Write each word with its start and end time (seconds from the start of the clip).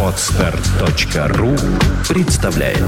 Отстар.ру 0.00 1.56
представляет 2.08 2.78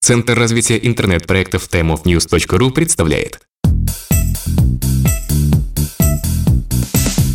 Центр 0.00 0.36
развития 0.36 0.78
интернет-проектов 0.82 1.68
timeofnews.ru 1.70 2.70
представляет 2.72 3.40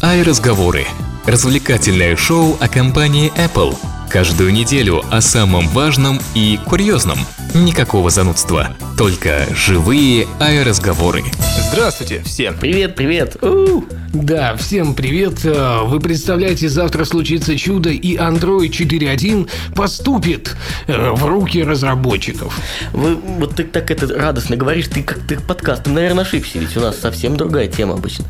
Ай-разговоры. 0.02 0.86
Развлекательное 1.26 2.18
шоу 2.18 2.58
о 2.60 2.68
компании 2.68 3.32
Apple. 3.38 3.78
Каждую 4.12 4.52
неделю 4.52 5.04
о 5.10 5.22
самом 5.22 5.70
важном 5.70 6.20
и 6.36 6.60
курьезном. 6.66 7.18
Никакого 7.54 8.10
занудства. 8.10 8.76
Только 8.98 9.48
живые 9.56 10.28
ай-разговоры. 10.40 11.24
Здравствуйте 11.72 12.22
всем. 12.24 12.58
Привет, 12.60 12.96
привет. 12.96 13.42
У, 13.42 13.84
Да, 14.14 14.56
всем 14.58 14.94
привет. 14.94 15.46
Э, 15.46 15.84
Вы 15.86 16.00
представляете, 16.02 16.68
завтра 16.68 17.06
случится 17.06 17.58
чудо, 17.58 17.90
и 17.90 18.18
Android 18.18 18.70
4.1 18.70 19.50
поступит 19.74 20.56
э, 20.88 21.12
в 21.12 21.26
руки 21.26 21.64
разработчиков. 21.64 22.58
Вы 22.92 23.16
вот 23.16 23.56
ты 23.56 23.64
так 23.64 23.90
это 23.90 24.08
радостно 24.14 24.58
говоришь, 24.58 24.88
ты 24.88 25.04
как 25.04 25.20
ты 25.20 25.38
подкаст, 25.40 25.84
ты, 25.84 25.92
наверное, 25.92 26.26
ошибся, 26.26 26.60
ведь 26.60 26.76
у 26.76 26.82
нас 26.82 27.00
совсем 27.00 27.38
другая 27.38 27.68
тема 27.68 27.94
обычно. 27.94 28.26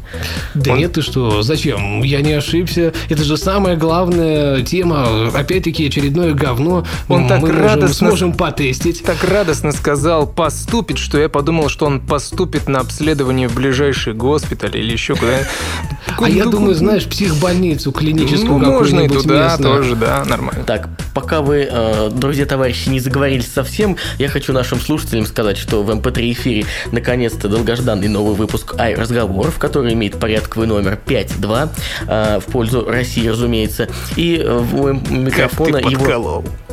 Да 0.53 0.73
нет, 0.73 0.93
ты 0.93 1.01
что, 1.01 1.41
зачем? 1.41 2.03
Я 2.03 2.21
не 2.21 2.33
ошибся. 2.33 2.93
Это 3.09 3.23
же 3.23 3.37
самая 3.37 3.75
главная 3.75 4.61
тема. 4.61 5.29
Опять-таки, 5.33 5.70
очередное 5.79 6.33
говно. 6.33 6.85
Он 7.07 7.23
Мы 7.23 7.29
так 7.29 7.41
можем- 7.41 7.55
радостно- 7.57 7.93
сможем 8.09 8.33
потестить. 8.33 9.03
Так 9.03 9.23
радостно 9.23 9.71
сказал 9.71 10.27
«поступит», 10.27 10.97
что 10.97 11.19
я 11.19 11.29
подумал, 11.29 11.69
что 11.69 11.85
он 11.85 11.99
поступит 11.99 12.67
на 12.67 12.79
обследование 12.79 13.47
в 13.47 13.55
ближайший 13.55 14.13
госпиталь 14.13 14.77
или 14.77 14.91
еще 14.91 15.15
куда 15.15 15.31
А 16.19 16.29
я 16.29 16.45
думаю, 16.45 16.75
знаешь, 16.75 17.05
психбольницу 17.05 17.91
клиническую 17.91 18.57
Ну, 18.59 18.71
можно 18.71 18.99
и 18.99 19.07
какую-нибудь 19.07 19.23
туда 19.23 19.57
тоже, 19.57 19.95
да, 19.95 20.23
нормально. 20.25 20.63
Так, 20.65 20.89
пока 21.15 21.41
вы, 21.41 21.67
э, 21.71 22.09
друзья, 22.13 22.45
товарищи, 22.45 22.89
не 22.89 22.99
заговорились 22.99 23.47
совсем, 23.51 23.95
я 24.19 24.27
хочу 24.29 24.53
нашим 24.53 24.79
слушателям 24.79 25.25
сказать, 25.25 25.57
что 25.57 25.81
в 25.83 25.89
МП3 25.89 26.31
эфире 26.33 26.65
наконец-то 26.91 27.47
долгожданный 27.47 28.07
новый 28.07 28.35
выпуск 28.35 28.75
Ай 28.77 28.93
разговоров, 28.95 29.57
который 29.57 29.93
имеет 29.93 30.19
порядковый 30.19 30.67
номер 30.67 30.99
5.2 31.07 31.69
э, 32.07 32.39
в 32.39 32.51
пользу 32.51 32.85
России, 32.87 33.27
разумеется. 33.27 33.87
И 34.15 34.35
э, 34.43 34.63
у 34.73 34.87
м- 34.89 35.25
микрофона 35.67 35.81
Ты 35.81 35.89
его... 35.89 35.99
подколол. 35.99 36.43
Да, 36.43 36.70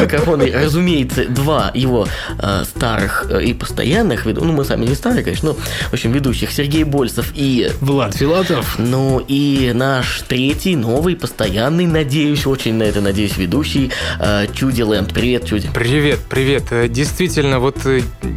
микрофона, 0.00 0.46
разумеется, 0.52 1.26
два 1.26 1.70
его 1.74 2.06
э, 2.38 2.64
старых 2.64 3.26
э, 3.30 3.44
и 3.44 3.54
постоянных 3.54 4.26
веду, 4.26 4.44
ну 4.44 4.52
мы 4.52 4.64
сами 4.64 4.86
не 4.86 4.94
старые, 4.94 5.24
конечно, 5.24 5.50
но 5.50 5.54
в 5.54 5.92
общем 5.92 6.12
ведущих 6.12 6.52
Сергей 6.52 6.84
Больцев 6.84 7.32
и 7.34 7.70
Влад 7.80 8.14
Филатов. 8.14 8.78
ну 8.78 9.22
и 9.26 9.72
наш 9.74 10.22
третий, 10.22 10.76
новый, 10.76 11.16
постоянный, 11.16 11.86
надеюсь, 11.86 12.46
очень 12.46 12.74
на 12.74 12.84
это 12.84 13.00
надеюсь, 13.00 13.36
ведущий 13.36 13.90
э, 14.18 14.46
Чуди 14.54 14.82
Лэнд. 14.82 15.12
Привет, 15.12 15.46
Чуди. 15.46 15.68
Привет, 15.72 16.20
привет. 16.28 16.64
Э, 16.70 16.88
Действительно, 16.88 17.58
вот 17.58 17.78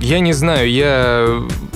я 0.02 0.20
не 0.20 0.34
знаю, 0.34 0.70
я 0.72 1.28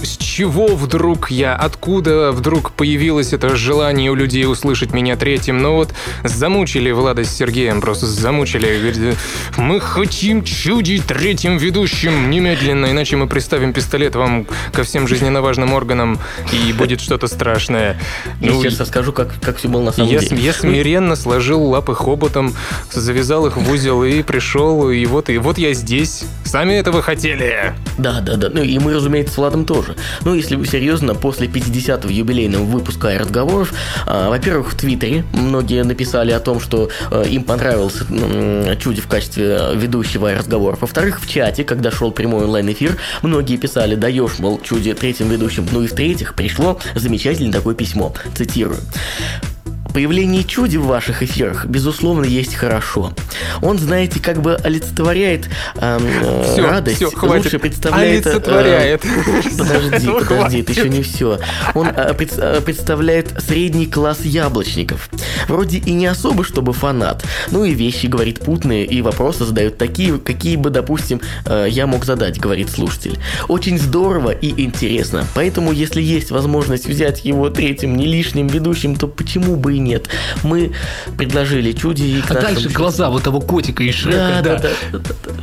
с 0.01 0.17
чего 0.17 0.67
вдруг 0.67 1.31
я, 1.31 1.55
откуда 1.55 2.31
вдруг 2.31 2.71
появилось 2.71 3.33
это 3.33 3.55
желание 3.55 4.11
у 4.11 4.15
людей 4.15 4.45
услышать 4.45 4.93
меня 4.93 5.15
третьим, 5.15 5.57
но 5.59 5.75
вот 5.75 5.93
замучили 6.23 6.91
Влада 6.91 7.23
с 7.23 7.29
Сергеем, 7.29 7.81
просто 7.81 8.05
замучили. 8.05 8.78
Говорит, 8.80 9.17
мы 9.58 9.80
хотим 9.80 10.44
чудить 10.44 11.05
третьим 11.05 11.58
ведущим 11.58 12.30
немедленно, 12.30 12.91
иначе 12.91 13.16
мы 13.17 13.27
приставим 13.27 13.73
пистолет 13.73 14.16
вам 14.16 14.47
ко 14.72 14.83
всем 14.83 15.08
жизненно 15.08 15.41
важным 15.41 15.73
органам, 15.73 16.19
и 16.53 16.72
будет 16.73 17.02
что-то 17.02 17.27
страшное. 17.27 17.97
Я 18.39 18.52
Ну, 18.52 18.63
сейчас 18.63 18.80
расскажу, 18.80 19.11
как, 19.13 19.33
как 19.41 19.57
все 19.57 19.67
было 19.67 19.83
на 19.83 19.91
самом 19.91 20.09
я, 20.11 20.19
деле. 20.19 20.38
я 20.41 20.53
смиренно 20.53 21.16
сложил 21.16 21.61
лапы 21.63 21.94
хоботом, 21.94 22.53
завязал 22.91 23.45
их 23.47 23.57
в 23.57 23.69
узел 23.69 24.03
и 24.03 24.23
пришел, 24.23 24.90
и 24.90 25.06
вот, 25.06 25.29
и 25.29 25.38
вот 25.38 25.57
я 25.57 25.73
здесь. 25.73 26.23
Сами 26.46 26.73
этого 26.73 27.01
хотели. 27.01 27.73
Да, 27.97 28.22
да, 28.22 28.35
да. 28.35 28.50
Ну 28.51 28.63
и 28.63 28.79
мы, 28.79 28.94
разумеется, 28.94 29.34
с 29.34 29.38
Владом 29.38 29.66
тоже. 29.66 29.96
Ну, 30.22 30.34
если 30.34 30.56
вы 30.56 30.66
серьезно, 30.66 31.16
после 31.16 31.47
50-го 31.47 32.09
юбилейного 32.09 32.63
выпуска 32.63 33.17
разговоров, 33.19 33.73
во-первых, 34.07 34.72
в 34.73 34.75
Твиттере 34.75 35.23
многие 35.34 35.84
написали 35.84 36.31
о 36.31 36.40
том, 36.40 36.59
что 36.59 36.90
э, 37.11 37.25
им 37.29 37.44
понравился 37.44 38.06
Чуди 38.75 39.02
в 39.02 39.07
качестве 39.07 39.59
ведущего 39.75 40.34
разговоров. 40.34 40.81
Во-вторых, 40.81 41.22
в 41.22 41.30
чате, 41.30 41.63
когда 41.63 41.91
шел 41.91 42.12
прямой 42.12 42.46
онлайн-эфир, 42.46 42.97
многие 43.22 43.57
писали, 43.57 43.96
даешь, 43.96 44.40
мол, 44.40 44.59
Чуди 44.62 44.94
третьим 44.94 45.30
ведущим. 45.30 45.68
Ну 45.72 45.84
и 45.84 45.88
в-третьих, 45.88 46.35
пришло 46.35 46.79
замечательное 46.96 47.53
такое 47.53 47.75
письмо. 47.75 48.13
Цитирую. 48.35 48.79
Появление 49.94 50.44
чуди 50.44 50.77
в 50.77 50.85
ваших 50.85 51.23
эфирах, 51.23 51.66
безусловно, 51.66 52.25
есть 52.25 52.53
хорошо. 52.55 53.11
Он, 53.61 53.77
знаете, 53.79 54.19
как 54.19 54.41
бы 54.41 54.55
олицетворяет 54.55 55.50
эм, 55.77 56.01
э, 56.05 56.44
Всё, 56.53 56.63
радость, 56.69 56.97
всё, 56.97 57.09
хватит. 57.11 57.45
лучше 57.45 57.59
представляет... 57.59 58.25
э, 58.25 58.29
Олицетворяет. 58.29 59.01
Подожди, 59.57 59.57
Ну, 59.57 59.66
подожди, 59.66 60.07
это 60.07 60.25
хватит. 60.25 60.69
еще 60.69 60.89
не 60.89 61.01
все. 61.01 61.39
Он 61.73 61.88
э, 61.88 62.13
пред- 62.13 62.38
э, 62.38 62.61
представляет 62.61 63.33
средний 63.45 63.88
класс 63.88 64.19
яблочников. 64.23 65.09
Вроде 65.47 65.79
и 65.79 65.91
не 65.94 66.05
особо, 66.05 66.44
чтобы 66.44 66.73
фанат. 66.73 67.23
Ну 67.51 67.66
и 67.66 67.73
вещи, 67.73 68.05
говорит, 68.05 68.39
путные, 68.41 68.85
и 68.85 69.01
вопросы 69.01 69.44
задают 69.45 69.78
такие, 69.78 70.19
какие 70.19 70.55
бы, 70.55 70.69
допустим, 70.69 71.19
э, 71.45 71.67
я 71.69 71.88
мог 71.88 72.05
задать, 72.05 72.39
говорит 72.39 72.69
слушатель. 72.69 73.17
Очень 73.47 73.79
здорово 73.79 74.31
и 74.31 74.63
интересно. 74.63 75.25
Поэтому, 75.33 75.72
если 75.72 76.01
есть 76.01 76.29
возможность 76.31 76.85
взять 76.88 77.25
его 77.25 77.49
третьим 77.49 77.97
не 77.97 78.05
лишним 78.05 78.47
ведущим, 78.47 78.95
то 78.95 79.07
почему 79.07 79.55
бы 79.55 79.75
и 79.75 79.78
нет? 79.79 80.07
Мы 80.44 80.72
предложили 81.17 81.72
Чуди 81.72 82.03
и 82.03 82.22
к 82.22 82.31
А 82.31 82.35
нашим- 82.35 82.53
дальше 82.56 82.69
глаза 82.69 83.09
вот 83.09 83.23
того 83.23 83.41
котика 83.41 83.84
и 83.84 83.91
Шрека. 83.91 84.41
да, 84.44 84.57
да, 84.57 84.59
да, 84.59 85.00
да, 85.00 85.00
да. 85.00 85.34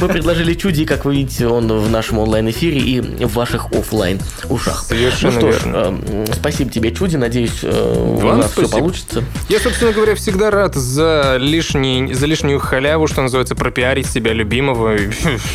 Мы 0.00 0.08
предложили 0.08 0.54
Чуди, 0.54 0.84
как 0.84 1.04
вы 1.04 1.16
видите, 1.16 1.46
он 1.46 1.66
в 1.72 1.90
нашем 1.90 2.18
онлайн-эфире 2.18 2.78
и 2.80 3.00
в 3.00 3.32
ваших 3.34 3.72
оффлайн 3.72 4.20
ушах. 4.48 4.84
Совершенно 4.86 5.40
ну 5.40 5.40
что 5.40 5.52
ж, 5.52 5.64
верно. 5.64 6.00
э, 6.06 6.26
спасибо 6.34 6.70
тебе, 6.70 6.92
Чуди. 6.92 7.16
Надеюсь, 7.16 7.60
э, 7.62 7.94
у 7.96 8.16
Вам 8.18 8.38
нас 8.38 8.52
все 8.52 8.68
получится. 8.68 9.24
Я, 9.48 9.58
собственно 9.60 9.92
говоря, 9.92 10.14
всегда 10.14 10.50
рад 10.50 10.74
за, 10.74 11.36
лишний, 11.40 12.12
за 12.14 12.26
лишнюю 12.26 12.58
халяву, 12.58 13.06
что 13.06 13.22
называется, 13.22 13.54
пропиарить 13.54 14.06
себя 14.06 14.32
любимого. 14.32 14.96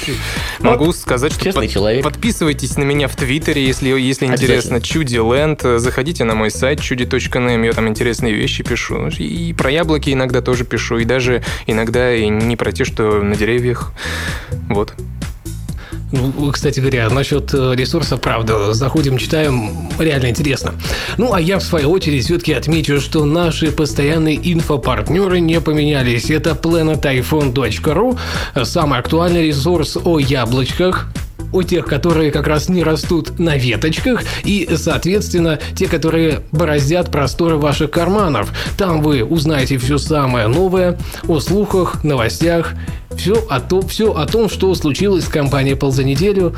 Могу 0.60 0.92
сказать, 0.94 1.34
что 1.34 1.44
честный 1.44 1.68
человек. 1.68 2.04
подписывайтесь 2.04 2.78
на 2.78 2.84
меня 2.84 3.08
в 3.08 3.16
Твиттере, 3.16 3.66
если, 3.66 3.90
если 3.90 4.26
интересно. 4.26 4.82
Чуди 4.82 5.18
Ленд. 5.18 5.62
Заходите 5.82 6.24
на 6.24 6.36
мой 6.36 6.52
сайт 6.52 6.80
chudi.nm, 6.80 7.66
я 7.66 7.74
там 7.74 7.88
интересные 8.14 8.34
вещи 8.34 8.64
пишу. 8.64 9.08
И 9.08 9.54
про 9.54 9.72
яблоки 9.72 10.12
иногда 10.12 10.42
тоже 10.42 10.64
пишу, 10.64 11.00
и 11.00 11.06
даже 11.06 11.42
иногда 11.68 12.14
и 12.14 12.28
не 12.28 12.56
про 12.56 12.72
те, 12.72 12.86
что 12.86 13.22
на 13.22 13.36
деревьях. 13.36 13.92
Вот. 14.70 14.94
Ну, 16.12 16.52
кстати 16.52 16.80
говоря, 16.80 17.10
насчет 17.10 17.52
э, 17.56 17.74
ресурса, 17.76 18.18
правда, 18.18 18.74
заходим, 18.74 19.18
читаем, 19.18 19.90
реально 19.98 20.30
интересно. 20.30 20.76
Ну, 21.18 21.34
а 21.34 21.42
я, 21.42 21.58
в 21.58 21.64
свою 21.64 21.90
очередь, 21.90 22.26
все-таки 22.26 22.54
отмечу, 22.54 23.02
что 23.02 23.26
наши 23.26 23.72
постоянные 23.72 24.38
инфопартнеры 24.54 25.40
не 25.40 25.60
поменялись. 25.60 26.30
Это 26.30 26.52
planetiphone.ru, 26.52 28.20
самый 28.64 29.00
актуальный 29.00 29.48
ресурс 29.48 29.98
о 30.04 30.20
яблочках, 30.20 31.08
о 31.54 31.64
тех, 31.64 31.86
которые 31.86 32.32
как 32.32 32.48
раз 32.48 32.68
не 32.68 32.84
растут 32.84 33.40
на 33.40 33.56
веточках, 33.56 34.24
и, 34.44 34.70
соответственно, 34.76 35.60
те, 35.76 35.88
которые 35.88 36.42
бороздят 36.52 37.12
просторы 37.12 37.58
ваших 37.58 37.92
карманов. 37.92 38.52
Там 38.78 39.02
вы 39.02 39.24
узнаете 39.24 39.78
все 39.78 39.98
самое 39.98 40.48
новое 40.48 40.98
о 41.28 41.40
слухах, 41.40 42.04
новостях, 42.04 42.74
все 43.16 43.46
о, 43.50 43.60
том, 43.60 43.88
все 43.88 44.14
о 44.14 44.26
том, 44.26 44.50
что 44.50 44.74
случилось 44.76 45.26
с 45.26 45.30
компанией 45.30 45.76
Apple 45.76 45.92
за 45.92 46.04
неделю. 46.04 46.56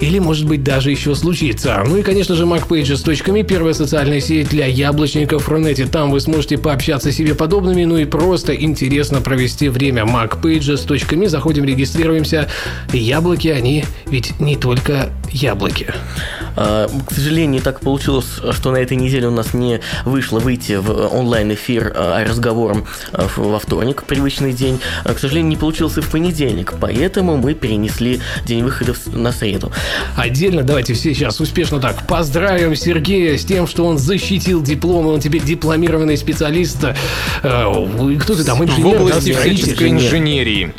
Или, 0.00 0.18
может 0.18 0.46
быть, 0.46 0.64
даже 0.64 0.90
еще 0.90 1.14
случится. 1.14 1.82
Ну 1.86 1.98
и, 1.98 2.02
конечно 2.02 2.34
же, 2.34 2.44
MacPages.me– 2.44 3.42
первая 3.44 3.74
социальная 3.74 4.20
сеть 4.20 4.48
для 4.48 4.66
яблочников 4.66 5.48
Рунете. 5.48 5.86
Там 5.86 6.10
вы 6.10 6.20
сможете 6.20 6.56
пообщаться 6.56 7.12
с 7.12 7.14
себе 7.14 7.34
подобными, 7.34 7.84
ну 7.84 7.98
и 7.98 8.06
просто 8.06 8.54
интересно 8.54 9.20
провести 9.20 9.68
время. 9.68 10.04
MacPages.me. 10.04 11.28
Заходим, 11.28 11.64
регистрируемся. 11.64 12.48
Яблоки, 12.92 13.48
они 13.48 13.84
ведь 14.06 14.40
не 14.40 14.56
только 14.56 15.10
яблоки. 15.30 15.86
А, 16.56 16.88
К 17.06 17.12
сожалению, 17.12 17.62
так 17.62 17.80
получилось, 17.80 18.26
что 18.52 18.70
на 18.70 18.76
этой 18.78 18.96
неделе 18.96 19.28
у 19.28 19.30
нас 19.30 19.54
не 19.54 19.80
вышло 20.04 20.38
выйти 20.40 20.74
в 20.74 20.90
онлайн-эфир 21.14 21.92
а, 21.94 22.24
разговором 22.24 22.86
в- 23.12 23.38
во 23.38 23.58
вторник, 23.58 24.04
привычный 24.04 24.52
день. 24.52 24.80
А, 25.04 25.14
К 25.14 25.18
сожалению, 25.18 25.48
не 25.50 25.56
получился 25.56 26.00
и 26.00 26.02
в 26.02 26.10
понедельник, 26.10 26.74
поэтому 26.80 27.36
мы 27.36 27.54
перенесли 27.54 28.20
день 28.46 28.62
выхода 28.64 28.94
в- 28.94 29.06
на 29.16 29.32
среду. 29.32 29.72
Отдельно 30.16 30.62
давайте 30.62 30.94
все 30.94 31.14
сейчас 31.14 31.40
успешно 31.40 31.80
так 31.80 32.06
поздравим 32.06 32.74
Сергея 32.74 33.36
с 33.38 33.44
тем, 33.44 33.66
что 33.66 33.86
он 33.86 33.98
защитил 33.98 34.62
диплом, 34.62 35.06
и 35.06 35.10
он 35.10 35.20
теперь 35.20 35.42
дипломированный 35.42 36.16
специалист. 36.16 36.78
Э, 36.84 36.94
Кто 38.20 38.34
ты 38.34 38.44
там, 38.44 38.58
В 38.58 38.64
инженер? 38.64 38.96
да, 38.96 39.02
области 39.02 39.30
инженер. 39.30 39.88
инженерии. 40.06 40.74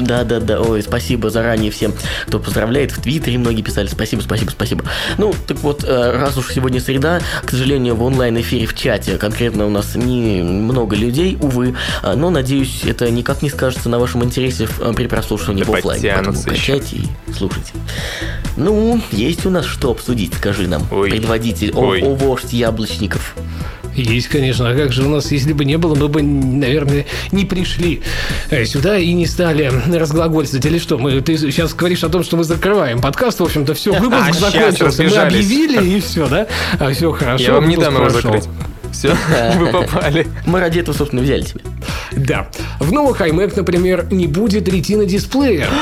Да, 0.00 0.24
да, 0.24 0.40
да. 0.40 0.60
Ой, 0.60 0.82
спасибо 0.82 1.30
заранее 1.30 1.70
всем, 1.70 1.92
кто 2.26 2.38
поздравляет. 2.40 2.90
В 2.90 3.00
Твиттере 3.02 3.38
многие 3.38 3.62
писали 3.62 3.86
спасибо, 3.86 4.22
спасибо, 4.22 4.50
спасибо. 4.50 4.84
Ну, 5.16 5.34
так 5.46 5.58
вот, 5.60 5.84
э, 5.84 6.12
раз 6.12 6.36
уж 6.36 6.52
сегодня 6.52 6.80
среда, 6.80 7.20
к 7.44 7.50
сожалению, 7.50 7.94
в 7.96 8.02
онлайн-эфире 8.02 8.66
в 8.66 8.74
чате 8.74 9.16
конкретно 9.16 9.66
у 9.66 9.70
нас 9.70 9.94
не 9.94 10.42
много 10.42 10.96
людей, 10.96 11.38
увы, 11.40 11.74
а, 12.02 12.14
но, 12.14 12.30
надеюсь, 12.30 12.82
это 12.84 13.10
никак 13.10 13.42
не 13.42 13.50
скажется 13.50 13.88
на 13.88 13.98
вашем 13.98 14.24
интересе 14.24 14.68
э, 14.80 14.92
при 14.94 15.06
прослушивании 15.06 15.64
Да 15.64 15.72
в 15.72 15.74
офлайн. 15.74 16.02
Поэтому 16.02 16.42
качайте 16.42 16.96
и 16.96 17.32
слушайте. 17.32 17.72
Ну, 18.56 19.00
есть 19.12 19.46
у 19.46 19.50
нас 19.50 19.64
что 19.64 19.90
обсудить, 19.90 20.34
скажи 20.34 20.66
нам, 20.66 20.86
Ой. 20.90 21.10
предводитель, 21.10 21.72
о, 21.72 21.88
Ой. 21.88 22.02
о 22.02 22.14
вождь 22.14 22.52
яблочников. 22.52 23.34
Есть, 23.98 24.28
конечно. 24.28 24.70
А 24.70 24.76
как 24.76 24.92
же 24.92 25.04
у 25.04 25.08
нас, 25.08 25.32
если 25.32 25.52
бы 25.52 25.64
не 25.64 25.76
было, 25.76 25.94
мы 25.94 26.08
бы, 26.08 26.22
наверное, 26.22 27.06
не 27.32 27.44
пришли 27.44 28.02
э, 28.50 28.64
сюда 28.64 28.96
и 28.98 29.12
не 29.12 29.26
стали 29.26 29.70
разглагольствовать. 29.92 30.64
Или 30.66 30.78
что? 30.78 30.98
Мы, 30.98 31.20
ты 31.20 31.36
сейчас 31.36 31.74
говоришь 31.74 32.04
о 32.04 32.08
том, 32.08 32.22
что 32.22 32.36
мы 32.36 32.44
закрываем 32.44 33.00
подкаст. 33.00 33.40
В 33.40 33.44
общем-то, 33.44 33.74
все, 33.74 33.92
выпуск 33.92 34.28
А, 34.28 34.32
закончился. 34.32 34.97
Мы 34.98 35.16
объявили, 35.16 35.96
и 35.96 36.00
все, 36.00 36.28
да? 36.28 36.46
А 36.78 36.90
все 36.92 37.12
хорошо. 37.12 37.44
Я 37.44 37.52
вам 37.54 37.68
не 37.68 37.76
дам 37.76 37.94
его 37.94 38.08
закрыть. 38.10 38.48
Все, 38.92 39.14
вы 39.58 39.66
попали. 39.70 40.26
Мы 40.46 40.60
ради 40.60 40.80
этого, 40.80 40.94
собственно, 40.96 41.22
взяли 41.22 41.42
тебя. 41.42 41.60
Да. 42.18 42.48
В 42.80 42.92
новых 42.92 43.20
iMac, 43.20 43.52
например, 43.56 44.06
не 44.10 44.26
будет 44.26 44.68
ретина 44.68 45.04
дисплея. 45.04 45.68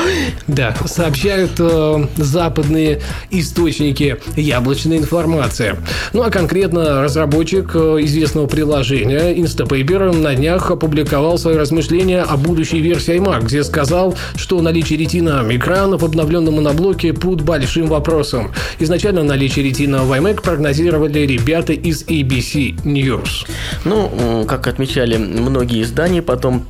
Да, 0.47 0.75
сообщают 0.87 1.53
э, 1.59 2.07
западные 2.17 3.01
источники 3.31 4.17
яблочной 4.37 4.99
информации. 4.99 5.77
Ну 6.13 6.23
а 6.23 6.31
конкретно 6.31 7.03
разработчик 7.03 7.73
э, 7.75 7.99
известного 8.03 8.47
приложения 8.47 9.35
Instapaper 9.35 10.17
на 10.17 10.35
днях 10.35 10.71
опубликовал 10.71 11.39
свои 11.39 11.57
размышления 11.57 12.23
о 12.23 12.37
будущей 12.37 12.81
версии 12.81 13.17
iMac, 13.17 13.45
где 13.45 13.65
сказал, 13.65 14.15
что 14.37 14.61
наличие 14.61 14.99
ретина 14.99 15.45
экрана 15.51 15.99
в 15.99 16.05
обновленном 16.05 16.55
моноблоке 16.55 17.13
под 17.13 17.43
большим 17.43 17.87
вопросом. 17.87 18.53
Изначально 18.79 19.23
наличие 19.23 19.65
ретина 19.65 20.05
в 20.05 20.13
iMac 20.13 20.43
прогнозировали 20.43 21.21
ребята 21.21 21.73
из 21.73 22.05
ABC 22.05 22.85
News. 22.85 23.47
Ну, 23.85 24.45
как 24.47 24.67
отмечали 24.67 25.17
многие 25.17 25.83
издания, 25.83 26.23
потом 26.27 26.67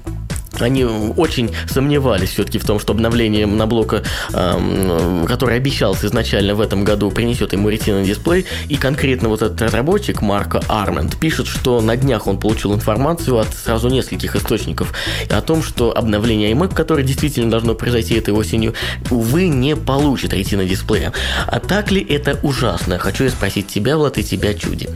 они 0.61 0.85
очень 0.85 1.51
сомневались 1.69 2.31
все-таки 2.31 2.59
в 2.59 2.65
том, 2.65 2.79
что 2.79 2.93
обновление 2.93 3.47
моноблока, 3.47 4.03
эм, 4.33 5.27
который 5.27 5.57
обещался 5.57 6.07
изначально 6.07 6.55
в 6.55 6.61
этом 6.61 6.85
году, 6.85 7.11
принесет 7.11 7.53
ему 7.53 7.69
ретина 7.69 8.05
дисплей. 8.05 8.47
И 8.69 8.77
конкретно 8.77 9.29
вот 9.29 9.43
этот 9.43 9.61
разработчик 9.61 10.23
Марко 10.23 10.63
Армент 10.69 11.17
пишет, 11.19 11.47
что 11.47 11.81
на 11.81 11.97
днях 11.97 12.27
он 12.27 12.39
получил 12.39 12.75
информацию 12.75 13.39
от 13.39 13.53
сразу 13.55 13.89
нескольких 13.89 14.37
источников 14.37 14.93
о 15.29 15.41
том, 15.41 15.63
что 15.63 15.97
обновление 15.97 16.53
iMac, 16.53 16.75
которое 16.75 17.03
действительно 17.03 17.51
должно 17.51 17.75
произойти 17.75 18.15
этой 18.15 18.33
осенью, 18.33 18.75
увы, 19.11 19.49
не 19.49 19.77
получит 19.77 20.33
ретина 20.33 20.65
дисплея. 20.65 21.13
А 21.47 21.61
так 21.61 21.91
ли 21.91 22.01
это 22.01 22.39
ужасно? 22.43 22.99
Хочу 22.99 23.25
я 23.25 23.31
спросить 23.31 23.67
тебя, 23.67 23.97
Влад, 23.97 24.19
и 24.19 24.25
тебя, 24.25 24.55
Чуди. 24.55 24.89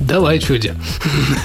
Давай, 0.00 0.38
чуди. 0.38 0.74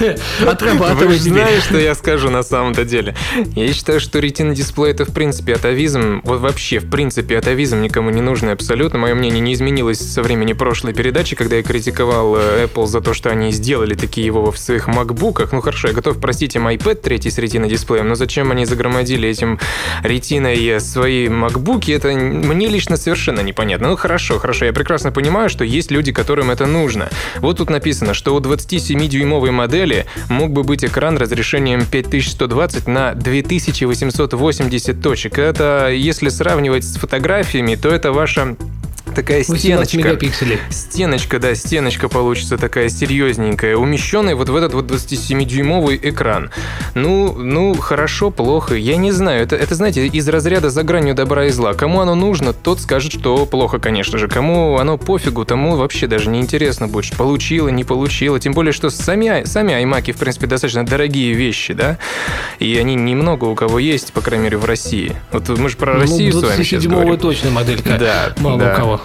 Вы 0.00 0.46
Отрабатывай 0.46 1.18
теперь. 1.18 1.32
знаете, 1.32 1.60
что 1.62 1.78
я 1.78 1.94
скажу 1.94 2.30
на 2.30 2.42
самом-то 2.42 2.84
деле. 2.84 3.14
Я 3.54 3.72
считаю, 3.72 4.00
что 4.00 4.18
ретина 4.18 4.54
дисплей 4.54 4.92
это 4.92 5.04
в 5.04 5.12
принципе 5.12 5.54
атовизм. 5.54 6.20
Вот 6.24 6.40
вообще, 6.40 6.78
в 6.78 6.88
принципе, 6.88 7.38
атовизм 7.38 7.82
никому 7.82 8.10
не 8.10 8.20
нужный 8.20 8.52
абсолютно. 8.52 8.98
Мое 8.98 9.14
мнение 9.14 9.40
не 9.40 9.54
изменилось 9.54 9.98
со 9.98 10.22
времени 10.22 10.52
прошлой 10.52 10.94
передачи, 10.94 11.36
когда 11.36 11.56
я 11.56 11.62
критиковал 11.62 12.36
э, 12.36 12.66
Apple 12.66 12.86
за 12.86 13.00
то, 13.00 13.12
что 13.14 13.30
они 13.30 13.50
сделали 13.52 13.94
такие 13.94 14.26
его 14.26 14.50
в 14.50 14.58
своих 14.58 14.86
макбуках. 14.86 15.52
Ну 15.52 15.60
хорошо, 15.60 15.88
я 15.88 15.94
готов 15.94 16.20
простить 16.20 16.54
им 16.54 16.68
iPad 16.68 16.96
третий 16.96 17.30
с 17.30 17.38
ретина 17.38 17.68
дисплеем, 17.68 18.08
но 18.08 18.14
зачем 18.14 18.50
они 18.50 18.66
загромодили 18.66 19.28
этим 19.28 19.58
ретиной 20.02 20.80
свои 20.80 21.28
макбуки, 21.28 21.90
это 21.90 22.08
мне 22.08 22.68
лично 22.68 22.96
совершенно 22.96 23.40
непонятно. 23.40 23.88
Ну 23.88 23.96
хорошо, 23.96 24.38
хорошо, 24.38 24.64
я 24.64 24.72
прекрасно 24.72 25.12
понимаю, 25.12 25.48
что 25.48 25.64
есть 25.64 25.90
люди, 25.90 26.12
которым 26.12 26.50
это 26.50 26.66
нужно. 26.66 27.08
Вот 27.36 27.58
тут 27.58 27.70
написано, 27.70 28.14
что 28.14 28.34
27-дюймовой 28.44 29.50
модели 29.50 30.06
мог 30.28 30.52
бы 30.52 30.62
быть 30.62 30.84
экран 30.84 31.16
разрешением 31.16 31.86
5120 31.86 32.86
на 32.86 33.14
2880 33.14 35.02
точек. 35.02 35.38
Это, 35.38 35.90
если 35.90 36.28
сравнивать 36.28 36.84
с 36.84 36.96
фотографиями, 36.96 37.74
то 37.74 37.88
это 37.88 38.12
ваша 38.12 38.56
такая 39.14 39.38
18 39.38 39.60
стеночка. 39.60 39.96
мегапикселей. 39.98 40.58
Стеночка, 40.70 41.38
да, 41.38 41.54
стеночка 41.54 42.08
получится 42.08 42.58
такая 42.58 42.88
серьезненькая, 42.88 43.76
умещенная 43.76 44.36
вот 44.36 44.48
в 44.48 44.56
этот 44.56 44.74
вот 44.74 44.90
27-дюймовый 44.90 45.98
экран. 46.02 46.50
Ну, 46.94 47.32
ну, 47.32 47.74
хорошо, 47.74 48.30
плохо, 48.30 48.74
я 48.74 48.96
не 48.96 49.12
знаю. 49.12 49.42
Это, 49.42 49.56
это, 49.56 49.74
знаете, 49.74 50.06
из 50.06 50.28
разряда 50.28 50.70
за 50.70 50.82
гранью 50.82 51.14
добра 51.14 51.46
и 51.46 51.50
зла. 51.50 51.74
Кому 51.74 52.00
оно 52.00 52.14
нужно, 52.14 52.52
тот 52.52 52.80
скажет, 52.80 53.12
что 53.12 53.46
плохо, 53.46 53.78
конечно 53.78 54.18
же. 54.18 54.28
Кому 54.28 54.78
оно 54.78 54.98
пофигу, 54.98 55.44
тому 55.44 55.76
вообще 55.76 56.06
даже 56.06 56.30
не 56.30 56.40
интересно 56.40 56.88
будет, 56.88 57.04
что 57.06 57.16
получила, 57.16 57.68
не 57.68 57.84
получила. 57.84 58.38
Тем 58.40 58.52
более, 58.52 58.72
что 58.72 58.90
сами, 58.90 59.44
сами 59.44 59.72
iMac, 59.72 60.12
в 60.12 60.16
принципе, 60.18 60.46
достаточно 60.46 60.84
дорогие 60.84 61.32
вещи, 61.34 61.74
да? 61.74 61.98
И 62.58 62.76
они 62.76 62.94
немного 62.94 63.44
у 63.44 63.54
кого 63.54 63.78
есть, 63.78 64.12
по 64.12 64.20
крайней 64.20 64.44
мере, 64.44 64.56
в 64.58 64.64
России. 64.64 65.14
Вот 65.32 65.48
мы 65.48 65.68
же 65.68 65.76
про 65.76 65.94
Россию 65.94 66.32
с 66.32 66.42
вами 66.42 66.62
сейчас 66.62 66.84
27-дюймовая 66.84 67.02
говорим. 67.02 67.18
точно 67.20 67.50
моделька. 67.50 67.98
Да, 67.98 68.32
Мало 68.38 68.58
да. 68.58 68.72
у 68.72 68.76
кого. 68.76 69.00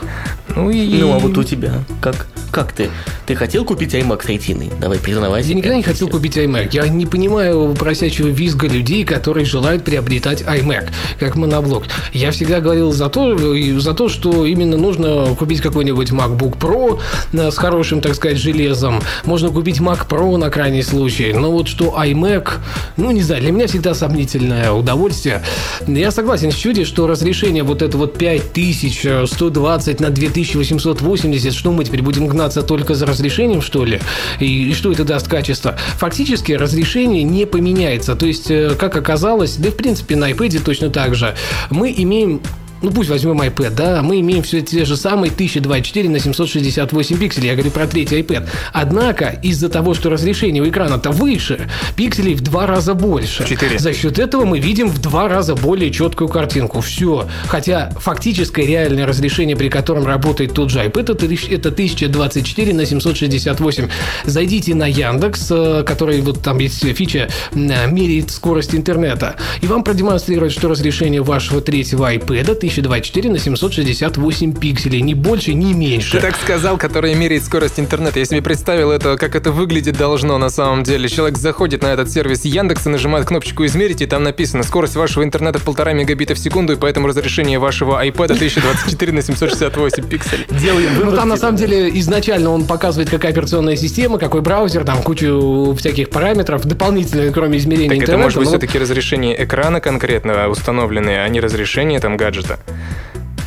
Ну, 0.55 0.69
и... 0.69 0.99
Ну, 0.99 1.13
а 1.13 1.19
вот 1.19 1.37
у 1.37 1.43
тебя? 1.43 1.83
Как, 2.01 2.27
как 2.51 2.73
ты? 2.73 2.89
Ты 3.25 3.35
хотел 3.35 3.63
купить 3.63 3.93
iMac 3.93 4.23
с 4.23 4.25
ретиной? 4.25 4.71
Давай, 4.79 4.97
признавайся. 4.97 5.49
Я 5.49 5.55
никогда 5.55 5.75
не 5.77 5.83
хотел 5.83 6.07
купить 6.07 6.35
iMac. 6.35 6.69
Я 6.71 6.87
не 6.87 7.05
понимаю 7.05 7.75
просящего 7.77 8.27
визга 8.27 8.67
людей, 8.67 9.05
которые 9.05 9.45
желают 9.45 9.83
приобретать 9.83 10.41
iMac, 10.41 10.89
как 11.19 11.35
моноблок. 11.35 11.83
Я 12.11 12.31
всегда 12.31 12.59
говорил 12.59 12.91
за 12.91 13.07
то, 13.09 13.37
за 13.79 13.93
то, 13.93 14.09
что 14.09 14.45
именно 14.45 14.77
нужно 14.77 15.35
купить 15.37 15.61
какой-нибудь 15.61 16.09
MacBook 16.09 16.57
Pro 16.57 16.99
э, 17.33 17.51
с 17.51 17.57
хорошим, 17.57 18.01
так 18.01 18.15
сказать, 18.15 18.37
железом. 18.37 18.99
Можно 19.25 19.49
купить 19.49 19.79
Mac 19.79 20.07
Pro 20.07 20.35
на 20.37 20.49
крайний 20.49 20.83
случай. 20.83 21.31
Но 21.33 21.51
вот 21.51 21.67
что 21.67 21.95
iMac, 22.01 22.49
ну, 22.97 23.11
не 23.11 23.21
знаю, 23.21 23.41
для 23.43 23.51
меня 23.51 23.67
всегда 23.67 23.93
сомнительное 23.93 24.71
удовольствие. 24.71 25.43
Я 25.85 26.09
согласен 26.09 26.51
с 26.51 26.55
Чуди, 26.55 26.83
что 26.83 27.05
разрешение 27.05 27.61
вот 27.63 27.83
это 27.83 27.97
вот 27.97 28.17
5120 28.17 29.88
на 29.99 30.09
2880, 30.09 31.53
что 31.53 31.71
мы 31.71 31.83
теперь 31.83 32.01
будем 32.01 32.27
гнаться 32.27 32.61
только 32.61 32.93
за 32.93 33.05
разрешением, 33.05 33.61
что 33.61 33.85
ли? 33.85 33.99
И, 34.39 34.69
и 34.69 34.73
что 34.73 34.91
это 34.91 35.03
даст 35.03 35.27
качество? 35.27 35.75
Фактически 35.97 36.51
разрешение 36.51 37.23
не 37.23 37.45
поменяется. 37.45 38.15
То 38.15 38.25
есть, 38.25 38.51
э, 38.51 38.75
как 38.77 38.95
оказалось, 38.95 39.55
да 39.55 39.69
и 39.69 39.71
в 39.71 39.75
принципе 39.75 40.15
на 40.15 40.31
iPad 40.31 40.61
точно 40.63 40.89
так 40.89 41.15
же, 41.15 41.35
мы 41.69 41.93
имеем 41.97 42.41
ну 42.81 42.91
пусть 42.91 43.09
возьмем 43.09 43.41
iPad, 43.41 43.71
да, 43.71 44.01
мы 44.01 44.19
имеем 44.21 44.43
все 44.43 44.61
те 44.61 44.85
же 44.85 44.95
самые 44.95 45.31
1024 45.31 46.09
на 46.09 46.19
768 46.19 47.17
пикселей, 47.17 47.47
я 47.47 47.53
говорю 47.55 47.71
про 47.71 47.87
третий 47.87 48.19
iPad. 48.19 48.47
Однако, 48.73 49.39
из-за 49.43 49.69
того, 49.69 49.93
что 49.93 50.09
разрешение 50.09 50.63
у 50.63 50.69
экрана-то 50.69 51.11
выше, 51.11 51.69
пикселей 51.95 52.35
в 52.35 52.41
два 52.41 52.67
раза 52.67 52.93
больше. 52.93 53.45
Четыре. 53.47 53.79
За 53.79 53.93
счет 53.93 54.19
этого 54.19 54.45
мы 54.45 54.59
видим 54.59 54.89
в 54.89 54.99
два 54.99 55.27
раза 55.27 55.55
более 55.55 55.91
четкую 55.91 56.29
картинку. 56.29 56.81
Все. 56.81 57.27
Хотя 57.47 57.91
фактическое 57.97 58.65
реальное 58.65 59.05
разрешение, 59.05 59.55
при 59.55 59.69
котором 59.69 60.05
работает 60.05 60.53
тот 60.53 60.69
же 60.69 60.79
iPad, 60.79 61.13
это, 61.13 61.25
это 61.25 61.69
1024 61.69 62.73
на 62.73 62.85
768. 62.85 63.89
Зайдите 64.25 64.75
на 64.75 64.87
Яндекс, 64.87 65.47
э, 65.51 65.83
который 65.85 66.21
вот 66.21 66.41
там 66.41 66.59
есть 66.59 66.85
фича, 66.95 67.29
э, 67.51 67.91
меряет 67.91 68.31
скорость 68.31 68.73
интернета, 68.73 69.35
и 69.61 69.67
вам 69.67 69.83
продемонстрирует, 69.83 70.51
что 70.51 70.69
разрешение 70.69 71.21
вашего 71.21 71.61
третьего 71.61 72.13
iPad 72.13 72.55
1024 72.69 73.31
на 73.31 73.39
768 73.39 74.53
пикселей. 74.53 75.01
Ни 75.01 75.13
больше, 75.13 75.53
ни 75.53 75.73
меньше. 75.73 76.11
Ты 76.11 76.21
так 76.21 76.35
сказал, 76.37 76.77
который 76.77 77.15
меряет 77.15 77.43
скорость 77.43 77.79
интернета. 77.79 78.19
Я 78.19 78.25
себе 78.25 78.41
представил 78.41 78.91
это, 78.91 79.17
как 79.17 79.35
это 79.35 79.51
выглядит 79.51 79.97
должно 79.97 80.37
на 80.37 80.49
самом 80.49 80.83
деле. 80.83 81.09
Человек 81.09 81.37
заходит 81.37 81.81
на 81.81 81.87
этот 81.87 82.11
сервис 82.11 82.45
Яндекса, 82.45 82.89
нажимает 82.89 83.25
кнопочку 83.25 83.65
«Измерить», 83.65 84.01
и 84.01 84.05
там 84.05 84.23
написано 84.23 84.63
«Скорость 84.63 84.95
вашего 84.95 85.23
интернета 85.23 85.59
полтора 85.59 85.93
мегабита 85.93 86.35
в 86.35 86.39
секунду, 86.39 86.73
и 86.73 86.75
поэтому 86.75 87.07
разрешение 87.07 87.57
вашего 87.57 88.03
iPad 88.05 88.33
1024 88.33 89.11
на 89.11 89.21
768 89.21 90.07
пикселей». 90.07 90.45
Делаем 90.51 90.91
Ну, 91.03 91.11
там 91.15 91.29
на 91.29 91.37
самом 91.37 91.57
деле 91.57 91.89
изначально 91.99 92.51
он 92.51 92.65
показывает, 92.65 93.09
какая 93.09 93.31
операционная 93.31 93.75
система, 93.75 94.19
какой 94.19 94.41
браузер, 94.41 94.85
там 94.85 95.01
кучу 95.01 95.75
всяких 95.77 96.09
параметров, 96.09 96.65
дополнительно, 96.65 97.31
кроме 97.31 97.57
измерения 97.57 97.89
Так 97.89 97.97
это 97.97 98.03
интернета. 98.03 98.23
может 98.23 98.39
быть 98.39 98.45
но 98.45 98.51
все-таки 98.51 98.77
разрешение 98.77 99.43
экрана 99.43 99.81
конкретно 99.81 100.47
установленное, 100.49 101.23
а 101.23 101.29
не 101.29 101.39
разрешение 101.39 101.99
там 101.99 102.17
гаджета 102.17 102.58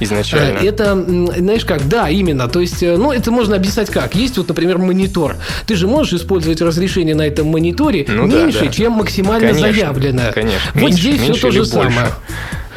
изначально. 0.01 0.59
Э, 0.59 0.67
Это, 0.67 0.95
знаешь 1.39 1.65
как, 1.65 1.87
да, 1.89 2.09
именно. 2.09 2.49
То 2.49 2.61
есть, 2.61 2.83
э, 2.83 2.97
ну, 2.97 3.13
это 3.13 3.31
можно 3.31 3.57
объяснить 3.57 3.89
как. 3.91 4.15
Есть 4.15 4.37
вот, 4.37 4.49
например, 4.49 4.79
монитор. 4.79 5.37
Ты 5.67 5.77
же 5.77 5.87
можешь 5.87 6.15
использовать 6.21 6.61
разрешение 6.61 7.15
на 7.15 7.23
этом 7.27 7.47
мониторе 7.49 8.05
Ну 8.09 8.27
да, 8.29 8.45
меньше, 8.45 8.65
да. 8.67 8.69
чем 8.73 8.93
максимально 8.95 9.49
Конечно, 9.49 9.73
заявленное. 9.73 10.33
конечно. 10.33 10.71
Вот 10.75 10.83
Меньше- 10.83 11.01
здесь 11.01 11.17
все 11.17 11.27
меньше 11.29 11.41
то 11.43 11.49
или 11.49 11.55
же 11.55 11.59
больше? 11.73 11.73
самое. 11.91 12.13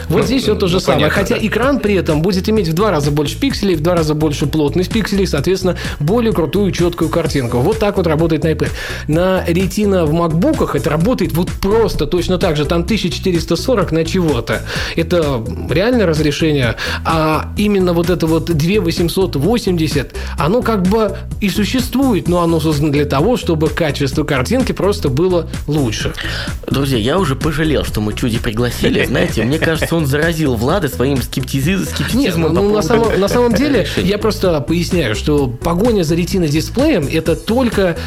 Вот 0.09 0.21
Ну, 0.21 0.25
здесь 0.25 0.43
все 0.43 0.55
то 0.55 0.67
же 0.67 0.75
ну, 0.75 0.79
самое. 0.79 1.05
понятно, 1.09 1.21
Хотя 1.23 1.35
да. 1.35 1.47
экран 1.47 1.79
при 1.79 1.95
этом 1.95 2.21
будет 2.21 2.47
иметь 2.49 2.67
в 2.67 2.73
два 2.73 2.91
раза 2.91 3.11
больше 3.11 3.37
пикселей, 3.39 3.75
в 3.75 3.81
два 3.81 3.95
раза 3.95 4.13
больше 4.13 4.45
плотность 4.47 4.91
пикселей, 4.91 5.27
соответственно, 5.27 5.77
более 5.99 6.33
крутую 6.33 6.71
четкую 6.71 7.09
картинку. 7.09 7.59
Вот 7.59 7.79
так 7.79 7.97
вот 7.97 8.07
работает 8.07 8.43
на 8.43 8.49
iPad. 8.49 8.69
На 9.07 9.43
Retina 9.47 10.05
в 10.05 10.13
макбуках 10.13 10.75
это 10.75 10.89
работает 10.89 11.33
вот 11.33 11.51
просто 11.61 12.05
точно 12.05 12.37
так 12.37 12.55
же. 12.57 12.65
Там 12.65 12.81
1440 12.81 13.91
на 13.91 14.05
чего-то. 14.05 14.61
Это 14.95 15.43
реальное 15.69 16.05
разрешение. 16.05 16.75
А 17.03 17.51
именно 17.57 17.93
вот 17.93 18.09
это 18.09 18.27
вот 18.27 18.45
2880, 18.45 20.15
оно 20.37 20.61
как 20.61 20.83
бы 20.83 21.17
и 21.41 21.49
существует, 21.49 22.27
но 22.27 22.41
оно 22.41 22.59
создано 22.59 22.91
для 22.91 23.05
того, 23.05 23.37
чтобы 23.37 23.69
качество 23.69 24.23
картинки 24.23 24.71
просто 24.71 25.09
было 25.09 25.49
лучше. 25.67 26.13
Друзья, 26.69 26.97
я 26.97 27.17
уже 27.19 27.35
пожалел, 27.35 27.83
что 27.83 28.01
мы 28.01 28.13
Чуди 28.13 28.39
пригласили. 28.39 29.05
Знаете, 29.05 29.43
мне 29.43 29.59
кажется, 29.59 29.94
он 29.95 30.05
заразил 30.05 30.55
Влада 30.55 30.87
своим 30.89 31.17
скептизи- 31.17 31.77
Нет, 31.79 31.89
скептицизмом. 31.89 32.53
ну, 32.53 32.69
по 32.69 32.75
на, 32.75 32.81
самом, 32.81 33.19
на 33.19 33.27
самом 33.27 33.53
деле, 33.53 33.81
решения. 33.81 34.09
я 34.09 34.17
просто 34.17 34.59
поясняю, 34.61 35.15
что 35.15 35.47
погоня 35.47 36.03
за 36.03 36.15
ретино 36.15 36.47
дисплеем 36.47 37.07
это 37.11 37.35
только 37.35 37.97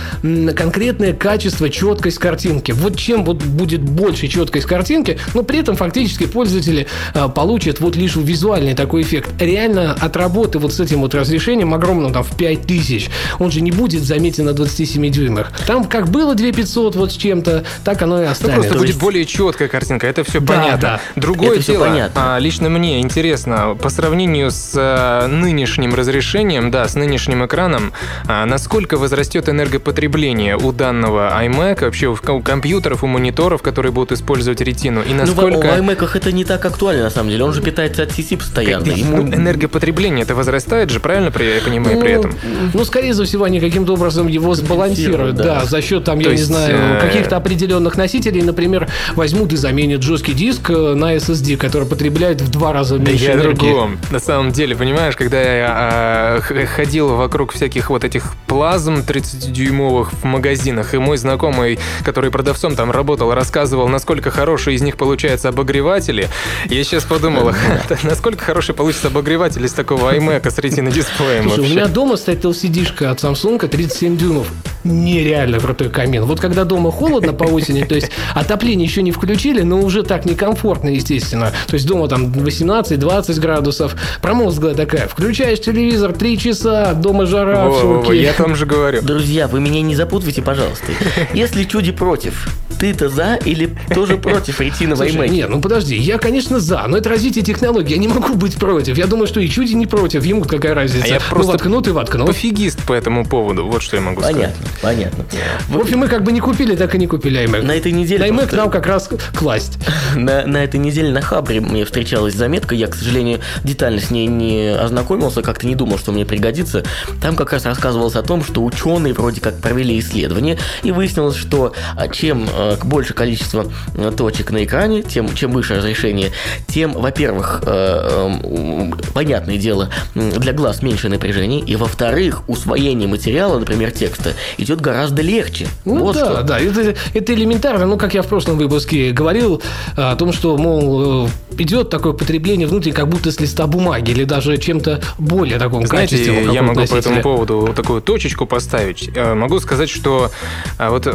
конкретное 0.54 1.12
качество, 1.12 1.68
четкость 1.70 2.18
картинки. 2.18 2.72
Вот 2.72 2.96
чем 2.96 3.24
вот 3.24 3.42
будет 3.42 3.82
больше 3.82 4.28
четкость 4.28 4.66
картинки, 4.66 5.18
но 5.34 5.42
при 5.42 5.60
этом 5.60 5.76
фактически 5.76 6.26
пользователи 6.26 6.86
а, 7.14 7.28
получат 7.28 7.80
вот 7.80 7.96
лишь 7.96 8.16
визуальный 8.16 8.74
такой 8.74 9.02
эффект. 9.02 9.30
Реально 9.40 9.92
от 9.92 10.16
работы 10.16 10.58
вот 10.58 10.72
с 10.72 10.80
этим 10.80 11.00
вот 11.00 11.14
разрешением 11.14 11.74
огромным 11.74 12.12
там 12.12 12.22
в 12.22 12.36
5000, 12.36 13.10
он 13.38 13.50
же 13.50 13.60
не 13.60 13.70
будет 13.70 14.02
заметен 14.02 14.44
на 14.46 14.52
27 14.52 15.08
дюймах. 15.10 15.52
Там 15.66 15.84
как 15.84 16.08
было 16.10 16.34
2500 16.34 16.96
вот 16.96 17.12
с 17.12 17.16
чем-то, 17.16 17.64
так 17.84 18.02
оно 18.02 18.22
и 18.22 18.24
Ну, 18.26 18.30
останется. 18.30 18.54
просто 18.56 18.72
То 18.74 18.78
будет 18.78 18.88
есть- 18.88 19.00
более 19.00 19.24
четкая 19.26 19.68
картинка, 19.68 20.06
это 20.06 20.24
все 20.24 20.40
Да, 20.40 20.46
понятно. 20.54 20.78
да. 20.80 21.00
Другое 21.16 21.52
Это 21.54 21.62
всё 21.62 21.77
дело, 21.78 21.88
понятно. 21.88 22.36
а, 22.36 22.38
лично 22.38 22.68
мне 22.68 23.00
интересно, 23.00 23.76
по 23.80 23.88
сравнению 23.88 24.50
с 24.50 24.72
а, 24.76 25.26
нынешним 25.26 25.94
разрешением, 25.94 26.70
да, 26.70 26.86
с 26.88 26.94
нынешним 26.94 27.44
экраном, 27.46 27.92
а, 28.26 28.44
насколько 28.46 28.96
возрастет 28.96 29.48
энергопотребление 29.48 30.56
у 30.56 30.72
данного 30.72 31.30
iMac, 31.44 31.84
вообще 31.84 32.06
у, 32.08 32.12
у 32.14 32.40
компьютеров, 32.42 33.04
у 33.04 33.06
мониторов, 33.06 33.62
которые 33.62 33.92
будут 33.92 34.12
использовать 34.12 34.60
ретину, 34.60 35.00
и 35.02 35.08
Ну, 35.14 35.24
в- 35.24 35.26
насколько... 35.26 35.58
в 35.58 35.64
iMac 35.80 36.10
это 36.14 36.32
не 36.32 36.44
так 36.44 36.64
актуально, 36.64 37.04
на 37.04 37.10
самом 37.10 37.30
деле. 37.30 37.44
Он 37.44 37.52
же 37.52 37.62
питается 37.62 38.02
от 38.02 38.10
CC 38.10 38.36
постоянно. 38.36 38.84
Как- 38.84 38.96
Ему- 38.96 39.22
ну, 39.22 39.34
энергопотребление 39.34 40.22
это 40.24 40.34
возрастает 40.34 40.90
же, 40.90 41.00
правильно 41.00 41.30
при- 41.30 41.54
я 41.56 41.60
понимаю 41.60 42.00
при 42.00 42.14
Ну, 42.14 42.18
этом? 42.20 42.34
Ну, 42.74 42.84
скорее 42.84 43.12
всего, 43.14 43.44
они 43.44 43.60
каким-то 43.60 43.94
образом 43.94 44.26
его 44.28 44.54
сбалансируют, 44.54 45.36
да. 45.36 45.44
да, 45.60 45.64
за 45.64 45.80
счет, 45.82 46.04
там, 46.04 46.18
То 46.18 46.24
я 46.24 46.30
не 46.30 46.40
есть, 46.40 46.46
знаю, 46.46 46.76
э, 46.96 47.00
каких-то 47.00 47.36
определенных 47.36 47.96
носителей, 47.96 48.42
например, 48.42 48.88
возьмут 49.14 49.52
и 49.52 49.56
заменят 49.56 50.02
жесткий 50.02 50.32
диск 50.34 50.70
э, 50.70 50.94
на 50.94 51.14
SSD, 51.16 51.56
который 51.68 51.86
потребляет 51.86 52.40
в 52.40 52.50
два 52.50 52.72
раза 52.72 52.98
Да 52.98 53.10
меньше 53.10 53.24
я 53.24 53.30
о 53.32 53.34
энергии. 53.34 53.54
другом. 53.68 53.98
На 54.10 54.18
самом 54.18 54.50
деле, 54.52 54.74
понимаешь, 54.74 55.14
когда 55.16 55.40
я 55.40 56.40
х- 56.40 56.66
ходил 56.66 57.14
вокруг 57.14 57.52
всяких 57.52 57.90
вот 57.90 58.04
этих 58.04 58.34
плазм 58.46 58.96
30-дюймовых 59.06 60.08
в 60.22 60.24
магазинах, 60.24 60.94
и 60.94 60.98
мой 60.98 61.16
знакомый, 61.18 61.78
который 62.04 62.30
продавцом 62.30 62.74
там 62.74 62.90
работал, 62.90 63.32
рассказывал, 63.34 63.88
насколько 63.88 64.30
хорошие 64.30 64.74
из 64.76 64.82
них 64.82 64.96
получаются 64.96 65.50
обогреватели, 65.50 66.28
я 66.70 66.84
сейчас 66.84 67.04
подумал, 67.04 67.52
насколько 68.02 68.44
хороший 68.44 68.74
получится 68.74 69.08
обогреватель 69.08 69.64
из 69.64 69.72
такого 69.72 70.14
iMac 70.14 70.50
с 70.50 70.58
ретино-дисплеем 70.58 71.50
Слушай, 71.50 71.60
у 71.60 71.72
меня 71.72 71.86
дома 71.86 72.16
стоит 72.16 72.44
LCD-шка 72.44 73.10
от 73.10 73.18
Samsung 73.22 73.66
37 73.68 74.16
дюймов. 74.16 74.48
Нереально 74.84 75.58
крутой 75.60 75.90
камин. 75.90 76.24
Вот 76.24 76.40
когда 76.40 76.64
дома 76.64 76.90
холодно 76.90 77.32
по 77.32 77.44
осени, 77.44 77.82
то 77.84 77.94
есть 77.94 78.10
отопление 78.34 78.86
еще 78.86 79.02
не 79.02 79.12
включили, 79.12 79.62
но 79.62 79.80
уже 79.80 80.02
так 80.02 80.24
некомфортно, 80.24 80.88
естественно. 80.88 81.52
То 81.66 81.74
есть 81.74 81.86
дома 81.86 82.08
там 82.08 82.26
18-20 82.32 83.40
градусов, 83.40 83.96
промозглая 84.22 84.74
такая. 84.74 85.08
Включаешь 85.08 85.60
телевизор 85.60 86.12
3 86.12 86.38
часа, 86.38 86.94
дома 86.94 87.26
жара, 87.26 87.66
в 87.68 87.72
Во-во-во, 87.72 88.04
шоке. 88.04 88.22
я 88.22 88.32
там 88.32 88.54
же 88.56 88.66
говорю. 88.66 89.02
Друзья, 89.02 89.48
вы 89.48 89.60
меня 89.60 89.82
не 89.82 89.94
запутывайте, 89.96 90.42
пожалуйста. 90.42 90.86
Если 91.34 91.64
Чуди 91.64 91.92
против, 91.92 92.48
ты-то 92.78 93.08
за 93.08 93.34
или 93.44 93.76
тоже 93.94 94.16
против 94.16 94.60
ретиновой 94.60 95.10
Слушай, 95.10 95.26
iMac? 95.28 95.30
нет, 95.32 95.48
ну 95.50 95.60
подожди, 95.60 95.96
я, 95.96 96.18
конечно, 96.18 96.60
за, 96.60 96.84
но 96.86 96.96
это 96.98 97.08
развитие 97.08 97.44
технологий, 97.44 97.94
я 97.94 97.98
не 98.00 98.08
могу 98.08 98.34
быть 98.34 98.56
против. 98.56 98.96
Я 98.96 99.06
думаю, 99.06 99.26
что 99.26 99.40
и 99.40 99.48
Чуди 99.48 99.72
не 99.74 99.86
против, 99.86 100.24
ему 100.24 100.42
какая 100.44 100.74
разница. 100.74 101.04
А 101.04 101.08
я 101.08 101.14
Ну, 101.16 101.20
просто 101.30 101.52
воткнут 101.52 101.88
и 101.88 101.90
воткнут. 101.90 102.26
Пофигист 102.26 102.82
по 102.84 102.92
этому 102.92 103.24
поводу, 103.26 103.66
вот 103.66 103.82
что 103.82 103.96
я 103.96 104.02
могу 104.02 104.20
сказать. 104.20 104.36
Понятно, 104.36 104.66
понятно. 104.82 105.24
В 105.68 105.78
общем, 105.78 105.98
мы 105.98 106.08
как 106.08 106.22
бы 106.22 106.32
не 106.32 106.40
купили, 106.40 106.76
так 106.76 106.94
и 106.94 106.98
не 106.98 107.06
купили 107.06 107.40
iMac. 107.44 107.62
На 107.62 107.72
этой 107.72 107.92
неделе 107.92 108.24
На 108.24 108.28
iMac 108.28 108.36
просто- 108.38 108.56
нам 108.56 108.70
как 108.70 108.86
раз 108.86 109.08
класть. 109.34 109.78
На, 110.14 110.46
на 110.46 110.58
этой 110.64 110.78
неделе 110.78 111.10
на 111.12 111.20
Хабре 111.48 111.60
мне 111.62 111.86
встречалась 111.86 112.34
заметка, 112.34 112.74
я, 112.74 112.88
к 112.88 112.94
сожалению, 112.94 113.40
детально 113.64 114.00
с 114.00 114.10
ней 114.10 114.26
не 114.26 114.68
ознакомился, 114.68 115.40
как-то 115.40 115.66
не 115.66 115.74
думал, 115.74 115.98
что 115.98 116.12
мне 116.12 116.26
пригодится. 116.26 116.84
Там 117.22 117.36
как 117.36 117.54
раз 117.54 117.64
рассказывалось 117.64 118.16
о 118.16 118.22
том, 118.22 118.44
что 118.44 118.62
ученые 118.62 119.14
вроде 119.14 119.40
как 119.40 119.58
провели 119.58 119.98
исследование, 119.98 120.58
и 120.82 120.92
выяснилось, 120.92 121.36
что 121.36 121.72
а, 121.96 122.08
чем 122.08 122.46
э, 122.54 122.76
больше 122.84 123.14
количество 123.14 123.66
э, 123.96 124.12
точек 124.14 124.50
на 124.50 124.62
экране, 124.62 125.02
тем 125.02 125.34
чем 125.34 125.52
выше 125.52 125.76
разрешение, 125.76 126.32
тем, 126.66 126.92
во-первых, 126.92 127.62
э, 127.64 128.28
м, 128.44 128.94
понятное 129.14 129.56
дело, 129.56 129.88
для 130.14 130.52
глаз 130.52 130.82
меньше 130.82 131.08
напряжений, 131.08 131.60
и 131.60 131.76
во-вторых, 131.76 132.46
усвоение 132.46 133.08
материала, 133.08 133.58
например, 133.58 133.90
текста, 133.90 134.34
идет 134.58 134.82
гораздо 134.82 135.22
легче. 135.22 135.66
Ну 135.86 136.00
Вот 136.00 136.14
да, 136.16 136.24
что. 136.26 136.42
да, 136.42 136.60
это, 136.60 136.94
это 137.14 137.32
элементарно. 137.32 137.86
Ну, 137.86 137.96
как 137.96 138.12
я 138.12 138.20
в 138.20 138.26
прошлом 138.26 138.58
выпуске 138.58 139.12
говорил, 139.12 139.62
о 139.96 140.14
том, 140.16 140.34
что, 140.34 140.58
мол, 140.58 141.30
идет 141.56 141.90
такое 141.90 142.12
потребление 142.12 142.66
внутри, 142.68 142.92
как 142.92 143.08
будто 143.08 143.32
с 143.32 143.40
листа 143.40 143.66
бумаги, 143.66 144.10
или 144.12 144.24
даже 144.24 144.56
чем-то 144.58 145.00
более 145.18 145.58
таком 145.58 145.86
Знаете, 145.86 146.16
качественном. 146.16 146.54
я 146.54 146.62
могу 146.62 146.74
по 146.74 146.80
носителе. 146.80 147.00
этому 147.00 147.22
поводу 147.22 147.72
такую 147.74 148.00
точечку 148.02 148.46
поставить. 148.46 149.10
Э, 149.14 149.34
Могу 149.34 149.58
сказать, 149.60 149.88
что 149.90 150.30
а, 150.78 150.90
вот 150.90 151.06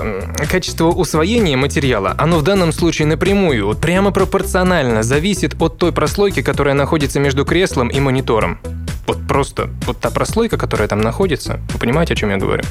качество 0.50 0.88
усвоения 0.88 1.56
материала, 1.58 2.16
оно 2.18 2.40
в 2.40 2.44
данном 2.44 2.72
случае 2.74 3.08
напрямую, 3.08 3.66
вот 3.68 3.80
прямо 3.80 4.12
пропорционально 4.12 5.04
зависит 5.04 5.56
от 5.62 5.78
той 5.78 5.92
прослойки, 5.92 6.42
которая 6.42 6.74
находится 6.76 7.20
между 7.20 7.46
креслом 7.46 7.88
и 7.90 8.00
монитором. 8.00 8.60
Вот 9.06 9.18
просто, 9.28 9.70
вот 9.86 10.00
та 10.00 10.10
прослойка, 10.12 10.58
которая 10.58 10.88
там 10.88 11.02
находится, 11.02 11.60
вы 11.74 11.80
понимаете, 11.80 12.14
о 12.14 12.16
чем 12.16 12.30
я 12.30 12.38
говорю? 12.38 12.64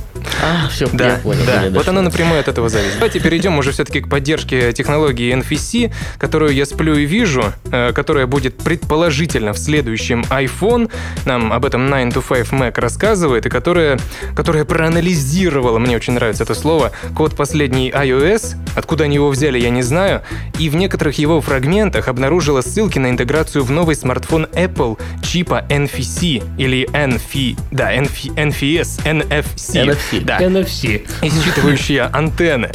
А, 0.43 0.67
все, 0.71 0.89
Да, 0.91 1.09
я 1.13 1.17
понял. 1.19 1.43
да. 1.47 1.65
Вот 1.71 1.87
она 1.89 2.01
напрямую 2.01 2.41
от 2.41 2.49
этого 2.49 2.69
зависит. 2.71 2.95
Давайте 2.95 3.21
перейдем 3.21 3.59
уже 3.59 3.73
все-таки 3.73 4.01
к 4.01 4.09
поддержке 4.09 4.73
технологии 4.73 5.35
NFC, 5.37 5.93
которую 6.19 6.55
я 6.55 6.65
сплю 6.65 6.95
и 6.97 7.05
вижу, 7.05 7.32
э, 7.71 7.93
которая 7.93 8.27
будет 8.27 8.57
предположительно 8.59 9.53
в 9.53 9.59
следующем 9.59 10.23
iPhone. 10.31 10.91
Нам 11.25 11.53
об 11.53 11.65
этом 11.65 11.87
9 11.89 12.15
to 12.15 12.23
5 12.27 12.53
Mac 12.53 12.81
рассказывает, 12.81 13.47
и 13.47 13.49
которая, 13.49 13.99
которая 14.37 14.65
проанализировала, 14.65 15.79
мне 15.79 15.97
очень 15.97 16.13
нравится 16.15 16.43
это 16.45 16.55
слово, 16.55 16.93
код 17.17 17.35
последний 17.37 17.91
iOS, 17.91 18.57
откуда 18.77 19.05
они 19.05 19.15
его 19.17 19.29
взяли, 19.31 19.59
я 19.59 19.71
не 19.71 19.83
знаю, 19.83 20.23
и 20.59 20.69
в 20.69 20.77
некоторых 20.77 21.19
его 21.19 21.41
фрагментах 21.41 22.09
обнаружила 22.09 22.61
ссылки 22.61 22.99
на 22.99 23.11
интеграцию 23.11 23.65
в 23.65 23.71
новый 23.71 23.97
смартфон 23.97 24.47
Apple 24.53 24.99
чипа 25.23 25.65
NFC 25.69 26.43
или 26.59 26.89
NF, 26.93 27.57
да, 27.71 27.95
NF, 27.95 28.35
NFS, 28.35 29.05
NFC. 29.05 29.85
NFC. 29.87 30.21
Да 30.25 30.41
NFC. 30.41 31.07
и 31.23 31.29
считывающие 31.29 32.01
антенны. 32.13 32.71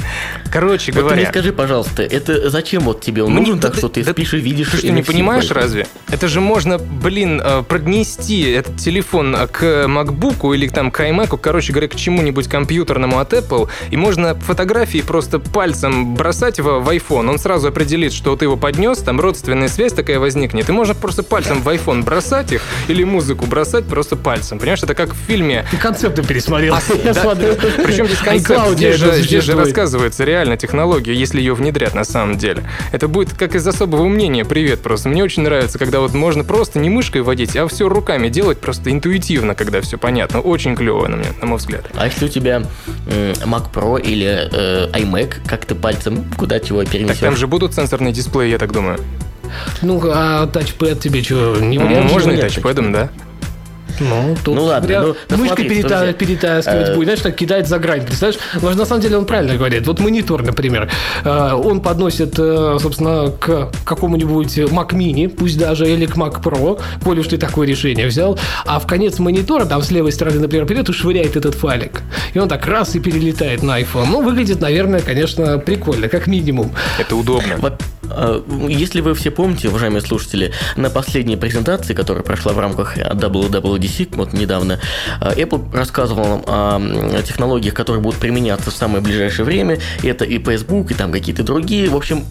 Короче 0.51 0.91
Вот 0.91 0.99
ты 0.99 1.03
мне 1.03 1.09
говоря, 1.09 1.29
скажи, 1.29 1.51
пожалуйста, 1.53 2.03
это 2.03 2.49
зачем 2.49 2.83
вот 2.83 3.01
тебе 3.01 3.23
он 3.23 3.31
Мне- 3.31 3.41
нужен, 3.41 3.59
да 3.59 3.69
так 3.69 3.77
что 3.77 3.89
ты 3.89 4.03
да 4.03 4.11
спишь 4.11 4.33
и 4.33 4.37
видишь 4.47 4.69
ты 4.71 4.77
что, 4.77 4.91
не 4.91 5.01
понимаешь 5.01 5.47
файл? 5.47 5.61
разве? 5.61 5.87
Это 6.09 6.27
же 6.27 6.41
можно, 6.41 6.77
блин, 6.77 7.41
э, 7.43 7.63
поднести 7.67 8.41
этот 8.51 8.77
телефон 8.77 9.35
к 9.51 9.85
MacBook 9.87 10.53
или 10.55 10.67
там 10.67 10.91
к 10.91 10.99
iMac, 10.99 11.37
короче 11.37 11.73
говоря, 11.73 11.87
к 11.87 11.95
чему-нибудь 11.95 12.47
компьютерному 12.47 13.19
от 13.19 13.33
Apple, 13.33 13.69
и 13.91 13.97
можно 13.97 14.35
фотографии 14.35 15.01
просто 15.01 15.39
пальцем 15.39 16.15
бросать 16.15 16.59
в, 16.59 16.79
в 16.79 16.89
iPhone. 16.89 17.29
Он 17.29 17.39
сразу 17.39 17.67
определит, 17.67 18.13
что 18.13 18.35
ты 18.35 18.45
его 18.45 18.57
поднес, 18.57 18.99
там 18.99 19.19
родственная 19.19 19.67
связь 19.67 19.93
такая 19.93 20.19
возникнет, 20.19 20.69
и 20.69 20.71
можно 20.71 20.95
просто 20.95 21.23
пальцем 21.23 21.61
в 21.61 21.67
iPhone 21.67 22.03
бросать 22.03 22.51
их 22.51 22.61
или 22.87 23.03
музыку 23.03 23.45
бросать 23.45 23.85
просто 23.85 24.15
пальцем. 24.15 24.59
Понимаешь, 24.59 24.83
это 24.83 24.95
как 24.95 25.13
в 25.13 25.17
фильме 25.27 25.65
Ты 25.71 25.77
концепты 25.77 26.23
пересмотрел. 26.23 26.75
Я 26.75 27.11
А, 27.11 27.13
Да, 27.13 27.13
смотрю. 27.13 27.55
Причем 27.85 28.05
здесь 28.05 28.19
концепт, 28.19 28.71
здесь 28.71 28.95
же, 28.97 29.21
здесь 29.21 29.43
же 29.43 29.55
рассказывается 29.55 30.23
реально 30.23 30.57
технология, 30.57 31.13
если 31.13 31.39
ее 31.39 31.53
внедрят 31.53 31.93
на 31.93 32.03
самом 32.03 32.37
деле. 32.37 32.63
Это 32.91 33.07
будет 33.07 33.33
как 33.33 33.55
из 33.55 33.67
особого 33.67 34.03
мнения. 34.37 34.45
Привет 34.49 34.81
просто. 34.81 35.09
Мне 35.09 35.23
очень 35.23 35.43
нравится, 35.43 35.79
когда 35.79 35.99
вот 35.99 36.13
можно 36.13 36.43
просто 36.43 36.79
не 36.79 36.89
мышкой 36.89 37.21
водить, 37.21 37.55
а 37.55 37.67
все 37.67 37.89
руками 37.89 38.29
делать 38.29 38.59
просто 38.59 38.91
интуитивно, 38.91 39.55
когда 39.55 39.81
все 39.81 39.97
понятно. 39.97 40.41
Очень 40.41 40.75
клево 40.75 41.07
на, 41.07 41.17
мне, 41.17 41.27
на 41.41 41.47
мой 41.47 41.57
взгляд. 41.57 41.85
А 41.95 42.05
если 42.05 42.25
у 42.25 42.29
тебя 42.29 42.63
Mac 43.45 43.71
Pro 43.73 43.99
или 44.01 44.47
э, 44.51 44.89
iMac, 44.91 45.35
как 45.47 45.65
ты 45.65 45.75
пальцем 45.75 46.25
куда 46.37 46.59
чего 46.59 46.83
Так 46.83 46.91
перенесешь? 46.93 47.17
там 47.19 47.35
же 47.35 47.47
будут 47.47 47.73
сенсорные 47.73 48.13
дисплеи, 48.13 48.49
я 48.49 48.57
так 48.57 48.71
думаю. 48.71 48.99
Ну, 49.81 50.01
а 50.05 50.45
тачпэд 50.47 50.99
тебе 50.99 51.23
что, 51.23 51.57
не 51.59 51.77
Ну, 51.79 51.85
вариант? 51.87 52.11
можно 52.11 52.31
и 52.31 52.37
тачпэдом, 52.41 52.91
да? 52.91 53.09
Ну, 53.99 54.35
тут 54.43 54.55
Ну 54.55 54.63
ладно, 54.65 54.87
прям 54.87 55.03
ну, 55.03 55.15
мышкой 55.29 55.47
смотрите, 55.47 55.69
перета- 55.75 55.87
друзья. 55.97 56.13
перетаскивать 56.13 56.89
Э, 56.89 56.95
будет, 56.95 57.05
знаешь, 57.05 57.19
так 57.21 57.35
кидает 57.35 57.67
за 57.67 57.79
грань. 57.79 58.05
Представляешь? 58.05 58.39
Но 58.61 58.71
на 58.71 58.85
самом 58.85 59.01
деле 59.01 59.17
он 59.17 59.25
правильно 59.25 59.55
говорит. 59.55 59.85
Вот 59.87 59.99
монитор, 59.99 60.43
например, 60.43 60.89
э, 61.23 61.53
он 61.53 61.81
подносит, 61.81 62.35
э, 62.37 62.77
собственно, 62.81 63.31
к 63.39 63.71
какому-нибудь 63.85 64.57
Mac 64.57 64.89
Mini, 64.89 65.27
пусть 65.29 65.57
даже, 65.57 65.87
или 65.87 66.05
к 66.05 66.15
Mac 66.15 66.41
Pro, 66.41 66.79
коль 67.03 67.19
уж 67.19 67.27
ты 67.27 67.37
такое 67.37 67.67
решение 67.67 68.07
взял, 68.07 68.37
а 68.65 68.79
в 68.79 68.87
конец 68.87 69.19
монитора, 69.19 69.65
там 69.65 69.81
с 69.81 69.91
левой 69.91 70.11
стороны, 70.11 70.39
например, 70.39 70.65
вперед 70.65 70.89
и 70.89 70.93
швыряет 70.93 71.35
этот 71.35 71.55
файлик. 71.55 72.01
И 72.33 72.39
он 72.39 72.47
так 72.49 72.65
раз 72.67 72.95
и 72.95 72.99
перелетает 72.99 73.63
на 73.63 73.79
iPhone. 73.79 74.07
Ну, 74.11 74.21
выглядит, 74.21 74.61
наверное, 74.61 74.99
конечно, 75.01 75.57
прикольно, 75.57 76.07
как 76.07 76.27
минимум. 76.27 76.71
Это 76.99 77.15
удобно. 77.15 77.55
Во- 77.57 77.69
э, 77.69 77.96
Если 78.67 79.01
вы 79.01 79.13
все 79.13 79.31
помните, 79.31 79.69
уважаемые 79.69 80.01
слушатели, 80.01 80.51
на 80.75 80.89
последней 80.89 81.37
презентации, 81.37 81.93
которая 81.93 82.23
прошла 82.23 82.53
в 82.53 82.59
рамках 82.59 82.97
WWDC, 82.97 84.15
вот 84.15 84.33
недавно, 84.33 84.79
э, 85.21 85.33
Apple 85.35 85.73
рассказывал 85.73 86.27
нам 86.27 86.45
о 86.47 87.21
технологиях, 87.23 87.73
которые 87.73 88.01
будут 88.01 88.19
применяться 88.19 88.71
в 88.71 88.73
самое 88.73 89.01
ближайшее 89.01 89.45
время. 89.45 89.79
Это 90.03 90.25
и 90.25 90.39
Facebook, 90.43 90.91
и 90.91 90.93
там 90.93 91.11
какие-то 91.11 91.43
другие. 91.43 91.89
В 91.89 91.95
общем, 91.95 92.25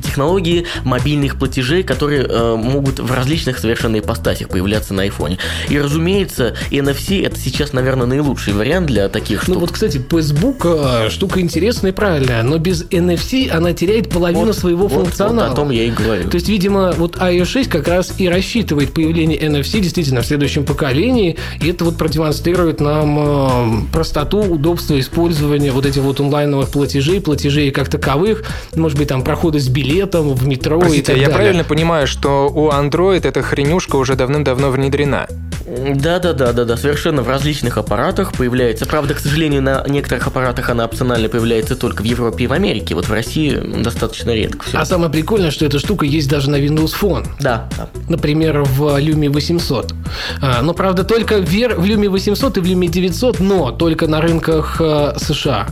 технологии 0.00 0.66
мобильных 0.84 1.38
платежей, 1.38 1.82
которые 1.82 2.24
э, 2.28 2.56
могут 2.56 3.00
в 3.00 3.12
различных 3.12 3.58
совершенно 3.58 3.98
ипостасях 3.98 4.48
появляться 4.48 4.94
на 4.94 5.02
айфоне. 5.02 5.38
И, 5.68 5.78
разумеется, 5.78 6.54
NFC 6.70 7.24
это 7.26 7.38
сейчас, 7.38 7.72
наверное, 7.72 8.06
наилучший 8.06 8.52
вариант 8.52 8.86
для 8.86 9.08
таких 9.08 9.42
штук. 9.42 9.54
Ну 9.54 9.60
вот, 9.60 9.72
кстати, 9.72 10.00
Facebook 10.10 10.64
э, 10.64 11.08
штука 11.10 11.40
интересная 11.40 11.92
и 11.92 11.94
правильная, 11.94 12.42
но 12.42 12.58
без 12.58 12.84
NFC 12.84 13.48
она 13.50 13.72
теряет 13.72 14.08
половину 14.10 14.46
Вот- 14.46 14.56
своего 14.56 14.86
вот- 14.88 14.92
функционала. 15.04 15.48
Вот 15.48 15.52
о 15.52 15.56
том 15.56 15.70
я 15.70 15.84
и 15.84 15.90
говорю. 15.90 16.28
То 16.28 16.36
есть, 16.36 16.48
видимо, 16.48 16.92
вот 16.96 17.16
iOS 17.16 17.44
6 17.46 17.70
как 17.70 17.88
раз 17.88 18.14
и 18.18 18.28
рассчитывает 18.28 18.92
появление 18.94 19.38
NFC 19.38 19.80
действительно 19.80 20.22
в 20.22 20.26
следующем 20.26 20.64
поколении, 20.64 21.36
и 21.60 21.68
это 21.68 21.84
вот 21.84 21.96
продемонстрирует 21.96 22.80
нам 22.80 23.18
э, 23.18 23.92
простоту, 23.92 24.40
удобство 24.40 24.98
использования 24.98 25.72
вот 25.72 25.86
этих 25.86 26.02
вот 26.02 26.20
онлайновых 26.20 26.70
платежей, 26.70 27.20
платежей 27.20 27.70
как 27.70 27.88
таковых, 27.88 28.44
может 28.74 28.98
быть, 28.98 29.08
там 29.08 29.22
проходы 29.22 29.60
с 29.60 29.68
билетом 29.82 30.34
в 30.34 30.46
метро 30.46 30.78
и 30.78 30.80
Простите, 30.80 31.06
так 31.12 31.16
я 31.16 31.22
далее. 31.24 31.36
правильно 31.36 31.64
понимаю, 31.64 32.06
что 32.06 32.48
у 32.48 32.70
Android 32.70 33.26
эта 33.26 33.42
хренюшка 33.42 33.96
уже 33.96 34.14
давным-давно 34.14 34.70
внедрена? 34.70 35.26
Да, 35.76 36.18
да, 36.18 36.32
да, 36.32 36.52
да, 36.52 36.64
да, 36.64 36.76
совершенно 36.76 37.22
в 37.22 37.28
различных 37.28 37.78
аппаратах 37.78 38.32
появляется. 38.34 38.84
Правда, 38.86 39.14
к 39.14 39.18
сожалению, 39.20 39.62
на 39.62 39.84
некоторых 39.88 40.26
аппааратах 40.26 40.68
она 40.70 40.84
опционально 40.84 41.28
появляется 41.28 41.76
только 41.76 42.02
в 42.02 42.04
Европе 42.04 42.44
и 42.44 42.46
в 42.46 42.52
Америке. 42.52 42.94
Вот 42.94 43.08
в 43.08 43.12
России 43.12 43.54
достаточно 43.82 44.30
редко 44.32 44.64
все. 44.66 44.78
А 44.78 44.84
самое 44.84 45.10
прикольное, 45.10 45.50
что 45.50 45.64
эта 45.64 45.78
штука 45.78 46.04
есть 46.04 46.28
даже 46.28 46.50
на 46.50 46.56
Windows 46.56 46.92
Phone. 47.00 47.26
Да, 47.40 47.68
например, 48.08 48.62
в 48.62 48.82
Lumia 48.98 49.30
800. 49.30 49.94
А, 50.40 50.62
Но, 50.62 50.74
правда, 50.74 51.04
только 51.04 51.38
в 51.40 51.48
Lumia 51.54 52.08
800 52.10 52.58
и 52.58 52.60
в 52.60 52.64
Lumia 52.64 52.88
900, 52.88 53.40
но 53.40 53.70
только 53.72 54.06
на 54.06 54.20
рынках 54.20 54.76
э, 54.80 55.14
США. 55.18 55.68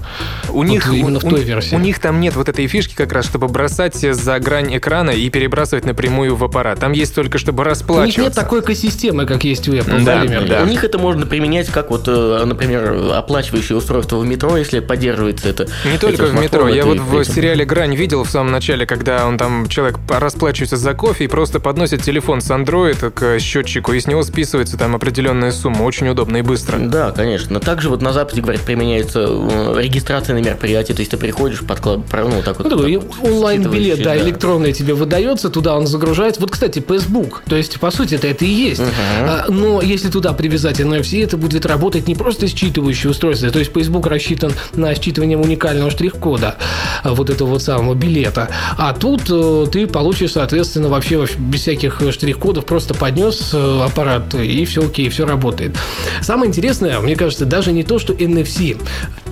У 0.48 0.52
Вот 0.58 0.64
них 0.64 0.90
именно 0.92 1.18
у- 1.18 1.20
в 1.20 1.28
той 1.28 1.40
у- 1.40 1.44
версии. 1.44 1.74
У 1.74 1.78
них 1.78 1.98
там 1.98 2.20
нет 2.20 2.36
вот 2.36 2.48
этой 2.48 2.66
фишки 2.66 2.94
как 2.94 3.12
раз, 3.12 3.26
чтобы 3.26 3.48
бросать 3.48 3.96
за 3.96 4.38
грань 4.38 4.76
экрана 4.76 5.10
и 5.10 5.28
перебрасывать 5.28 5.84
напрямую 5.84 6.36
в 6.36 6.44
аппарат. 6.44 6.78
Там 6.80 6.92
есть 6.92 7.14
только 7.14 7.38
чтобы 7.38 7.62
У 7.62 7.66
них 7.66 7.70
расплачиваться. 7.70 8.20
нет 8.22 8.34
такой 8.34 8.60
экосистемы, 8.60 9.26
как 9.26 9.44
есть 9.44 9.68
у 9.68 9.72
Apple, 9.72 9.89
Да, 10.04 10.18
Владимир? 10.18 10.48
да. 10.48 10.62
У 10.62 10.66
них 10.66 10.84
это 10.84 10.98
можно 10.98 11.26
применять 11.26 11.68
как 11.68 11.90
вот, 11.90 12.04
э, 12.06 12.42
например, 12.44 13.12
оплачивающее 13.14 13.76
устройство 13.76 14.16
в 14.16 14.26
метро, 14.26 14.56
если 14.56 14.80
поддерживается 14.80 15.48
это. 15.48 15.68
Не 15.84 15.98
только 15.98 16.24
в 16.26 16.34
метро. 16.34 16.68
Я 16.68 16.84
вот 16.84 16.98
в 16.98 17.18
этим- 17.18 17.34
сериале 17.34 17.64
«Грань» 17.64 17.94
видел 17.94 18.24
в 18.24 18.30
самом 18.30 18.52
начале, 18.52 18.86
когда 18.86 19.26
он 19.26 19.38
там, 19.38 19.68
человек 19.68 19.98
расплачивается 20.08 20.76
за 20.76 20.94
кофе 20.94 21.24
и 21.24 21.28
просто 21.28 21.60
подносит 21.60 22.02
телефон 22.02 22.40
с 22.40 22.50
Android 22.50 23.10
к 23.10 23.38
счетчику, 23.40 23.92
и 23.92 24.00
с 24.00 24.06
него 24.06 24.22
списывается 24.22 24.76
там 24.76 24.94
определенная 24.94 25.52
сумма. 25.52 25.82
Очень 25.82 26.08
удобно 26.08 26.38
и 26.38 26.42
быстро. 26.42 26.78
Да, 26.78 27.10
конечно. 27.10 27.60
Также 27.60 27.88
вот 27.88 28.02
на 28.02 28.12
Западе, 28.12 28.40
говорят, 28.42 28.62
применяется 28.62 29.26
э, 29.28 29.80
регистрация 29.80 30.34
на 30.34 30.40
мероприятие. 30.40 30.94
То 30.94 31.00
есть 31.00 31.10
ты 31.10 31.16
приходишь, 31.16 31.60
подклад... 31.60 32.00
ну, 32.12 32.30
вот 32.30 32.44
так 32.44 32.58
вот. 32.58 32.70
Ну, 32.70 32.76
такой 32.76 32.94
так 32.94 33.04
вот, 33.04 33.30
онлайн-билет, 33.30 33.98
считывающий, 33.98 34.04
да, 34.04 34.16
электронный 34.16 34.72
тебе 34.72 34.94
выдается, 34.94 35.50
туда 35.50 35.76
он 35.76 35.86
загружается. 35.86 36.40
Вот, 36.40 36.50
кстати, 36.50 36.84
Facebook. 36.86 37.42
То 37.48 37.56
есть, 37.56 37.78
по 37.80 37.90
сути, 37.90 38.14
это 38.14 38.28
это 38.28 38.44
и 38.44 38.48
есть. 38.48 38.82
А, 39.22 39.46
Но 39.48 39.69
если 39.80 40.10
туда 40.10 40.32
привязать 40.32 40.80
NFC, 40.80 41.22
это 41.22 41.36
будет 41.36 41.66
работать 41.66 42.08
не 42.08 42.14
просто 42.14 42.46
считывающее 42.46 43.10
устройство. 43.10 43.50
То 43.50 43.58
есть, 43.58 43.72
Facebook 43.72 44.06
рассчитан 44.06 44.52
на 44.74 44.92
считывание 44.92 45.36
уникального 45.36 45.90
штрих-кода 45.90 46.56
а, 47.02 47.14
вот 47.14 47.30
этого 47.30 47.50
вот 47.50 47.62
самого 47.62 47.94
билета. 47.94 48.48
А 48.76 48.92
тут 48.92 49.22
э, 49.30 49.66
ты 49.70 49.86
получишь, 49.86 50.32
соответственно, 50.32 50.88
вообще 50.88 51.18
вообще 51.18 51.38
без 51.38 51.60
всяких 51.60 52.00
штрих-кодов 52.10 52.64
просто 52.64 52.94
поднес 52.94 53.50
э, 53.52 53.82
аппарат, 53.84 54.34
и 54.34 54.64
все 54.64 54.86
окей, 54.86 55.08
все 55.08 55.26
работает. 55.26 55.76
Самое 56.22 56.48
интересное, 56.48 56.98
мне 57.00 57.16
кажется, 57.16 57.44
даже 57.44 57.72
не 57.72 57.84
то, 57.84 57.98
что 57.98 58.12
NFC. 58.12 58.80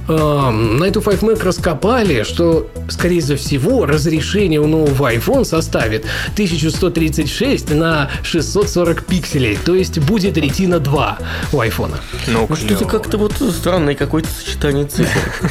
На 0.09 0.85
эту 0.85 1.03
5 1.03 1.21
Mac 1.21 1.45
раскопали, 1.45 2.23
что, 2.23 2.71
скорее 2.89 3.21
всего, 3.21 3.85
разрешение 3.85 4.61
у 4.61 4.67
нового 4.67 5.13
iPhone 5.13 5.45
составит 5.45 6.07
1136 6.33 7.75
на 7.75 8.11
640 8.23 9.05
пикселей, 9.05 9.59
то 9.63 9.75
есть 9.75 9.99
будет 9.99 10.39
Retina 10.39 10.79
2 10.79 11.19
у 11.53 11.57
iPhone. 11.57 11.95
Ну, 12.27 12.47
Ну, 12.49 12.57
что-то 12.57 12.85
как-то 12.87 13.19
вот 13.19 13.35
странное 13.53 13.95
какое-то 13.95 14.29
сочетание 14.29 14.87
цифр. 14.87 15.51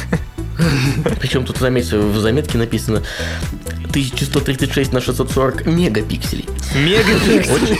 Причем 1.20 1.44
тут, 1.44 1.58
заметьте, 1.58 1.96
в 1.98 2.18
заметке 2.18 2.58
написано 2.58 3.02
1136 3.90 4.92
на 4.92 5.00
640 5.00 5.66
мегапикселей. 5.66 6.46
Мегапиксель. 6.74 7.78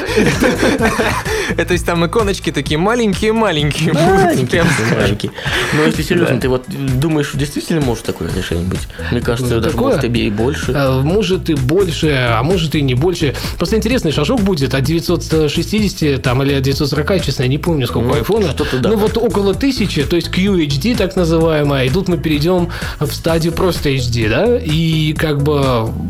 Это 1.51 1.65
То 1.67 1.73
есть 1.73 1.87
там 1.87 2.07
иконочки 2.07 2.53
такие 2.53 2.79
маленькие-маленькие 2.79 3.93
маленький. 3.93 5.31
Но 5.75 5.85
если 5.85 6.03
серьезно, 6.03 6.41
ты 6.41 6.49
вот 6.49 6.65
думаешь, 6.69 7.33
действительно 7.35 7.81
может 7.81 8.05
такое 8.05 8.31
решение 8.35 8.65
быть? 8.65 8.81
Мне 9.11 9.21
кажется, 9.21 9.55
Ну, 9.55 9.61
даже 9.61 9.77
может 9.77 10.05
и 10.05 10.31
больше. 10.31 10.73
А, 10.75 11.01
Может 11.03 11.51
и 11.51 11.55
больше, 11.55 12.09
а 12.09 12.43
может 12.43 12.75
и 12.75 12.83
не 12.83 12.95
больше. 12.95 13.35
Просто 13.57 13.77
интересный 13.77 14.13
шажок 14.13 14.41
будет 14.41 14.75
от 14.75 14.83
960 14.83 16.23
там, 16.23 16.43
или 16.43 16.55
от 16.55 16.63
940, 16.63 17.25
честно, 17.25 17.43
я 17.43 17.49
не 17.49 17.59
помню, 17.59 17.87
сколько 17.87 18.09
Ну, 18.09 18.15
айфона. 18.15 18.55
Ну 18.83 18.97
вот 18.97 19.17
около 19.17 19.55
тысячи, 19.55 20.05
то 20.05 20.17
есть 20.17 20.29
QHD 20.29 20.97
так 20.97 21.17
называемая. 21.17 21.87
И 21.87 21.91
тут 21.91 22.09
мы 22.09 22.19
перейдем 22.19 22.71
в 23.01 23.13
стадию 23.13 23.53
просто 23.53 23.91
HD, 23.91 24.29
да? 24.29 24.59
И 24.59 25.13
как 25.15 25.43
бы 25.43 25.59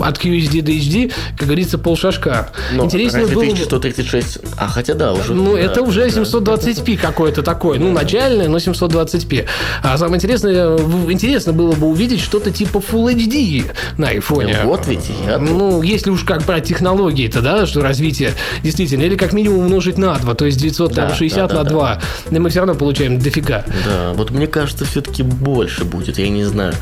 от 0.01 0.19
QHD 0.19 0.63
до 0.63 0.73
HD, 0.73 1.13
как 1.37 1.47
говорится, 1.47 1.79
полшажка. 1.79 2.51
Но 2.73 2.85
Интереснее 2.85 3.23
разве 3.23 3.35
было 3.35 3.45
бы... 3.45 3.51
1136... 3.51 4.39
А, 4.57 4.69
хотя 4.69 4.95
да, 4.95 5.13
уже... 5.13 5.35
Ну, 5.35 5.55
да, 5.55 5.61
это 5.61 5.83
уже 5.83 6.11
да. 6.11 6.23
720p 6.23 6.99
какое-то 6.99 7.43
такое. 7.43 7.79
Ну, 7.79 7.93
начальное, 7.93 8.49
но 8.49 8.59
720p. 8.59 9.47
А 9.83 9.97
самое 9.97 10.17
интересное, 10.17 10.77
интересно 11.09 11.53
было 11.53 11.73
бы 11.75 11.87
увидеть 11.87 12.21
что-то 12.21 12.51
типа 12.51 12.79
Full 12.79 13.15
HD 13.15 13.71
на 13.97 14.09
айфоне. 14.09 14.61
Вот 14.65 14.87
ведь 14.87 15.11
я... 15.27 15.39
Ну, 15.39 15.83
если 15.83 16.11
уж 16.11 16.25
как 16.25 16.45
брать 16.45 16.65
технологии-то, 16.65 17.41
да, 17.41 17.67
что 17.67 17.81
развитие 17.81 18.33
действительно, 18.63 19.03
или 19.03 19.17
как 19.17 19.33
минимум 19.33 19.61
умножить 19.61 19.99
на 19.99 20.15
2, 20.17 20.35
то 20.35 20.45
есть 20.45 20.59
960 20.61 21.37
Да, 21.37 21.47
да, 21.49 21.55
на 21.55 21.65
да, 21.65 21.71
2, 21.71 22.01
и 22.31 22.39
мы 22.39 22.51
все 22.51 22.61
равно 22.61 22.75
получаем 22.75 23.19
дофига. 23.19 23.65
Да, 23.85 24.13
вот 24.15 24.31
мне 24.31 24.47
кажется, 24.47 24.85
все-таки 24.85 25.23
больше 25.23 25.85
будет, 25.85 26.19
я 26.19 26.29
не 26.29 26.45
знаю. 26.45 26.75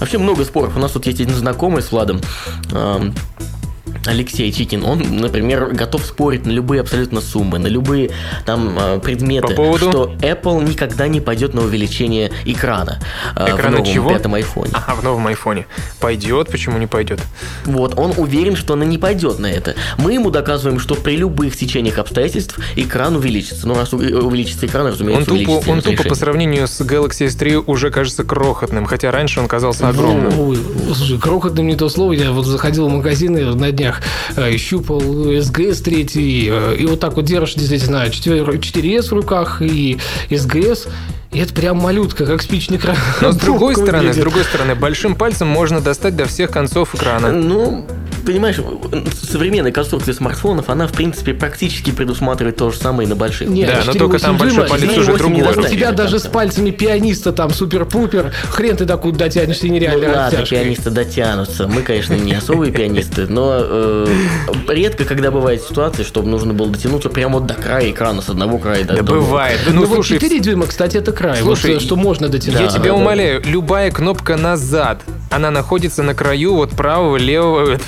Вообще 0.00 0.18
много 0.18 0.44
споров. 0.44 0.76
У 0.76 0.80
нас 0.80 0.92
тут 0.92 1.06
есть 1.06 1.20
один 1.20 1.34
знакомый 1.34 1.82
с 1.82 1.92
Владом. 1.92 2.20
Алексей 4.08 4.50
Чикин, 4.52 4.84
он, 4.84 5.02
например, 5.20 5.68
готов 5.72 6.04
спорить 6.04 6.46
на 6.46 6.50
любые 6.50 6.80
абсолютно 6.80 7.20
суммы, 7.20 7.58
на 7.58 7.66
любые 7.66 8.10
там 8.46 8.76
э, 8.78 8.98
предметы, 9.00 9.48
По 9.48 9.54
поводу? 9.54 9.90
что 9.90 10.12
Apple 10.20 10.66
никогда 10.68 11.08
не 11.08 11.20
пойдет 11.20 11.54
на 11.54 11.62
увеличение 11.62 12.30
экрана 12.44 13.00
э, 13.36 13.44
Экрана 13.54 13.76
в 13.76 13.80
новом 13.80 13.84
чего? 13.84 14.10
пятом 14.10 14.34
айфоне. 14.34 14.70
Ага, 14.72 14.94
в 14.94 15.04
новом 15.04 15.26
айфоне. 15.26 15.66
Пойдет, 16.00 16.50
почему 16.50 16.78
не 16.78 16.86
пойдет? 16.86 17.20
Вот, 17.64 17.98
он 17.98 18.12
уверен, 18.16 18.56
что 18.56 18.74
она 18.74 18.84
не 18.84 18.98
пойдет 18.98 19.38
на 19.38 19.46
это. 19.46 19.74
Мы 19.98 20.14
ему 20.14 20.30
доказываем, 20.30 20.80
что 20.80 20.94
при 20.94 21.16
любых 21.16 21.56
течениях 21.56 21.98
обстоятельств 21.98 22.58
экран 22.76 23.14
увеличится. 23.16 23.66
Ну, 23.68 23.74
раз 23.74 23.92
у- 23.92 23.98
увеличится 23.98 24.66
экран, 24.66 24.86
Он 24.86 24.92
разумеется, 24.92 25.24
тупо, 25.26 25.34
увеличится 25.34 25.68
и 25.68 25.72
он 25.72 25.82
тупо 25.82 26.08
по 26.08 26.14
сравнению 26.14 26.66
с 26.66 26.80
Galaxy 26.80 27.26
S3 27.26 27.64
уже 27.66 27.90
кажется 27.90 28.24
крохотным, 28.24 28.86
хотя 28.86 29.10
раньше 29.10 29.40
он 29.40 29.48
казался 29.48 29.88
огромным. 29.88 30.38
Ой, 30.40 30.58
слушай, 30.94 31.18
крохотным 31.18 31.66
не 31.66 31.76
то 31.76 31.88
слово. 31.88 32.12
Я 32.12 32.32
вот 32.32 32.46
заходил 32.46 32.88
в 32.88 32.92
магазины 32.92 33.44
на 33.54 33.70
днях, 33.72 33.97
э, 34.36 34.56
щупал 34.56 35.00
SGS 35.00 35.82
3, 35.82 36.48
э, 36.50 36.76
и 36.78 36.86
вот 36.86 37.00
так 37.00 37.14
вот 37.14 37.24
держишь 37.24 37.54
действительно 37.54 38.08
4, 38.08 38.40
4S 38.40 39.08
в 39.08 39.12
руках 39.12 39.62
и 39.62 39.98
SGS, 40.30 40.88
и 41.30 41.38
это 41.40 41.52
прям 41.52 41.76
малютка, 41.78 42.24
как 42.24 42.40
спичный 42.42 42.78
кран. 42.78 42.96
Но 43.20 43.32
с 43.32 43.36
другой 43.36 43.74
стороны, 43.74 44.12
с 44.12 44.16
другой 44.16 44.44
стороны, 44.44 44.74
большим 44.74 45.14
пальцем 45.14 45.48
можно 45.48 45.80
достать 45.80 46.16
до 46.16 46.26
всех 46.26 46.50
концов 46.50 46.94
экрана. 46.94 47.32
Ну, 47.32 47.86
понимаешь, 48.24 48.56
современная 49.22 49.72
конструкция 49.72 50.14
смартфонов, 50.14 50.68
она, 50.68 50.86
в 50.86 50.92
принципе, 50.92 51.34
практически 51.34 51.90
предусматривает 51.90 52.56
то 52.56 52.70
же 52.70 52.78
самое 52.78 53.06
и 53.06 53.08
на 53.08 53.16
больших. 53.16 53.48
Нет, 53.48 53.68
Да, 53.70 53.82
но 53.86 53.92
4.8 53.92 53.98
только 53.98 54.18
там 54.18 54.36
большой 54.36 54.68
палец 54.68 54.96
уже 54.96 55.12
4.8 55.12 55.18
другой. 55.18 55.58
У 55.58 55.68
тебя 55.68 55.92
даже 55.92 56.18
с 56.18 56.26
пальцами 56.26 56.70
пианиста 56.70 57.32
там 57.32 57.50
супер-пупер, 57.50 58.32
хрен 58.50 58.76
ты 58.76 58.84
докуда 58.84 59.18
дотянешься 59.18 59.66
Ну, 59.66 59.74
нереальной 59.74 60.08
ладно, 60.14 60.44
пианисты 60.46 60.90
дотянутся. 60.90 61.66
Мы, 61.68 61.82
конечно, 61.82 62.14
не 62.14 62.34
особые 62.34 62.72
пианисты, 62.72 63.26
но 63.26 63.56
э, 63.60 64.06
редко, 64.68 65.04
когда 65.04 65.30
бывает 65.30 65.62
ситуация, 65.62 66.04
чтобы 66.04 66.28
нужно 66.28 66.54
было 66.54 66.68
дотянуться 66.70 67.08
прямо 67.08 67.38
вот 67.38 67.46
до 67.46 67.54
края 67.54 67.90
экрана, 67.90 68.22
с 68.22 68.28
одного 68.28 68.58
края 68.58 68.84
до 68.84 68.94
Да 68.96 69.02
другого. 69.02 69.20
бывает. 69.26 69.60
Ну, 69.66 69.72
Ну, 69.74 69.86
вот 69.86 69.94
слушай, 69.96 70.18
4 70.18 70.40
дюйма, 70.40 70.66
кстати, 70.66 70.96
это 70.96 71.12
край. 71.12 71.38
Слушай, 71.40 71.74
вот, 71.74 71.82
э, 71.82 71.84
что 71.84 71.96
можно 71.96 72.28
дотянуть. 72.28 72.60
Я 72.60 72.66
Да, 72.66 72.72
тебя 72.72 72.82
да, 72.84 72.88
да. 72.90 72.94
умоляю, 72.94 73.42
любая 73.44 73.90
кнопка 73.90 74.36
назад, 74.36 75.02
она 75.30 75.50
находится 75.50 76.02
на 76.02 76.14
краю 76.14 76.54
вот 76.54 76.70
правого, 76.70 77.16
левого, 77.16 77.78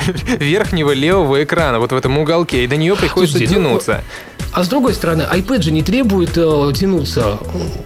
верхнего 0.38 0.92
левого 0.92 1.42
экрана, 1.44 1.78
вот 1.78 1.92
в 1.92 1.96
этом 1.96 2.18
уголке, 2.18 2.64
и 2.64 2.66
до 2.66 2.76
нее 2.76 2.96
приходится 2.96 3.38
Слушайте, 3.38 3.58
ну, 3.60 3.68
тянуться. 3.68 4.04
А 4.52 4.64
с 4.64 4.68
другой 4.68 4.94
стороны, 4.94 5.22
iPad 5.30 5.60
же 5.62 5.70
не 5.70 5.82
требует 5.82 6.30
э, 6.36 6.72
тянуться. 6.74 7.38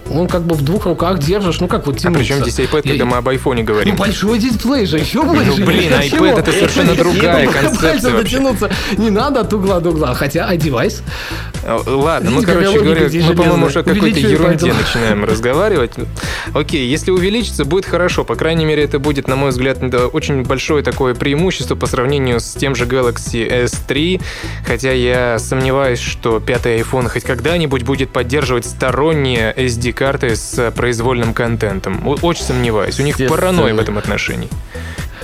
Он 0.09 0.27
как 0.27 0.43
бы 0.43 0.55
в 0.55 0.61
двух 0.61 0.85
руках 0.85 1.19
держишь. 1.19 1.59
Ну 1.59 1.67
как 1.67 1.85
вот 1.85 1.97
А 1.97 1.99
тянуться? 1.99 2.19
при 2.19 2.25
чем 2.27 2.41
здесь 2.49 2.59
iPad, 2.65 2.81
когда 2.83 2.93
Я- 2.93 3.05
мы 3.05 3.17
об 3.17 3.27
айфоне 3.27 3.63
Ну, 3.63 3.67
говорим? 3.67 3.95
большой 3.97 4.39
дисплей 4.39 4.85
же, 4.85 4.97
еще 4.99 5.23
больше. 5.23 5.63
блин, 5.65 5.89
Для 5.89 6.07
iPad 6.07 6.39
это 6.39 6.51
совершенно 6.51 6.95
другая 6.95 7.47
концепция 7.47 8.71
не 8.97 9.09
надо 9.09 9.41
от 9.41 9.51
угла 9.53 9.79
до 9.81 9.89
угла. 9.89 10.13
Хотя, 10.13 10.45
а 10.45 10.55
девайс? 10.55 11.01
Ладно, 11.65 12.31
мы, 12.31 12.37
Видите, 12.37 12.53
какая 12.53 12.65
короче 12.65 12.83
говоря, 12.83 13.27
мы, 13.27 13.35
по-моему, 13.35 13.65
уже 13.67 13.79
о 13.79 13.83
какой-то 13.83 14.19
ерунде 14.19 14.43
поэтому. 14.43 14.73
начинаем 14.73 15.23
разговаривать. 15.31 15.91
Окей, 16.53 16.87
если 16.87 17.11
увеличится, 17.11 17.65
будет 17.65 17.85
хорошо. 17.85 18.23
По 18.23 18.35
крайней 18.35 18.65
мере, 18.65 18.83
это 18.83 18.99
будет, 18.99 19.27
на 19.27 19.35
мой 19.35 19.51
взгляд, 19.51 19.77
очень 20.13 20.43
большое 20.43 20.83
такое 20.83 21.13
преимущество 21.13 21.75
по 21.75 21.85
сравнению 21.85 22.39
с 22.39 22.53
тем 22.53 22.75
же 22.75 22.85
Galaxy 22.85 23.65
S3. 23.65 24.21
Хотя 24.65 24.91
я 24.91 25.37
сомневаюсь, 25.39 25.99
что 25.99 26.39
пятый 26.39 26.79
iPhone 26.79 27.09
хоть 27.09 27.23
когда-нибудь 27.23 27.83
будет 27.83 28.09
поддерживать 28.09 28.65
сторонние 28.65 29.53
SD-карты 29.55 30.35
с 30.35 30.71
произвольным 30.71 31.33
контентом. 31.33 32.01
Очень 32.21 32.43
сомневаюсь. 32.43 32.99
У 32.99 33.03
них 33.03 33.17
паранойя 33.27 33.73
в 33.73 33.79
этом 33.79 33.97
отношении. 33.97 34.49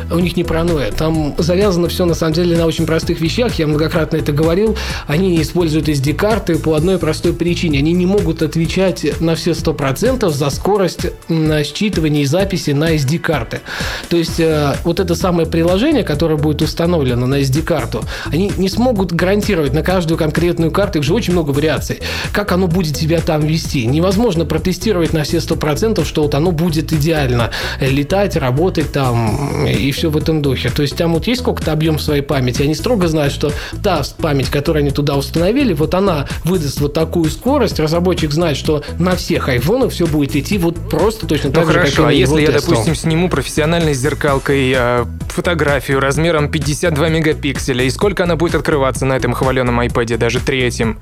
У 0.10 0.20
них 0.20 0.38
не 0.38 0.44
паранойя. 0.44 0.92
Там 0.92 1.36
завязано 1.38 1.88
все 1.90 2.06
на 2.06 2.14
самом 2.14 2.34
деле 2.34 2.58
на 2.58 2.66
очень 2.66 2.86
простых 2.86 3.22
вещах. 3.22 3.56
Я 3.56 3.68
многократно 3.68 4.18
это 4.18 4.32
говорил. 4.32 4.78
Они 5.08 5.30
не 5.30 5.42
используют 5.42 5.90
SD-карты 5.90 6.58
по 6.58 6.76
одной 6.76 6.98
простой 6.98 7.34
причине. 7.34 7.80
Они 7.80 7.94
не 7.94 8.06
могут 8.06 8.42
отвечать 8.42 9.20
на 9.20 9.36
все 9.36 9.52
100% 9.52 10.30
за 10.30 10.50
скорость 10.50 11.08
считывания 11.30 12.22
и 12.22 12.26
записи 12.26 12.72
на 12.72 12.96
SD-карты. 12.96 13.62
То 14.10 14.18
есть 14.18 14.40
э, 14.40 14.76
вот 14.84 15.00
это 15.00 15.16
самое 15.16 15.48
приложение, 15.48 16.04
которое 16.04 16.38
будет 16.38 16.62
установлено 16.62 17.26
на 17.28 17.42
SD-карту, 17.42 18.04
они 18.26 18.52
не 18.58 18.70
смогут 18.70 19.12
гарантировать 19.12 19.74
на 19.74 19.84
каждую 19.84 20.18
конкретную 20.18 20.72
карту, 20.72 21.00
их 21.00 21.06
же 21.06 21.14
очень 21.14 21.34
много 21.34 21.52
вариаций, 21.52 22.00
как 22.32 22.52
оно 22.52 22.68
будет 22.68 22.98
себя 22.98 23.20
там 23.20 23.46
вести. 23.46 23.86
Невозможно 23.86 24.46
протестировать 24.46 25.14
на 25.14 25.24
все 25.24 25.38
100%, 25.38 26.06
что 26.06 26.24
вот 26.24 26.36
оно 26.36 26.52
будет 26.52 26.94
идеально 26.94 27.52
летать, 27.80 28.36
работать 28.36 28.92
там 28.92 29.66
и 29.66 29.92
все 29.98 30.10
в 30.10 30.18
этом 30.18 30.42
духе. 30.42 30.70
То 30.70 30.82
есть 30.82 30.96
там 30.96 31.14
вот 31.14 31.28
есть 31.28 31.42
сколько-то 31.42 31.72
объем 31.72 32.00
своей 32.00 32.22
памяти, 32.22 32.62
они 32.62 32.76
строго 32.76 33.08
знают, 33.08 33.34
что 33.34 33.52
та 33.84 34.04
память, 34.18 34.50
которую 34.50 34.82
они 34.82 34.92
туда 34.92 35.18
установили, 35.18 35.74
вот 35.74 35.94
она 35.96 36.28
выдаст 36.44 36.80
вот 36.80 36.94
такую 36.94 37.30
скорость, 37.30 37.80
разработчик 37.80 38.32
знает, 38.32 38.58
что 38.58 38.84
на 39.00 39.16
всех 39.16 39.50
айфонах 39.50 39.92
все 39.92 40.08
будет 40.08 40.36
идти 40.36 40.58
вот 40.58 40.90
просто 40.90 41.26
точно 41.28 41.50
Ну 41.50 41.56
так 41.56 41.68
же, 41.68 41.74
как 41.74 41.88
и 41.88 41.92
хорошо, 41.92 42.04
на 42.04 42.10
а 42.10 42.12
если 42.12 42.42
я, 42.42 42.52
допустим, 42.52 42.96
сниму 42.96 43.30
профессиональной 43.30 43.94
зеркалкой 43.94 44.74
э, 44.76 45.06
фотографию 45.30 46.00
размером 46.00 46.50
52 46.50 47.10
мегапикселя, 47.10 47.84
и 47.84 47.90
сколько 47.90 48.24
она 48.24 48.36
будет 48.36 48.56
открываться 48.56 49.06
на 49.06 49.14
этом 49.14 49.34
хваленом 49.34 49.80
iPad, 49.82 50.18
даже 50.18 50.40
третьем? 50.40 51.00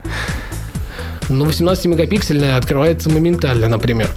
Ну, 1.30 1.46
18-мегапиксельная 1.46 2.58
открывается 2.58 3.10
моментально, 3.10 3.68
например. 3.68 4.10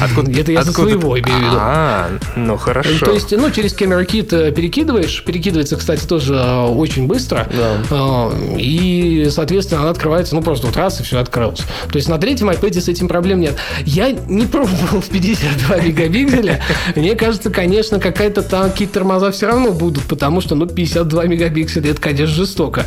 Откуда- 0.00 0.30
Это 0.38 0.52
я 0.52 0.60
откуда- 0.60 0.90
своего 0.90 1.18
имею 1.18 1.38
в 1.38 1.40
виду. 1.42 1.56
А, 1.58 2.08
ну 2.36 2.56
хорошо. 2.56 3.04
То 3.06 3.12
есть, 3.12 3.30
ну, 3.32 3.50
через 3.50 3.74
Camera 3.74 4.06
Kit 4.06 4.28
э, 4.32 4.52
перекидываешь. 4.52 5.22
Перекидывается, 5.24 5.76
кстати, 5.76 6.06
тоже 6.06 6.34
э, 6.34 6.66
очень 6.66 7.06
быстро. 7.06 7.46
Да. 7.56 7.76
Э, 7.90 8.56
И, 8.58 9.28
соответственно, 9.30 9.82
она 9.82 9.90
открывается, 9.90 10.34
ну, 10.34 10.42
просто 10.42 10.66
вот 10.66 10.76
раз 10.76 11.00
и 11.00 11.02
все 11.02 11.18
открылось. 11.18 11.60
То 11.90 11.96
есть 11.96 12.08
на 12.08 12.18
третьем 12.18 12.50
iPad 12.50 12.80
с 12.80 12.88
этим 12.88 13.08
проблем 13.08 13.40
нет. 13.40 13.54
Я 13.84 14.10
не 14.12 14.46
пробовал 14.46 15.00
в 15.00 15.08
52 15.08 15.76
мегапикселя. 15.76 16.60
Мне 16.96 17.14
кажется, 17.14 17.50
конечно, 17.50 17.98
какая-то 17.98 18.42
там 18.42 18.70
какие-то 18.70 18.94
тормоза 18.94 19.30
все 19.32 19.46
равно 19.46 19.72
будут, 19.72 20.04
потому 20.04 20.40
что, 20.40 20.54
ну, 20.54 20.66
52 20.66 21.24
мегапикселя, 21.24 21.90
это, 21.90 22.00
конечно, 22.00 22.26
жестоко. 22.34 22.86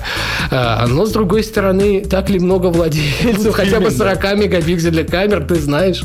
Но, 0.52 1.06
с 1.06 1.12
другой 1.12 1.44
стороны, 1.44 2.02
так 2.06 2.30
ли 2.30 2.40
много 2.40 2.68
владельцев 2.68 3.54
хотя 3.65 3.80
бы 3.80 3.91
40 3.91 4.23
мегапикселя 4.38 5.04
камер, 5.04 5.45
ты 5.45 5.56
знаешь? 5.56 6.04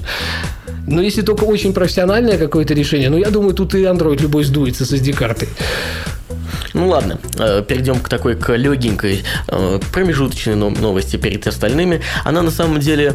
Ну, 0.87 1.01
если 1.01 1.23
только 1.23 1.45
очень 1.45 1.73
профессиональное 1.73 2.39
какое-то 2.39 2.75
решение, 2.75 3.11
ну, 3.11 3.19
я 3.19 3.31
думаю, 3.31 3.55
тут 3.55 3.75
и 3.75 3.83
Android 3.85 4.21
любой 4.21 4.45
сдуется 4.45 4.85
с 4.85 4.93
SD-картой. 4.93 5.49
Ну 6.73 6.89
ладно, 6.89 7.19
э, 7.39 7.63
перейдем 7.67 7.99
к 7.99 8.09
такой 8.09 8.37
к 8.37 8.55
легенькой 8.57 9.23
э, 9.49 9.81
промежуточной 9.93 10.55
но- 10.55 10.71
новости 10.71 11.17
перед 11.17 11.47
остальными. 11.47 12.01
Она 12.25 12.43
на 12.43 12.51
самом 12.51 12.79
деле, 12.79 13.15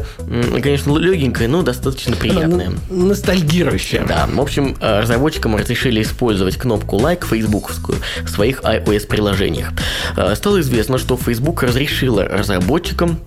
конечно, 0.62 0.96
легенькая, 0.98 1.48
но 1.48 1.62
достаточно 1.62 2.16
приятная. 2.16 2.66
Она 2.66 2.76
ностальгирующая. 2.90 4.04
Да, 4.06 4.28
в 4.30 4.40
общем, 4.40 4.76
э, 4.80 5.00
разработчикам 5.00 5.56
разрешили 5.56 6.02
использовать 6.02 6.56
кнопку 6.56 6.96
лайк 6.96 7.24
фейсбуковскую 7.26 7.98
в 8.24 8.28
своих 8.28 8.60
iOS-приложениях. 8.60 9.70
Э, 10.16 10.34
Стало 10.34 10.60
известно, 10.60 10.98
что 10.98 11.16
Facebook 11.16 11.62
разрешила 11.62 12.24
разработчикам 12.24 13.18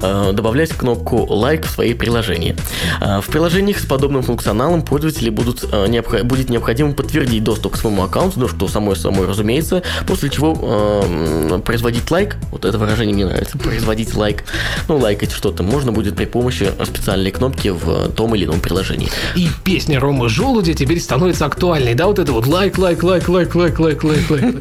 добавлять 0.00 0.70
кнопку 0.70 1.24
лайк 1.28 1.66
в 1.66 1.70
свои 1.70 1.94
приложения. 1.94 2.56
Э, 3.00 3.20
В 3.20 3.26
приложениях 3.26 3.78
с 3.78 3.86
подобным 3.86 4.22
функционалом 4.22 4.82
пользователи 4.82 5.30
будут, 5.30 5.64
э, 5.70 6.22
будет 6.22 6.50
необходимо 6.50 6.92
подтвердить 6.92 7.44
доступ 7.44 7.74
к 7.74 7.76
своему 7.76 8.02
аккаунту, 8.02 8.40
ну 8.40 8.48
что 8.48 8.68
само 8.68 8.94
собой 8.94 9.26
разумеется, 9.26 9.82
после 10.06 10.30
чего 10.30 10.56
э, 10.60 11.60
производить 11.64 12.10
лайк, 12.10 12.36
вот 12.50 12.64
это 12.64 12.78
выражение 12.78 13.14
мне 13.14 13.26
нравится, 13.26 13.58
производить 13.58 14.14
лайк, 14.14 14.44
ну 14.88 14.98
лайкать 14.98 15.32
что-то 15.32 15.62
можно 15.62 15.92
будет 15.92 16.16
при 16.16 16.24
помощи 16.24 16.70
специальной 16.84 17.30
кнопки 17.30 17.68
в 17.68 18.10
том 18.12 18.34
или 18.34 18.44
ином 18.44 18.60
приложении. 18.60 19.08
И 19.36 19.48
песня 19.64 20.00
Ромы 20.00 20.28
Желудя 20.28 20.74
теперь 20.74 21.00
становится 21.00 21.46
актуальной, 21.46 21.94
да, 21.94 22.06
вот 22.06 22.18
это 22.18 22.32
вот 22.32 22.46
лайк, 22.46 22.78
лайк, 22.78 23.02
лайк, 23.02 23.28
лайк, 23.28 23.54
лайк, 23.54 23.78
лайк, 23.78 24.04
лайк, 24.04 24.30
лайк. 24.30 24.54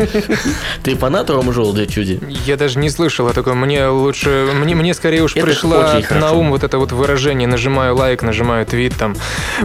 Ты 0.83 0.95
фанат 0.95 1.29
Рома 1.29 1.53
Желудя 1.53 1.85
чуди? 1.85 2.19
Я 2.45 2.57
даже 2.57 2.79
не 2.79 2.89
слышал 2.89 3.27
о 3.27 3.33
таком. 3.33 3.57
Мне 3.57 3.87
лучше... 3.87 4.49
Мне, 4.53 4.75
мне 4.75 4.93
скорее 4.93 5.22
уж 5.23 5.35
Это 5.35 5.45
пришла 5.45 5.93
очень 5.95 6.03
хорошо. 6.03 6.25
на 6.27 6.31
ум 6.33 6.49
вот 6.51 6.63
это 6.63 6.77
вот 6.77 6.91
выражение. 6.91 7.47
Нажимаю 7.47 7.95
лайк, 7.95 8.21
нажимаю 8.23 8.65
твит, 8.65 8.95
там, 8.97 9.15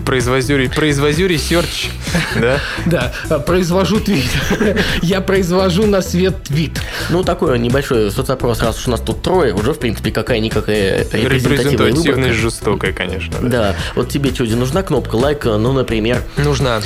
произвожу, 0.04 0.56
ре- 0.56 0.68
произвожу 0.70 1.26
research, 1.26 1.88
да? 2.40 2.58
Да, 2.86 3.38
произвожу 3.40 4.00
твит. 4.00 4.26
Я 5.02 5.20
произвожу 5.20 5.86
на 5.86 6.02
свет 6.02 6.42
твит. 6.44 6.80
Ну, 7.10 7.22
такой 7.24 7.58
небольшой 7.58 8.10
соцопрос, 8.10 8.60
раз 8.62 8.78
уж 8.78 8.88
у 8.88 8.90
нас 8.92 9.00
тут 9.00 9.22
трое, 9.22 9.54
уже, 9.54 9.72
в 9.74 9.78
принципе, 9.78 10.10
какая-никакая 10.10 11.06
репрезентативная 11.12 12.32
жестокая, 12.32 12.92
конечно. 12.92 13.36
да. 13.40 13.48
Да, 13.58 13.74
вот 13.96 14.08
тебе, 14.08 14.32
Чуди, 14.32 14.54
нужна 14.54 14.82
кнопка 14.82 15.16
лайка, 15.16 15.56
ну, 15.56 15.72
например, 15.72 16.22
Нужна. 16.36 16.80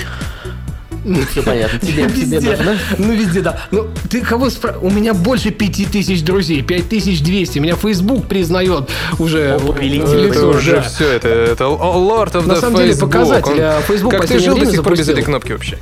Все 1.30 1.42
понятно, 1.42 1.78
тебе, 1.78 2.08
тебе 2.08 2.38
Везде. 2.38 2.50
нужна? 2.50 2.76
Ну, 2.98 3.12
везде, 3.12 3.40
да. 3.40 3.60
Ну, 3.70 3.88
ты 4.08 4.20
кого 4.20 4.50
спра... 4.50 4.76
У 4.80 4.90
меня 4.90 5.14
больше 5.14 5.50
5000 5.50 6.22
друзей, 6.22 6.62
5200. 6.62 7.58
Меня 7.58 7.76
Facebook 7.76 8.26
признает 8.26 8.88
уже. 9.18 9.54
О, 9.54 9.56
э, 9.56 9.58
в 9.58 10.26
Это 10.30 10.46
уже 10.46 10.72
да. 10.76 10.82
все, 10.82 11.08
это, 11.12 11.28
это 11.28 11.64
Lord 11.64 12.32
of 12.32 12.46
На 12.46 12.52
the 12.52 12.60
самом 12.60 12.76
деле, 12.76 12.92
Facebook. 12.92 13.12
показатель, 13.12 13.52
Он- 13.52 13.60
а 13.60 13.80
Facebook 13.82 14.12
Как 14.12 14.26
ты 14.26 14.38
жил 14.38 14.56
до 14.56 14.66
сих 14.66 14.82
пор 14.82 14.96
без 14.96 15.08
этой 15.08 15.22
кнопки 15.22 15.52
вообще? 15.52 15.78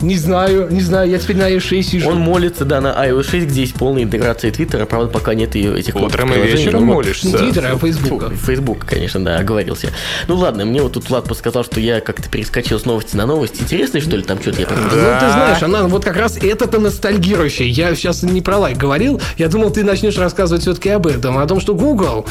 Не 0.00 0.16
знаю, 0.16 0.68
не 0.70 0.80
знаю, 0.80 1.10
я 1.10 1.18
теперь 1.18 1.36
на 1.36 1.50
iOS 1.50 1.60
6 1.60 1.90
сижу. 1.90 2.08
Он 2.08 2.18
молится, 2.18 2.64
да, 2.64 2.80
на 2.80 2.88
iOS 3.06 3.30
6, 3.30 3.46
где 3.48 3.60
есть 3.60 3.74
полная 3.74 4.04
интеграция 4.04 4.50
Твиттера, 4.50 4.86
правда, 4.86 5.08
пока 5.08 5.34
нет 5.34 5.54
ее 5.54 5.78
этих 5.78 5.94
Утром 5.94 6.32
и 6.32 6.38
вечером 6.40 6.86
но- 6.86 6.94
молишься. 6.94 7.26
Не 7.26 7.34
Твиттера, 7.34 7.72
а 7.74 7.78
Фейсбука. 7.78 8.30
Фейсбук, 8.30 8.86
конечно, 8.86 9.22
да, 9.22 9.36
оговорился. 9.38 9.90
Ну 10.26 10.36
ладно, 10.36 10.64
мне 10.64 10.80
вот 10.80 10.92
тут 10.92 11.10
Влад 11.10 11.24
подсказал, 11.24 11.64
что 11.64 11.80
я 11.80 12.00
как-то 12.00 12.28
перескочил 12.30 12.80
с 12.80 12.86
новости 12.86 13.14
на 13.16 13.26
новость. 13.26 13.60
Интересно, 13.60 14.00
что 14.00 14.16
ли, 14.16 14.22
там 14.22 14.40
что-то 14.40 14.60
я 14.60 14.66
пропустил? 14.66 15.00
Ну, 15.00 15.18
ты 15.20 15.30
знаешь, 15.30 15.62
она 15.62 15.82
вот 15.84 16.04
как 16.04 16.16
раз 16.16 16.38
это-то 16.38 16.78
ностальгирующее. 16.78 17.68
Я 17.68 17.94
сейчас 17.94 18.22
не 18.22 18.40
про 18.40 18.56
лайк 18.56 18.78
говорил. 18.78 19.20
Я 19.36 19.48
думал, 19.48 19.70
ты 19.70 19.84
начнешь 19.84 20.16
рассказывать 20.16 20.62
все-таки 20.62 20.88
об 20.88 21.06
этом, 21.06 21.36
о 21.36 21.46
том, 21.46 21.60
что 21.60 21.74
Google 21.74 22.26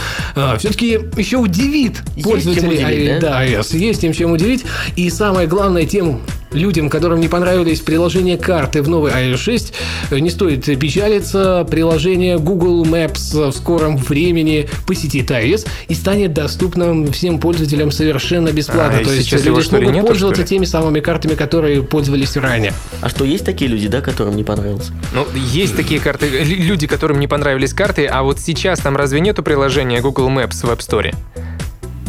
все-таки 0.57 0.99
еще 1.17 1.37
удивит 1.37 2.01
Есть 2.15 2.27
пользователей 2.27 2.77
чем 2.77 2.87
удивить, 2.87 3.09
а, 3.09 3.19
да? 3.19 3.29
да, 3.29 3.45
iOS. 3.45 3.77
Есть 3.77 4.03
им 4.03 4.13
чем 4.13 4.31
удивить. 4.31 4.65
И 4.95 5.09
самая 5.09 5.45
главная 5.45 5.85
тема 5.85 6.19
людям, 6.51 6.89
которым 6.89 7.19
не 7.19 7.27
понравились 7.27 7.79
приложения 7.79 8.37
карты 8.37 8.81
в 8.81 8.89
новой 8.89 9.11
iOS 9.11 9.37
6, 9.37 9.73
не 10.11 10.29
стоит 10.29 10.65
печалиться. 10.79 11.65
Приложение 11.69 12.37
Google 12.39 12.85
Maps 12.85 13.49
в 13.51 13.55
скором 13.55 13.97
времени 13.97 14.67
посетит 14.87 15.29
iOS 15.31 15.67
и 15.87 15.93
станет 15.93 16.33
доступным 16.33 17.11
всем 17.11 17.39
пользователям 17.39 17.91
совершенно 17.91 18.49
бесплатно. 18.51 18.99
А, 18.99 19.03
То 19.03 19.11
есть 19.11 19.25
сейчас 19.25 19.43
люди 19.45 19.61
смогут 19.61 19.93
нету, 19.93 20.07
пользоваться 20.07 20.43
теми 20.43 20.65
самыми 20.65 20.99
картами, 20.99 21.35
которые 21.35 21.83
пользовались 21.83 22.35
ранее. 22.37 22.73
А 23.01 23.09
что, 23.09 23.25
есть 23.25 23.45
такие 23.45 23.69
люди, 23.69 23.87
да, 23.87 24.01
которым 24.01 24.35
не 24.35 24.43
понравился? 24.43 24.91
Ну, 25.13 25.25
есть 25.35 25.75
такие 25.75 25.99
карты, 25.99 26.27
лю- 26.29 26.63
люди, 26.63 26.87
которым 26.87 27.19
не 27.19 27.27
понравились 27.27 27.73
карты, 27.73 28.05
а 28.07 28.23
вот 28.23 28.39
сейчас 28.39 28.79
там 28.79 28.97
разве 28.97 29.19
нету 29.19 29.43
приложения 29.43 30.01
Google 30.01 30.29
Maps 30.29 30.65
в 30.65 30.69
App 30.69 30.79
Store? 30.79 31.13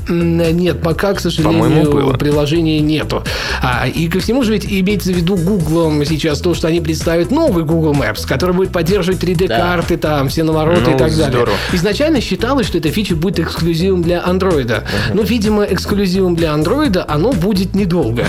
Нет, 0.08 0.82
пока, 0.82 1.14
к 1.14 1.20
сожалению, 1.20 2.16
приложения 2.18 2.80
нету. 2.80 3.22
А, 3.62 3.86
и 3.88 4.08
ко 4.08 4.20
всему 4.20 4.42
же 4.42 4.52
ведь 4.52 4.66
имеется 4.66 5.12
в 5.12 5.16
виду 5.16 5.36
Google 5.36 5.92
сейчас 6.04 6.40
то, 6.40 6.54
что 6.54 6.68
они 6.68 6.80
представят 6.80 7.30
новый 7.30 7.64
Google 7.64 7.92
Maps, 7.94 8.26
который 8.26 8.54
будет 8.54 8.72
поддерживать 8.72 9.22
3D-карты, 9.22 9.96
там, 9.96 10.28
все 10.28 10.42
навороты 10.44 10.82
Ну, 10.90 10.94
и 10.94 10.98
так 10.98 11.10
далее. 11.10 11.26
здорово. 11.28 11.56
Изначально 11.72 12.20
считалось, 12.20 12.66
что 12.66 12.78
эта 12.78 12.90
фича 12.90 13.14
будет 13.14 13.40
эксклюзивом 13.40 14.02
для 14.02 14.18
Android. 14.18 14.82
Но, 15.14 15.22
видимо, 15.22 15.64
эксклюзивом 15.64 16.34
для 16.36 16.48
Android 16.50 16.96
оно 17.06 17.32
будет 17.32 17.74
недолго. 17.74 18.24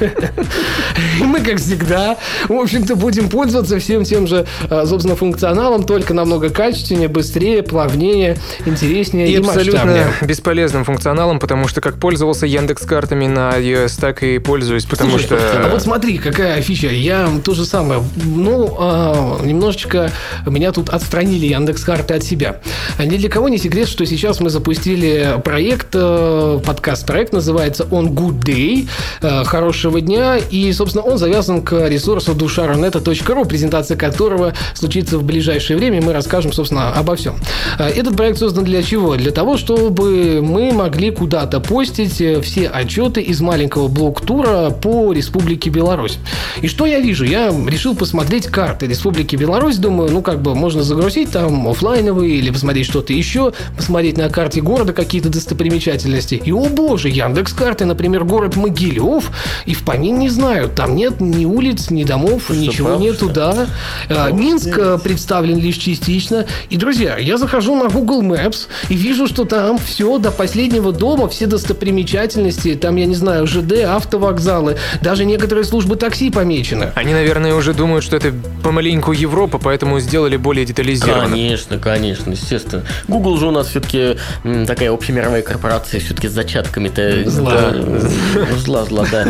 И 1.20 1.24
мы, 1.24 1.40
как 1.40 1.58
всегда, 1.58 2.16
в 2.48 2.52
общем-то, 2.52 2.96
будем 2.96 3.28
пользоваться 3.28 3.78
всем 3.78 4.04
тем 4.04 4.26
же, 4.26 4.46
а, 4.70 4.84
собственно, 4.86 5.16
функционалом, 5.16 5.84
только 5.84 6.14
намного 6.14 6.50
качественнее, 6.50 7.08
быстрее, 7.08 7.62
плавнее, 7.62 8.36
интереснее 8.66 9.28
и, 9.28 9.32
И 9.32 9.36
абсолютно 9.36 9.84
масштабнее. 9.84 10.06
бесполезным 10.22 10.84
функционалом, 10.84 11.14
потому 11.40 11.68
что 11.68 11.80
как 11.80 11.98
пользовался 11.98 12.46
Яндекс 12.46 12.84
картами 12.84 13.26
на 13.26 13.58
iOS, 13.58 14.00
так 14.00 14.22
и 14.22 14.38
пользуюсь, 14.38 14.84
потому 14.84 15.10
Слушай, 15.10 15.24
что... 15.24 15.36
А 15.36 15.68
вот 15.70 15.82
смотри, 15.82 16.18
какая 16.18 16.60
фича. 16.60 16.88
Я 16.88 17.28
то 17.44 17.54
же 17.54 17.64
самое. 17.64 18.02
Ну, 18.24 18.76
а, 18.78 19.40
немножечко 19.42 20.10
меня 20.46 20.72
тут 20.72 20.90
отстранили 20.90 21.46
Яндекс 21.46 21.84
карты 21.84 22.14
от 22.14 22.22
себя. 22.22 22.60
Ни 22.98 23.16
для 23.16 23.28
кого 23.28 23.48
не 23.48 23.58
секрет, 23.58 23.88
что 23.88 24.06
сейчас 24.06 24.40
мы 24.40 24.50
запустили 24.50 25.40
проект, 25.44 25.88
э, 25.94 26.60
подкаст-проект 26.64 27.32
называется 27.32 27.84
On 27.84 28.08
Good 28.08 28.44
Day, 28.44 28.88
э, 29.20 29.44
хорошего 29.44 30.00
дня, 30.00 30.36
и, 30.36 30.72
собственно, 30.72 31.04
он 31.04 31.18
завязан 31.18 31.62
к 31.62 31.88
ресурсу 31.88 32.34
душаронета.ру, 32.34 33.44
презентация 33.44 33.96
которого 33.96 34.54
случится 34.74 35.18
в 35.18 35.24
ближайшее 35.24 35.76
время, 35.76 35.98
и 35.98 36.00
мы 36.00 36.12
расскажем, 36.12 36.52
собственно, 36.52 36.92
обо 36.92 37.16
всем. 37.16 37.36
Э, 37.78 37.88
Этот 37.88 38.16
проект 38.16 38.38
создан 38.38 38.64
для 38.64 38.82
чего? 38.82 39.16
Для 39.16 39.30
того, 39.30 39.56
чтобы 39.56 40.40
мы 40.42 40.72
могли 40.72 41.03
куда-то 41.10 41.60
постить 41.60 42.20
э, 42.20 42.40
все 42.40 42.68
отчеты 42.68 43.20
из 43.20 43.40
маленького 43.40 43.88
блок-тура 43.88 44.70
по 44.70 45.12
Республике 45.12 45.70
Беларусь. 45.70 46.18
И 46.62 46.68
что 46.68 46.86
я 46.86 47.00
вижу? 47.00 47.24
Я 47.24 47.48
решил 47.48 47.94
посмотреть 47.94 48.46
карты 48.46 48.86
Республики 48.86 49.36
Беларусь. 49.36 49.76
Думаю, 49.76 50.10
ну 50.10 50.22
как 50.22 50.42
бы 50.42 50.54
можно 50.54 50.82
загрузить 50.82 51.30
там 51.30 51.68
оффлайновые 51.68 52.36
или 52.36 52.50
посмотреть 52.50 52.86
что-то 52.86 53.12
еще, 53.12 53.52
посмотреть 53.76 54.16
на 54.16 54.28
карте 54.28 54.60
города 54.60 54.92
какие-то 54.92 55.28
достопримечательности. 55.28 56.34
И, 56.34 56.52
о 56.52 56.68
боже, 56.68 57.08
Яндекс 57.08 57.52
карты, 57.52 57.84
например, 57.84 58.24
город 58.24 58.56
Могилев, 58.56 59.30
и 59.66 59.74
в 59.74 59.84
помин 59.84 60.18
не 60.18 60.28
знаю, 60.28 60.68
там 60.68 60.96
нет 60.96 61.20
ни 61.20 61.44
улиц, 61.44 61.90
ни 61.90 62.04
домов, 62.04 62.50
ничего 62.50 62.88
правда, 62.88 63.04
нету, 63.04 63.24
что 63.26 63.28
да. 63.28 63.66
А, 64.08 64.30
Минск 64.30 64.78
э, 64.78 64.98
представлен 65.02 65.58
лишь 65.58 65.76
частично. 65.76 66.46
И, 66.70 66.76
друзья, 66.76 67.16
я 67.18 67.38
захожу 67.38 67.74
на 67.74 67.88
Google 67.88 68.22
Maps 68.22 68.66
и 68.88 68.94
вижу, 68.94 69.26
что 69.26 69.44
там 69.44 69.78
все 69.78 70.18
до 70.18 70.30
последнего 70.30 70.92
дома, 70.94 71.28
все 71.28 71.46
достопримечательности, 71.46 72.74
там, 72.74 72.96
я 72.96 73.06
не 73.06 73.14
знаю, 73.14 73.46
ЖД, 73.46 73.84
автовокзалы, 73.86 74.76
даже 75.02 75.24
некоторые 75.24 75.64
службы 75.64 75.96
такси 75.96 76.30
помечены. 76.30 76.92
Они, 76.94 77.12
наверное, 77.12 77.54
уже 77.54 77.74
думают, 77.74 78.04
что 78.04 78.16
это 78.16 78.32
помаленьку 78.62 79.12
Европа, 79.12 79.58
поэтому 79.58 80.00
сделали 80.00 80.36
более 80.36 80.64
детализированно. 80.64 81.30
Конечно, 81.30 81.78
конечно, 81.78 82.30
естественно. 82.32 82.84
Google 83.08 83.38
же 83.38 83.46
у 83.46 83.50
нас 83.50 83.68
все-таки 83.68 84.16
такая 84.66 84.92
общемировая 84.92 85.42
корпорация, 85.42 86.00
все-таки 86.00 86.28
с 86.28 86.32
зачатками-то... 86.32 87.28
Зла. 87.30 87.52
да, 87.52 87.74
Зла, 88.56 88.84
зла, 88.84 89.06
да. 89.10 89.26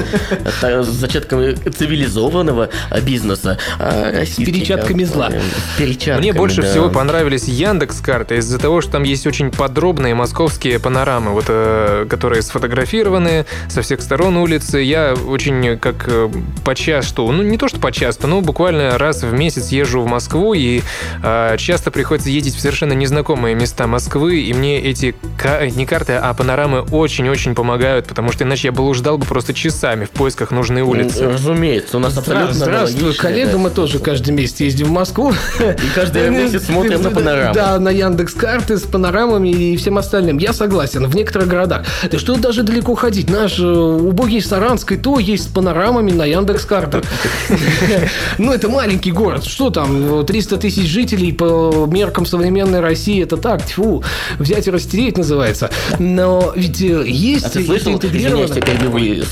С 0.85 0.87
зачатками 0.87 1.55
цивилизованного 1.55 2.69
а, 2.91 3.01
бизнеса. 3.01 3.59
а 3.79 4.13
российский, 4.13 4.47
перечатками 4.47 5.05
зла. 5.05 5.31
э, 5.33 5.41
с 5.41 5.79
перечатками, 5.79 6.21
Мне 6.21 6.33
больше 6.33 6.63
да. 6.63 6.71
всего 6.71 6.89
понравились 6.89 7.45
Яндекс 7.45 8.01
карты 8.01 8.37
из-за 8.37 8.59
того, 8.59 8.81
что 8.81 8.93
там 8.93 9.03
есть 9.03 9.27
очень 9.27 9.51
подробные 9.51 10.15
московские 10.15 10.79
панорамы, 10.79 11.33
вот, 11.33 11.47
э, 11.49 11.54
которые 12.09 12.43
сфотографированы 12.43 13.47
со 13.69 13.83
всех 13.83 14.01
сторон 14.01 14.37
улицы. 14.37 14.79
Я 14.81 15.15
очень 15.15 15.79
как 15.79 16.05
э, 16.09 16.29
почасту, 16.65 17.31
ну 17.31 17.43
не 17.43 17.59
то 17.59 17.69
что 17.69 17.81
почасту, 17.81 18.27
но 18.27 18.41
буквально 18.41 18.99
раз 18.99 19.23
в 19.23 19.33
месяц 19.33 19.69
езжу 19.69 20.01
в 20.03 20.07
Москву 20.07 20.55
и 20.55 20.83
э, 21.23 21.57
часто 21.59 21.91
приходится 21.91 22.31
ездить 22.31 22.55
в 22.57 22.61
совершенно 22.61 22.93
незнакомые 22.93 23.55
места 23.55 23.87
Москвы, 23.87 24.41
и 24.41 24.53
мне 24.53 24.81
эти 24.81 25.15
ка- 25.39 25.67
не 25.67 25.87
карты, 25.87 26.15
а 26.15 26.33
панорамы 26.35 26.81
очень-очень 26.81 27.55
помогают, 27.55 28.07
потому 28.07 28.33
что 28.33 28.45
иначе 28.45 28.69
я 28.69 28.73
блуждал 28.73 29.19
бы 29.19 29.27
просто 29.27 29.55
часами 29.55 30.05
в 30.05 30.11
поисках 30.11 30.51
нужной 30.51 30.83
улицы. 30.83 31.29
Разумеется, 31.29 31.97
у 31.97 32.01
нас 32.01 32.17
абсолютно 32.17 32.55
Здравствуй, 32.55 33.15
коллега, 33.15 33.53
да. 33.53 33.59
мы 33.59 33.71
тоже 33.71 33.99
каждый 33.99 34.31
месяц 34.33 34.61
ездим 34.61 34.87
в 34.87 34.91
Москву. 34.91 35.33
И 35.61 35.95
каждый 35.95 36.31
месяц 36.31 36.67
смотрим 36.67 37.03
на 37.03 37.11
панораму. 37.11 37.55
Да, 37.55 37.79
на 37.79 37.91
Яндекс 37.91 38.35
карты 38.35 38.79
с 38.79 38.83
панорамами 38.83 39.49
и 39.49 39.77
всем 39.77 39.99
остальным. 39.99 40.39
Я 40.39 40.53
согласен, 40.53 41.07
в 41.07 41.15
некоторых 41.15 41.44
городах. 41.49 41.87
Да 42.11 42.19
что 42.19 42.37
даже 42.37 42.63
далеко 42.63 42.95
ходить? 42.95 43.31
Наш 43.31 43.59
э, 43.59 43.65
убогий 43.65 44.41
Саранск 44.41 44.93
и 44.93 44.97
то 44.97 45.19
есть 45.19 45.45
с 45.45 45.47
панорамами 45.47 46.13
на 46.13 46.25
Яндекс 46.25 46.65
картах. 46.65 47.05
Ну, 48.39 48.53
это 48.53 48.69
маленький 48.69 49.13
город. 49.13 49.45
Что 49.45 49.71
там, 49.71 50.25
300 50.25 50.57
тысяч 50.59 50.87
жителей 50.89 51.33
по 51.33 51.87
меркам 51.91 52.27
современной 52.27 52.81
России, 52.81 53.23
это 53.23 53.37
так, 53.37 53.65
тьфу, 53.65 54.03
взять 54.39 54.67
и 54.67 54.71
растереть 54.71 55.17
называется. 55.17 55.71
Но 55.99 56.53
ведь 56.55 56.83
э, 56.83 57.05
есть 57.07 57.47
А 57.47 57.51
ты 57.51 57.65
слышал, 57.65 57.97
извиняюсь, 57.97 58.51
я 58.51 58.63
перебиваю, 58.63 59.25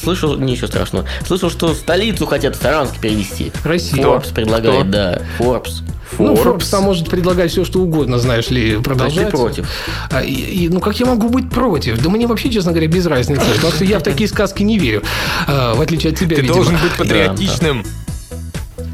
слышал, 0.00 0.36
ничего 0.36 0.66
страшного, 0.66 1.06
слышал, 1.26 1.50
что 1.50 1.74
столицу 1.74 2.26
хотят 2.26 2.56
в 2.56 2.62
Саранск 2.62 2.98
перевести. 2.98 3.52
Россия. 3.64 4.04
Forbes 4.04 4.32
предлагает, 4.32 4.90
да, 4.90 5.20
Forbes. 5.38 5.82
Ну, 6.18 6.34
Forbes. 6.34 6.44
Forbes 6.58 6.70
там 6.70 6.84
может 6.84 7.08
предлагать 7.10 7.50
все, 7.50 7.64
что 7.64 7.80
угодно, 7.80 8.18
знаешь 8.18 8.48
ли, 8.50 8.70
Значит, 8.70 8.84
продолжать. 8.84 9.26
ты 9.30 9.36
против. 9.36 9.68
А, 10.10 10.22
и- 10.22 10.32
и, 10.32 10.68
ну, 10.68 10.80
как 10.80 10.98
я 11.00 11.06
могу 11.06 11.28
быть 11.28 11.50
против? 11.50 12.02
Да 12.02 12.08
мне 12.10 12.26
вообще, 12.26 12.50
честно 12.50 12.72
говоря, 12.72 12.88
без 12.88 13.06
разницы. 13.06 13.42
Потому 13.56 13.72
что 13.72 13.84
я 13.84 13.98
в 13.98 14.02
такие 14.02 14.28
сказки 14.28 14.62
не 14.62 14.78
верю. 14.78 15.02
А, 15.46 15.74
в 15.74 15.80
отличие 15.80 16.12
от 16.12 16.18
тебя, 16.18 16.36
Ты 16.36 16.42
видимо. 16.42 16.54
должен 16.56 16.76
быть 16.78 16.92
патриотичным. 16.96 17.82
Да, 17.82 18.84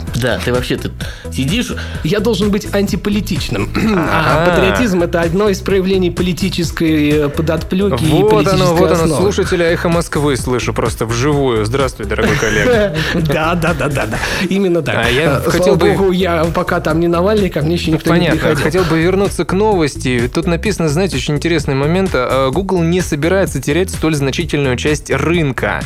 ты 0.45 0.53
вообще 0.53 0.77
ты 0.77 0.91
сидишь, 1.33 1.73
Я 2.05 2.21
должен 2.21 2.51
быть 2.51 2.67
антиполитичным. 2.75 3.69
А 3.97 4.45
Ага. 4.45 4.51
патриотизм– 4.51 5.03
это 5.05 5.21
одно 5.21 5.49
из 5.49 5.61
проявлений 5.61 6.11
политической 6.11 7.11
э, 7.11 7.29
подоплеки 7.29 8.05
и 8.05 8.09
Вот 8.11 8.31
политической 8.31 8.63
оно, 8.63 8.75
вот 8.75 8.91
оно, 8.93 9.17
слушателя 9.17 9.67
Эхо 9.67 9.89
Москвы 9.89 10.37
слышу 10.37 10.73
просто 10.73 11.07
вживую. 11.07 11.65
Здравствуй, 11.65 12.07
дорогой 12.07 12.37
коллега. 12.37 12.95
Да, 13.15 13.55
да, 13.55 13.75
да, 13.75 13.89
да, 13.89 14.07
да. 14.07 14.19
Именно 14.49 14.83
так. 14.83 14.97
А 14.97 15.09
я 15.09 15.43
Э, 15.45 15.51
хотел 15.51 15.77
богу, 15.77 16.11
я 16.13 16.45
пока 16.55 16.81
там 16.81 17.01
не 17.01 17.09
Навальный, 17.09 17.51
ко 17.51 17.61
мне 17.63 17.75
еще 17.75 17.91
никто 17.91 18.11
не 18.15 18.21
Понятно. 18.21 18.39
приходил. 18.41 18.63
Хотел 18.65 18.85
бы 18.85 19.01
вернуться 19.01 19.45
к 19.45 19.53
новости. 19.53 20.31
Тут 20.33 20.47
написано, 20.47 20.89
знаете, 20.89 21.17
очень 21.17 21.35
интересный 21.35 21.75
момент. 21.75 22.11
А, 22.15 22.51
Google 22.51 22.83
не 22.83 23.01
собирается 23.01 23.61
терять 23.61 23.91
столь 23.91 24.15
значительную 24.15 24.77
часть 24.77 25.11
рынка. 25.11 25.81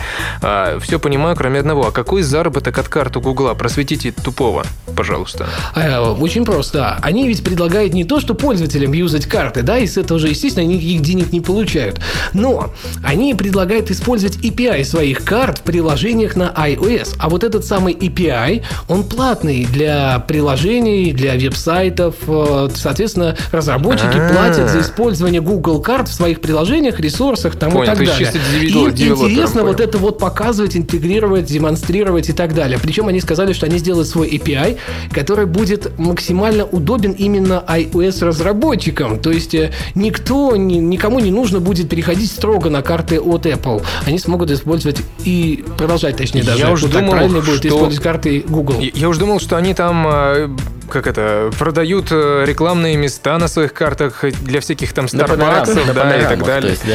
Все 0.81 0.99
понимаю, 0.99 1.37
кроме 1.37 1.61
одного. 1.61 1.89
А 1.89 1.91
какой 1.91 2.23
заработок 2.23 2.79
от 2.79 2.89
карты 2.89 3.21
Гугла? 3.21 3.55
Просветите 3.55 4.13
тупого, 4.29 4.65
пожалуйста. 4.95 5.47
А, 5.75 6.13
Очень 6.13 6.45
просто. 6.45 6.99
Они 7.01 7.27
ведь 7.27 7.43
предлагают 7.43 7.95
не 7.95 8.05
то, 8.05 8.21
что 8.21 8.35
пользователям 8.35 8.93
юзать 8.93 9.25
карты, 9.25 9.63
да, 9.63 9.79
и 9.79 9.87
с 9.87 9.97
этого 9.97 10.21
же, 10.21 10.29
естественно, 10.29 10.65
они 10.67 10.75
никаких 10.77 11.01
денег 11.01 11.33
не 11.33 11.41
получают. 11.41 11.99
Но 12.35 12.75
они 13.03 13.35
предлагают 13.35 13.91
использовать 13.91 14.37
API 14.45 14.85
своих 14.85 15.25
карт 15.25 15.59
в 15.59 15.63
приложениях 15.63 16.37
на 16.37 16.53
iOS. 16.55 17.17
А 17.19 17.31
вот 17.31 17.43
этот 17.43 17.65
самый 17.65 17.95
API, 17.95 18.63
он 18.87 19.05
платный 19.05 19.65
для 19.65 20.19
приложений, 20.29 21.13
для 21.13 21.35
веб-сайтов. 21.35 22.17
Э, 22.27 22.69
Соответственно, 22.75 23.35
разработчики 23.51 24.19
А. 24.19 24.29
платят 24.33 24.69
за 24.71 24.81
использование 24.83 25.41
Google 25.41 25.81
карт 25.81 26.09
в 26.09 26.13
своих 26.13 26.41
приложениях, 26.43 27.01
ресурсах 27.01 27.57
там 27.57 27.71
Понял, 27.73 27.85
и 27.85 27.87
так 27.87 27.99
далее. 28.05 28.33
Им 28.63 28.89
интересно 28.91 29.63
вот 29.63 29.77
понял. 29.79 29.89
это 29.89 29.99
вот 29.99 30.19
показывать, 30.19 30.77
интегрировать, 30.77 31.47
демонстрировать 31.47 32.29
и 32.29 32.33
так 32.33 32.55
далее. 32.55 32.79
Причем 32.83 33.09
они 33.09 33.21
сказали, 33.21 33.53
что 33.55 33.65
они 33.67 33.79
сделают 33.79 34.07
свой 34.09 34.18
API, 34.25 34.77
который 35.13 35.47
будет 35.47 35.99
максимально 35.99 36.65
удобен 36.65 37.13
именно 37.13 37.63
iOS-разработчикам. 37.69 39.19
То 39.21 39.31
есть 39.31 39.55
э, 39.55 39.73
никто, 39.95 40.57
ни- 40.57 40.75
никому 40.75 41.21
не 41.21 41.31
нужно 41.31 41.61
будет 41.61 41.89
переходить 41.89 42.31
строго 42.31 42.71
на 42.71 42.83
карты 42.83 43.21
от 43.21 43.47
Apple. 43.47 43.83
Они 44.07 44.19
смогут 44.19 44.51
использовать 44.51 44.99
и 45.25 45.65
продолжать, 45.77 46.17
точнее, 46.17 46.41
Я 46.41 46.47
даже. 46.47 46.73
уже 46.73 46.85
вот 46.87 46.93
так 46.93 47.01
думал, 47.03 47.13
правильно 47.13 47.41
будет 47.41 47.59
что- 47.59 47.69
использовать 47.69 47.99
карты 48.01 48.45
Google. 48.49 48.81
Я 48.81 48.91
я 48.95 49.09
уж 49.09 49.19
думал, 49.19 49.41
что 49.41 49.57
они 49.57 49.75
там 49.75 50.05
а, 50.07 50.51
как 50.89 51.07
это, 51.07 51.51
продают 51.59 52.09
э, 52.11 52.45
рекламные 52.47 52.97
места 52.97 53.39
на 53.39 53.49
своих 53.49 53.73
картах 53.73 54.25
для 54.43 54.61
всяких 54.61 54.93
там 54.93 55.09
Старбаксов, 55.09 55.87
на 55.87 55.95
да, 55.95 56.19
и 56.19 56.23
так 56.25 56.45
далее. 56.45 56.71
есть, 56.73 56.87
да. 56.87 56.95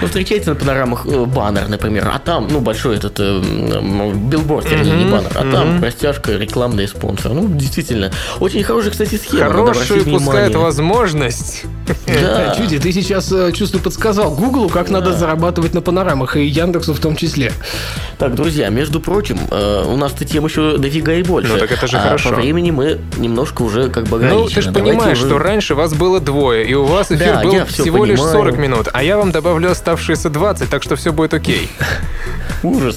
Ну, 0.00 0.06
встречается 0.06 0.50
на 0.50 0.56
панорамах 0.56 1.06
э, 1.06 1.24
баннер, 1.24 1.68
например, 1.68 2.10
а 2.12 2.18
там, 2.18 2.48
ну, 2.48 2.60
большой 2.60 2.96
этот 2.96 3.18
э, 3.18 3.40
билборд, 4.14 4.70
вернее, 4.70 5.04
не 5.04 5.10
баннер, 5.10 5.32
а 5.34 5.50
там 5.50 5.82
растяжка, 5.82 6.32
рекламный 6.32 6.88
спонсор. 6.88 7.32
Ну, 7.32 7.48
действительно. 7.48 8.10
Очень 8.40 8.62
хорошая, 8.62 8.92
кстати, 8.92 9.16
схема. 9.16 9.50
Хорошую 9.50 10.04
пускает 10.04 10.54
возможность. 10.54 11.64
Да. 12.06 12.54
Чуди, 12.56 12.78
ты 12.78 12.92
сейчас, 12.92 13.30
э, 13.32 13.52
чувствую, 13.52 13.82
подсказал 13.82 14.30
Гуглу, 14.34 14.68
как 14.68 14.90
надо 14.90 15.12
зарабатывать 15.12 15.74
на 15.74 15.80
панорамах, 15.80 16.36
и 16.36 16.44
Яндексу 16.44 16.94
в 16.94 17.00
том 17.00 17.16
числе. 17.16 17.52
Так, 18.18 18.34
друзья, 18.34 18.68
между 18.68 19.00
прочим, 19.00 19.38
э, 19.50 19.84
у 19.86 19.96
нас-то 19.96 20.24
тем 20.24 20.44
еще 20.44 20.78
дофига 20.78 21.14
и 21.14 21.22
больше. 21.22 21.52
Ну, 21.52 21.58
так 21.58 21.72
это 21.72 21.86
же 21.86 21.96
а 21.96 22.00
хорошо. 22.00 22.30
по 22.30 22.36
времени 22.36 22.70
мы 22.70 22.98
немножко 23.16 23.62
уже 23.62 23.88
как 23.88 24.04
бы 24.04 24.18
Ну, 24.18 24.48
ты 24.48 24.62
же 24.62 24.70
Давайте 24.70 24.92
понимаешь, 24.98 25.18
уже- 25.18 25.26
что 25.28 25.38
раньше 25.38 25.74
вас 25.74 25.92
было 25.94 26.20
двое, 26.20 26.64
и 26.66 26.74
у 26.74 26.84
вас 26.84 27.10
эфир 27.10 27.34
Да, 27.34 27.42
был 27.42 27.64
всего 27.66 28.04
лишь 28.04 28.18
понимаю. 28.18 28.36
40 28.38 28.58
минут, 28.58 28.88
а 28.92 29.02
я 29.02 29.16
вам 29.16 29.32
добавлю 29.32 29.70
оставшиеся 29.70 30.30
20, 30.30 30.70
так 30.70 30.82
что 30.82 30.96
все 30.96 31.12
будет 31.12 31.34
окей. 31.34 31.68
Ужас. 32.62 32.96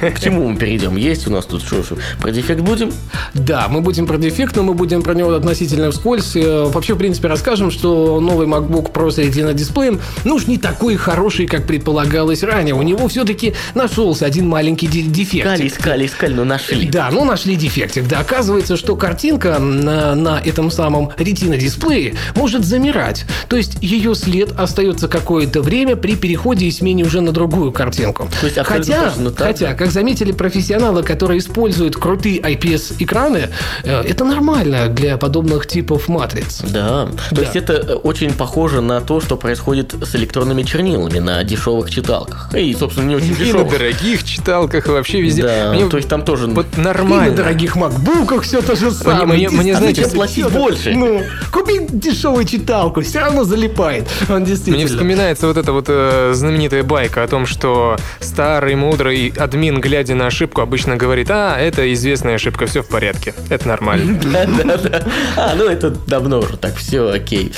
К 0.00 0.18
чему 0.18 0.48
мы 0.48 0.56
перейдем? 0.56 0.96
Есть 0.96 1.26
у 1.26 1.30
нас 1.30 1.44
тут 1.44 1.62
что, 1.62 1.82
что? 1.82 1.96
Про 2.22 2.30
дефект 2.30 2.60
будем? 2.62 2.90
Да, 3.34 3.66
мы 3.68 3.82
будем 3.82 4.06
про 4.06 4.16
дефект, 4.16 4.56
но 4.56 4.62
мы 4.62 4.72
будем 4.72 5.02
про 5.02 5.12
него 5.14 5.34
относительно 5.34 5.90
вскользь. 5.90 6.34
Э, 6.36 6.64
Вообще, 6.64 6.94
в 6.94 6.98
принципе, 6.98 7.28
расскажем, 7.28 7.70
что 7.70 8.13
новый 8.20 8.46
MacBook 8.46 8.92
Pro 8.92 9.10
с 9.10 9.18
Retina 9.18 9.52
дисплеем, 9.54 10.00
ну 10.24 10.36
уж 10.36 10.46
не 10.46 10.58
такой 10.58 10.96
хороший, 10.96 11.46
как 11.46 11.66
предполагалось 11.66 12.42
ранее. 12.42 12.74
У 12.74 12.82
него 12.82 13.08
все-таки 13.08 13.54
нашелся 13.74 14.26
один 14.26 14.48
маленький 14.48 14.86
де- 14.86 15.02
дефект. 15.02 15.46
Искали, 15.46 15.68
искали, 15.68 16.06
искали, 16.06 16.34
но 16.34 16.44
нашли. 16.44 16.88
Да, 16.88 17.08
ну 17.10 17.24
нашли 17.24 17.56
дефектик. 17.56 18.06
Да, 18.08 18.20
оказывается, 18.20 18.76
что 18.76 18.96
картинка 18.96 19.58
на, 19.58 20.14
на 20.14 20.40
этом 20.44 20.70
самом 20.70 21.10
Retina 21.18 21.56
дисплее 21.56 22.14
может 22.34 22.64
замирать. 22.64 23.24
То 23.48 23.56
есть 23.56 23.76
ее 23.80 24.14
след 24.14 24.52
остается 24.58 25.08
какое-то 25.08 25.62
время 25.62 25.96
при 25.96 26.16
переходе 26.16 26.66
и 26.66 26.70
смене 26.70 27.04
уже 27.04 27.20
на 27.20 27.32
другую 27.32 27.72
картинку. 27.72 28.28
То 28.40 28.46
есть 28.46 28.58
хотя, 28.64 29.10
точно 29.10 29.30
так 29.30 29.46
хотя, 29.48 29.74
как 29.74 29.90
заметили 29.90 30.32
профессионалы, 30.32 31.02
которые 31.02 31.38
используют 31.38 31.96
крутые 31.96 32.38
IPS-экраны, 32.40 33.48
э, 33.84 34.02
это 34.02 34.24
нормально 34.24 34.88
для 34.88 35.16
подобных 35.16 35.66
типов 35.66 36.08
матриц. 36.08 36.60
Да. 36.62 37.08
То 37.30 37.36
Да. 37.36 37.42
есть 37.42 37.56
это 37.56 37.72
э, 37.74 37.94
очень 38.04 38.32
похоже 38.34 38.80
на 38.82 39.00
то, 39.00 39.20
что 39.20 39.36
происходит 39.36 39.94
с 40.00 40.14
электронными 40.14 40.62
чернилами 40.62 41.18
на 41.18 41.42
дешевых 41.42 41.90
читалках. 41.90 42.54
И, 42.54 42.72
собственно, 42.78 43.06
не 43.08 43.16
очень 43.16 43.28
И 43.28 43.30
на 43.30 43.36
дешевых. 43.38 43.72
дорогих 43.72 44.24
читалках, 44.24 44.86
и 44.86 44.90
вообще 44.90 45.20
везде. 45.22 45.42
Да, 45.42 45.72
Мне 45.74 45.88
то 45.88 45.96
есть 45.96 46.08
там 46.08 46.22
тоже... 46.22 46.46
вот 46.46 46.66
И 46.76 46.80
на 46.80 46.84
нормально. 46.92 47.34
дорогих 47.34 47.76
макбуках 47.76 48.42
все 48.42 48.60
то 48.60 48.76
же 48.76 48.90
самое. 48.90 49.24
мне- 49.24 49.48
мне, 49.48 49.48
Действительно, 49.48 49.78
знаете, 49.78 50.02
всё 50.04 50.14
платить 50.14 50.48
больше. 50.50 50.92
Ну, 50.94 51.22
купи 51.50 51.80
дешевую 51.90 52.44
читалку, 52.44 53.00
все 53.00 53.20
равно 53.20 53.44
залипает. 53.44 54.06
Он 54.28 54.44
действительно. 54.44 54.76
Мне 54.76 54.86
вспоминается 54.86 55.46
вот 55.46 55.56
эта 55.56 55.72
вот 55.72 55.86
э, 55.88 56.32
знаменитая 56.34 56.82
байка 56.82 57.22
о 57.22 57.26
том, 57.26 57.46
что 57.46 57.96
старый 58.20 58.74
мудрый 58.74 59.32
админ, 59.36 59.80
глядя 59.80 60.14
на 60.14 60.26
ошибку, 60.26 60.60
обычно 60.60 60.96
говорит, 60.96 61.30
а, 61.30 61.56
это 61.58 61.90
известная 61.94 62.34
ошибка, 62.34 62.66
все 62.66 62.82
в 62.82 62.88
порядке, 62.88 63.34
это 63.48 63.66
нормально. 63.66 64.20
Да, 64.34 64.46
да, 64.46 64.76
да. 64.76 65.02
А, 65.36 65.54
ну 65.56 65.64
это 65.64 65.88
давно 65.90 66.40
уже 66.40 66.56
так, 66.58 66.76
все 66.76 67.08
окей. 67.10 67.52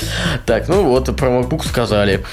Так, 0.45 0.67
ну 0.67 0.83
вот, 0.83 1.15
про 1.15 1.27
MacBook 1.29 1.67
сказали. 1.67 2.23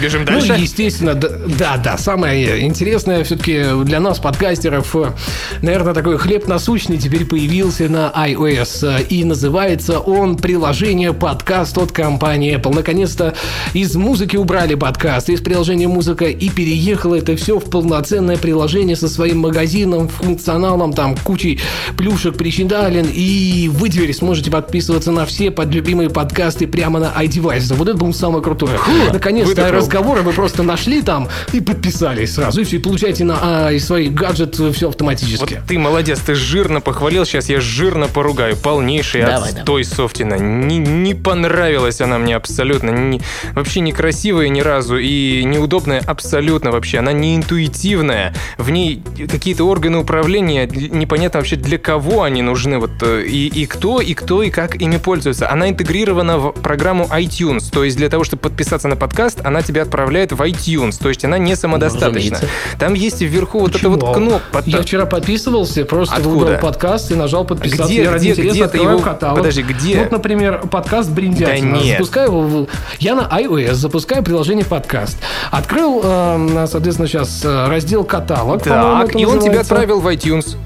Бежим 0.00 0.20
Ну, 0.20 0.26
дальше. 0.26 0.56
естественно, 0.58 1.14
да, 1.14 1.28
да, 1.46 1.76
да, 1.76 1.98
самое 1.98 2.60
интересное 2.66 3.24
все-таки 3.24 3.62
для 3.84 4.00
нас, 4.00 4.18
подкастеров, 4.18 4.94
э, 4.96 5.12
наверное, 5.60 5.94
такой 5.94 6.18
хлеб 6.18 6.46
насущный 6.48 6.96
теперь 6.98 7.24
появился 7.24 7.88
на 7.88 8.10
iOS. 8.14 9.00
э, 9.00 9.02
И 9.10 9.24
называется 9.24 9.98
он 10.00 10.36
приложение 10.36 11.12
подкаст 11.12 11.76
от 11.78 11.92
компании 11.92 12.56
Apple. 12.56 12.74
Наконец-то 12.74 13.34
из 13.74 13.94
музыки 13.96 14.36
убрали 14.36 14.74
подкаст, 14.74 15.28
из 15.28 15.40
приложения 15.40 15.88
музыка 15.88 16.24
и 16.26 16.48
переехало 16.48 17.16
это 17.16 17.36
все 17.36 17.58
в 17.58 17.68
полноценное 17.68 18.36
приложение 18.38 18.96
со 18.96 19.08
своим 19.08 19.38
магазином, 19.40 20.08
функционалом, 20.08 20.92
там, 20.92 21.16
кучей 21.16 21.60
плюшек, 21.96 22.36
причиндален, 22.36 23.06
и 23.12 23.68
вы 23.72 23.88
теперь 23.88 24.14
сможете 24.14 24.50
подписываться 24.50 25.12
на 25.12 25.26
все 25.26 25.50
подлюбимые 25.50 26.08
подкасты 26.10 26.66
прямо 26.66 26.98
на 26.98 27.12
iDevice. 27.32 27.74
Вот 27.74 27.88
это 27.88 27.96
было 27.96 28.12
самое 28.12 28.42
крутое. 28.42 28.78
Наконец-то 29.12 29.70
разговоры 29.70 30.22
вы 30.22 30.32
просто 30.32 30.62
нашли 30.62 31.02
там 31.02 31.28
и 31.52 31.60
подписались 31.60 32.34
сразу, 32.34 32.60
и 32.60 32.64
все, 32.64 32.76
и 32.76 32.78
получаете 32.78 33.24
на 33.24 33.68
а, 33.68 33.78
свой 33.78 34.08
гаджет 34.08 34.54
все 34.54 34.86
Вот 34.86 34.94
автоматически. 34.94 35.62
ты 35.66 35.78
молодец, 35.78 36.20
ты 36.20 36.34
жирно 36.34 36.80
похвалил, 36.80 37.24
сейчас 37.24 37.48
я 37.48 37.60
жирно 37.60 38.08
поругаю. 38.08 38.56
Полнейший 38.56 39.22
Давай, 39.22 39.50
отстой 39.50 39.84
Софтина. 39.84 40.34
Не, 40.34 40.78
не 40.78 41.14
понравилась 41.14 42.00
она 42.00 42.18
мне 42.18 42.36
абсолютно. 42.36 42.90
Не- 42.90 43.20
вообще 43.54 43.80
некрасивая 43.80 44.48
ни 44.48 44.60
разу 44.60 44.98
и 44.98 45.44
неудобная 45.44 46.02
абсолютно 46.06 46.70
вообще. 46.70 46.98
Она 46.98 47.12
не 47.12 47.36
интуитивная. 47.36 48.34
В 48.58 48.70
ней 48.70 49.02
какие-то 49.30 49.64
органы 49.64 49.98
управления, 49.98 50.66
непонятно 50.66 51.40
вообще 51.40 51.56
для 51.56 51.78
кого 51.78 52.22
они 52.22 52.42
нужны. 52.42 52.78
Вот, 52.78 52.90
э, 53.02 53.24
и, 53.26 53.46
и 53.46 53.66
кто, 53.66 54.00
и 54.00 54.14
кто, 54.14 54.42
и 54.42 54.50
как 54.50 54.76
ими 54.80 54.96
пользуется. 54.96 55.50
Она 55.50 55.68
интегрирована 55.68 56.38
в 56.38 56.52
программу 56.52 57.08
iTunes. 57.24 57.70
То 57.70 57.84
есть 57.84 57.96
для 57.96 58.08
того, 58.08 58.24
чтобы 58.24 58.42
подписаться 58.42 58.88
на 58.88 58.96
подкаст, 58.96 59.40
она 59.44 59.62
тебя 59.62 59.82
отправляет 59.82 60.32
в 60.32 60.40
iTunes. 60.42 60.98
То 61.02 61.08
есть 61.08 61.24
она 61.24 61.38
не 61.38 61.56
самодостаточна. 61.56 62.08
разумеется. 62.36 62.46
Там 62.78 62.94
есть 62.94 63.20
вверху 63.20 63.60
вот 63.60 63.76
эта 63.76 63.88
вот 63.88 64.00
Почему? 64.00 64.14
кнопка. 64.14 64.62
Я 64.66 64.82
вчера 64.82 65.06
подписывался, 65.06 65.84
просто 65.84 66.16
Откуда? 66.16 66.34
выбрал 66.38 66.58
подкаст 66.60 67.10
и 67.10 67.14
нажал 67.14 67.44
подписаться. 67.44 67.84
Где- 67.84 68.02
Я 68.04 68.10
ради 68.12 68.22
где- 68.22 68.30
интереса 68.32 68.54
где 68.54 68.64
открываю 68.64 68.96
его- 68.98 69.04
каталог. 69.04 69.36
Подожди, 69.38 69.62
где? 69.62 69.98
Вот, 70.00 70.12
например, 70.12 70.62
подкаст 70.70 71.10
Бриндятина. 71.10 71.76
Да 71.78 71.82
нет. 71.84 71.98
Запускаю 71.98 72.28
его 72.28 72.40
в- 72.42 72.66
Я 72.98 73.14
на 73.14 73.22
iOS 73.22 73.74
запускаю 73.74 74.22
приложение 74.22 74.64
подкаст. 74.64 75.16
Открыл, 75.50 76.00
э, 76.04 76.66
соответственно, 76.70 77.08
сейчас 77.08 77.42
э, 77.44 77.68
раздел 77.68 78.04
каталог. 78.04 78.62
Так, 78.62 79.14
и 79.16 79.24
он 79.24 79.40
тебя 79.40 79.60
отправил 79.60 80.00
в 80.00 80.06
iTunes. 80.08 80.56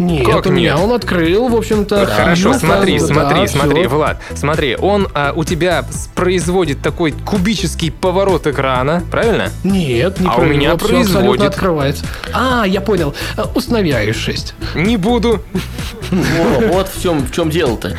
Нет, 0.00 0.26
Как 0.26 0.46
у 0.46 0.50
меня 0.50 0.74
нет? 0.74 0.82
он 0.82 0.92
открыл, 0.92 1.48
в 1.48 1.54
общем-то. 1.54 2.06
Хорошо, 2.06 2.52
Ну, 2.54 2.58
смотри, 2.58 2.98
да, 2.98 3.06
смотри, 3.06 3.40
да, 3.42 3.46
смотри, 3.48 3.80
всё. 3.82 3.88
Влад, 3.90 4.22
смотри, 4.34 4.76
он 4.76 5.06
а, 5.14 5.32
у 5.36 5.44
тебя 5.44 5.84
производит 6.14 6.80
такой 6.80 7.12
кубический 7.12 7.90
поворот 7.92 8.46
экрана, 8.46 9.02
правильно? 9.10 9.50
Нет, 9.62 10.18
не 10.18 10.26
А 10.26 10.32
у 10.32 10.38
про- 10.40 10.44
меня 10.46 10.76
производит. 10.76 11.44
открывается. 11.48 12.04
А, 12.32 12.64
я 12.66 12.80
понял. 12.80 13.14
Установи 13.54 13.90
iOS 13.90 14.14
6. 14.14 14.54
Не 14.74 14.96
буду. 14.96 15.42
Во, 16.10 16.66
вот 16.68 16.88
в 16.94 17.02
чем, 17.02 17.20
в 17.26 17.30
чем 17.32 17.50
дело-то. 17.50 17.94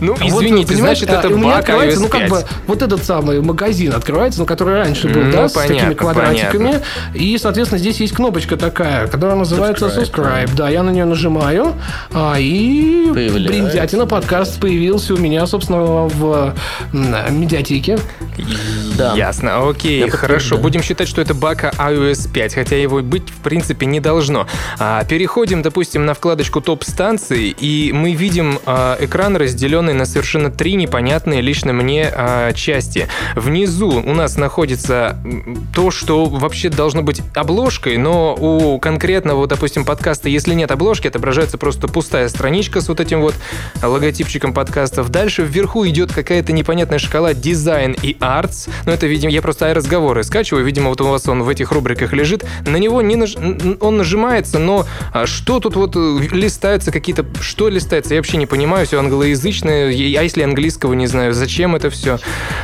Ну, 0.00 0.14
А 0.18 0.24
вот, 0.24 0.42
извините, 0.42 0.74
понимаешь, 0.74 0.98
значит, 0.98 1.14
а, 1.14 1.18
это 1.20 1.28
у 1.34 1.38
меня 1.38 1.56
открывается, 1.58 2.00
ну, 2.00 2.08
как 2.08 2.20
5. 2.22 2.30
бы, 2.30 2.44
вот 2.66 2.82
этот 2.82 3.04
самый 3.04 3.40
магазин 3.40 3.92
открывается, 3.94 4.40
ну, 4.40 4.46
который 4.46 4.74
раньше 4.76 5.08
был, 5.08 5.22
Ну, 5.22 5.32
да, 5.32 5.48
с 5.48 5.52
такими 5.52 5.76
понятно, 5.78 5.94
квадратиками. 5.94 6.80
И, 7.14 7.38
соответственно, 7.38 7.78
здесь 7.78 8.00
есть 8.00 8.14
кнопочка 8.14 8.56
такая, 8.56 9.06
которая 9.06 9.36
называется 9.36 9.86
Subscribe, 9.86 10.46
subscribe. 10.46 10.50
Да, 10.54 10.68
я 10.68 10.82
на 10.82 10.90
нее 10.90 11.04
нажимаю, 11.04 11.74
а, 12.12 12.36
и. 12.38 13.10
Бриндятина 13.12 14.06
подкаст 14.06 14.60
появился 14.60 15.14
у 15.14 15.18
меня, 15.18 15.46
собственно, 15.46 15.82
в 15.82 16.54
медиатеке. 16.92 17.98
Да. 18.96 19.14
Ясно, 19.14 19.68
окей, 19.68 20.00
Я 20.00 20.10
хорошо. 20.10 20.26
подтверждаю. 20.28 20.62
Будем 20.62 20.82
считать, 20.82 21.08
что 21.08 21.20
это 21.20 21.34
баг 21.34 21.64
iOS 21.64 22.30
5, 22.32 22.54
хотя 22.54 22.76
его 22.76 23.00
быть 23.00 23.28
в 23.30 23.36
принципе 23.42 23.86
не 23.86 24.00
должно. 24.00 24.46
А, 24.78 25.04
переходим, 25.04 25.62
допустим, 25.62 26.06
на 26.06 26.14
вкладочку 26.14 26.60
топ-станции, 26.60 27.54
и 27.58 27.92
мы 27.92 28.12
видим 28.12 28.58
а, 28.66 28.96
экран, 29.00 29.36
разделенный 29.86 29.92
на 29.92 30.06
совершенно 30.06 30.50
три 30.50 30.74
непонятные 30.74 31.40
лично 31.40 31.72
мне 31.72 32.10
а, 32.12 32.52
части. 32.52 33.08
Внизу 33.34 33.88
у 33.88 34.14
нас 34.14 34.36
находится 34.36 35.18
то, 35.74 35.90
что 35.90 36.26
вообще 36.26 36.68
должно 36.68 37.02
быть 37.02 37.22
обложкой, 37.34 37.96
но 37.96 38.34
у 38.34 38.78
конкретного, 38.78 39.46
допустим, 39.46 39.84
подкаста, 39.84 40.28
если 40.28 40.54
нет 40.54 40.70
обложки, 40.70 41.08
отображается 41.08 41.58
просто 41.58 41.88
пустая 41.88 42.28
страничка 42.28 42.80
с 42.80 42.88
вот 42.88 43.00
этим 43.00 43.20
вот 43.20 43.34
логотипчиком 43.82 44.52
подкастов. 44.52 45.10
Дальше 45.10 45.42
вверху 45.42 45.86
идет 45.86 46.12
какая-то 46.12 46.52
непонятная 46.52 46.98
шкала 46.98 47.34
дизайн 47.34 47.96
и 48.02 48.16
артс. 48.20 48.68
Ну, 48.86 48.92
это, 48.92 49.06
видимо, 49.06 49.32
я 49.32 49.42
просто 49.42 49.72
разговоры 49.74 50.24
скачиваю. 50.24 50.64
Видимо, 50.64 50.88
вот 50.88 51.00
у 51.00 51.06
вас 51.06 51.28
он 51.28 51.42
в 51.42 51.48
этих 51.48 51.72
рубриках 51.72 52.12
лежит. 52.12 52.44
На 52.66 52.76
него 52.76 53.02
не 53.02 53.16
наж... 53.16 53.36
он 53.80 53.96
нажимается, 53.96 54.58
но 54.58 54.86
а, 55.12 55.26
что 55.26 55.60
тут 55.60 55.76
вот 55.76 55.96
э, 55.96 56.18
листаются 56.32 56.90
какие-то... 56.90 57.24
Что 57.40 57.68
листается? 57.68 58.14
Я 58.14 58.20
вообще 58.20 58.36
не 58.36 58.46
понимаю. 58.46 58.86
Все 58.86 58.98
англоязычное. 58.98 59.75
А 59.84 60.22
если 60.22 60.42
английского 60.42 60.94
не 60.94 61.06
знаю? 61.06 61.34
Зачем 61.34 61.76
это 61.76 61.90
все? 61.90 62.18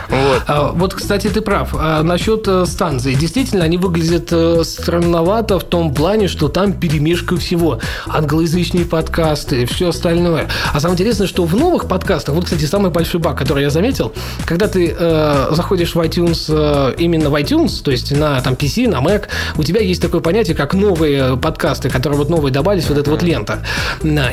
Вот. 0.09 0.43
А, 0.47 0.73
Вот, 0.73 0.95
кстати, 0.95 1.29
ты 1.29 1.41
прав. 1.41 1.75
А, 1.75 2.03
насчет 2.03 2.47
э, 2.47 2.67
станций. 2.67 3.15
Действительно, 3.15 3.65
они 3.65 3.77
выглядят 3.77 4.29
э, 4.33 4.63
странновато 4.65 5.59
в 5.59 5.65
том 5.65 5.95
плане, 5.95 6.29
что 6.29 6.49
там 6.49 6.73
перемешка 6.73 7.37
всего. 7.37 7.81
Англоязычные 8.07 8.85
подкасты, 8.85 9.67
все 9.67 9.89
остальное. 9.91 10.49
А 10.73 10.81
самое 10.81 10.95
интересное, 10.95 11.27
что 11.27 11.45
в 11.45 11.55
новых 11.55 11.89
подкастах, 11.89 12.35
вот, 12.35 12.45
кстати, 12.45 12.65
самый 12.65 12.91
большой 12.91 13.21
баг, 13.21 13.39
который 13.39 13.63
я 13.63 13.71
заметил, 13.71 14.13
когда 14.45 14.69
ты 14.69 14.95
э, 14.99 15.49
заходишь 15.53 15.95
в 15.95 16.01
iTunes, 16.01 16.47
э, 16.49 16.95
именно 16.99 17.31
в 17.31 17.35
iTunes, 17.35 17.83
то 17.83 17.91
есть 17.91 18.13
на 18.17 18.41
там 18.41 18.55
PC, 18.55 18.89
на 18.89 19.01
Mac, 19.01 19.27
у 19.57 19.63
тебя 19.63 19.81
есть 19.81 20.03
такое 20.03 20.21
понятие, 20.21 20.57
как 20.57 20.75
новые 20.75 21.37
подкасты, 21.37 21.91
которые 21.91 22.19
вот 22.19 22.31
новые 22.31 22.53
добавились, 22.53 22.89
вот 22.89 22.99
эта 22.99 23.11
вот 23.11 23.23
лента. 23.23 23.65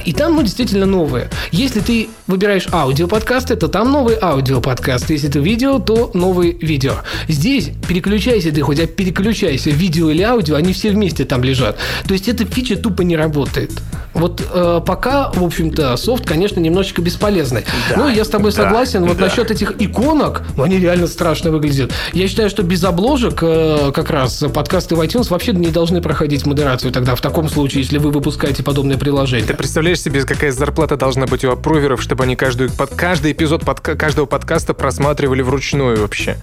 И 0.06 0.14
там, 0.14 0.36
ну, 0.36 0.44
действительно 0.44 0.86
новые. 0.86 1.30
Если 1.52 1.80
ты 1.80 2.10
выбираешь 2.28 2.68
аудиоподкасты, 2.72 3.56
то 3.56 3.68
там 3.68 3.92
новые 3.92 4.18
аудиоподкасты. 4.22 5.14
Если 5.14 5.30
это 5.30 5.40
видео, 5.40 5.80
то 5.80 6.12
новые 6.14 6.54
видео. 6.54 6.94
Здесь 7.28 7.72
переключайся 7.88 8.52
ты 8.52 8.62
хоть, 8.62 8.80
а 8.80 8.88
переключайся, 8.88 9.70
видео 9.70 10.10
или 10.10 10.22
аудио, 10.22 10.56
они 10.56 10.74
все 10.74 10.92
вместе 10.92 11.26
там 11.26 11.44
лежат. 11.44 11.78
То 12.08 12.14
есть 12.14 12.28
эта 12.28 12.46
фича 12.46 12.76
тупо 12.76 13.02
не 13.02 13.16
работает. 13.16 13.72
Вот 14.14 14.42
э, 14.52 14.82
пока, 14.86 15.32
в 15.32 15.44
общем-то, 15.44 15.96
софт, 15.96 16.26
конечно, 16.26 16.60
немножечко 16.60 17.02
бесполезный. 17.02 17.64
Да, 17.90 17.98
ну, 17.98 18.10
я 18.10 18.26
с 18.26 18.28
тобой 18.28 18.52
да, 18.52 18.64
согласен. 18.64 19.06
Вот 19.06 19.18
да. 19.18 19.26
насчет 19.26 19.52
этих 19.52 19.76
иконок, 19.80 20.42
ну, 20.58 20.64
они 20.64 20.80
реально 20.80 21.08
страшно 21.08 21.52
выглядят. 21.52 21.92
Я 22.14 22.28
считаю, 22.28 22.50
что 22.50 22.64
без 22.64 22.84
обложек 22.84 23.40
э, 23.42 23.92
как 23.94 24.10
раз 24.10 24.44
подкасты 24.54 24.96
в 24.96 25.02
iTunes 25.02 25.30
вообще 25.30 25.54
не 25.54 25.68
должны 25.68 26.02
проходить 26.02 26.46
модерацию 26.46 26.92
тогда, 26.92 27.16
в 27.16 27.22
таком 27.22 27.50
случае, 27.50 27.84
если 27.84 27.98
вы 27.98 28.12
выпускаете 28.12 28.64
подобное 28.64 28.98
приложение. 28.98 29.48
Ты 29.48 29.54
представляешь 29.54 30.02
себе, 30.02 30.24
какая 30.24 30.52
зарплата 30.52 30.98
должна 30.98 31.28
быть 31.28 31.46
у 31.46 31.52
аппруверов, 31.52 32.02
чтобы 32.02 32.24
они 32.24 32.36
каждую, 32.60 32.72
под, 32.72 32.90
каждый 32.96 33.32
эпизод 33.32 33.64
под, 33.64 33.80
каждого 33.80 34.26
подкаста 34.26 34.74
просматривали 34.74 35.42
вручную 35.42 36.02
вообще? 36.02 36.38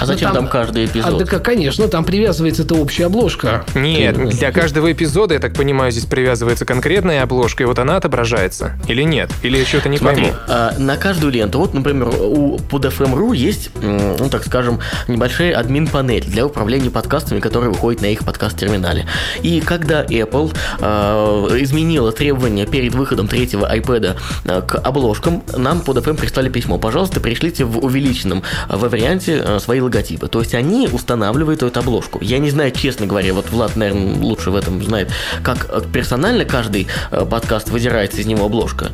А 0.00 0.06
зачем 0.06 0.30
ну, 0.30 0.34
там, 0.34 0.44
там 0.44 0.52
каждый 0.52 0.86
эпизод? 0.86 1.22
А, 1.22 1.24
да, 1.24 1.38
конечно, 1.38 1.88
там 1.88 2.04
привязывается 2.04 2.62
эта 2.62 2.74
общая 2.74 3.06
обложка. 3.06 3.64
Нет, 3.74 4.16
для 4.28 4.52
каждого 4.52 4.92
эпизода, 4.92 5.34
я 5.34 5.40
так 5.40 5.54
понимаю, 5.54 5.92
здесь 5.92 6.04
привязывается 6.04 6.64
конкретная 6.64 7.22
обложка, 7.22 7.62
и 7.62 7.66
вот 7.66 7.78
она 7.78 7.96
отображается. 7.96 8.78
Или 8.88 9.02
нет? 9.02 9.30
Или 9.42 9.58
еще 9.58 9.78
это 9.78 9.88
не 9.88 9.98
Смотри, 9.98 10.24
пойму? 10.24 10.36
А, 10.48 10.74
на 10.78 10.96
каждую 10.96 11.32
ленту, 11.32 11.58
вот, 11.58 11.74
например, 11.74 12.08
у 12.08 12.58
PodFM.ru 12.58 13.34
есть, 13.34 13.70
ну, 13.80 14.28
так 14.30 14.44
скажем, 14.44 14.80
небольшая 15.08 15.56
админ-панель 15.58 16.24
для 16.24 16.46
управления 16.46 16.90
подкастами, 16.90 17.40
которые 17.40 17.70
выходят 17.70 18.02
на 18.02 18.06
их 18.06 18.24
подкаст-терминале. 18.24 19.06
И 19.42 19.60
когда 19.60 20.04
Apple 20.04 20.54
а, 20.80 21.48
изменила 21.58 22.12
требования 22.12 22.66
перед 22.66 22.94
выходом 22.94 23.28
третьего 23.28 23.74
iPad 23.74 24.16
а, 24.46 24.62
к 24.62 24.76
обложкам, 24.76 25.42
нам 25.56 25.80
PodFM 25.80 26.16
прислали 26.16 26.48
письмо. 26.48 26.78
Пожалуйста, 26.78 27.20
пришлите 27.20 27.64
в 27.64 27.78
увеличенном 27.78 28.42
варианте 28.68 29.58
свои 29.60 29.80
логотипы. 29.80 30.28
То 30.28 30.40
есть 30.40 30.54
они 30.54 30.88
устанавливают 30.92 31.62
эту 31.62 31.80
обложку. 31.80 32.18
Я 32.22 32.38
не 32.38 32.50
знаю, 32.50 32.70
честно 32.72 33.06
говоря, 33.06 33.34
вот 33.34 33.50
Влад, 33.50 33.76
наверное, 33.76 34.16
лучше 34.16 34.50
в 34.50 34.56
этом 34.56 34.82
знает, 34.82 35.10
как 35.42 35.66
э, 35.70 35.80
персонально 35.92 36.44
каждый 36.44 36.86
э, 37.10 37.24
подкаст 37.24 37.70
выдирается 37.70 38.20
из 38.20 38.26
него 38.26 38.46
обложка. 38.46 38.92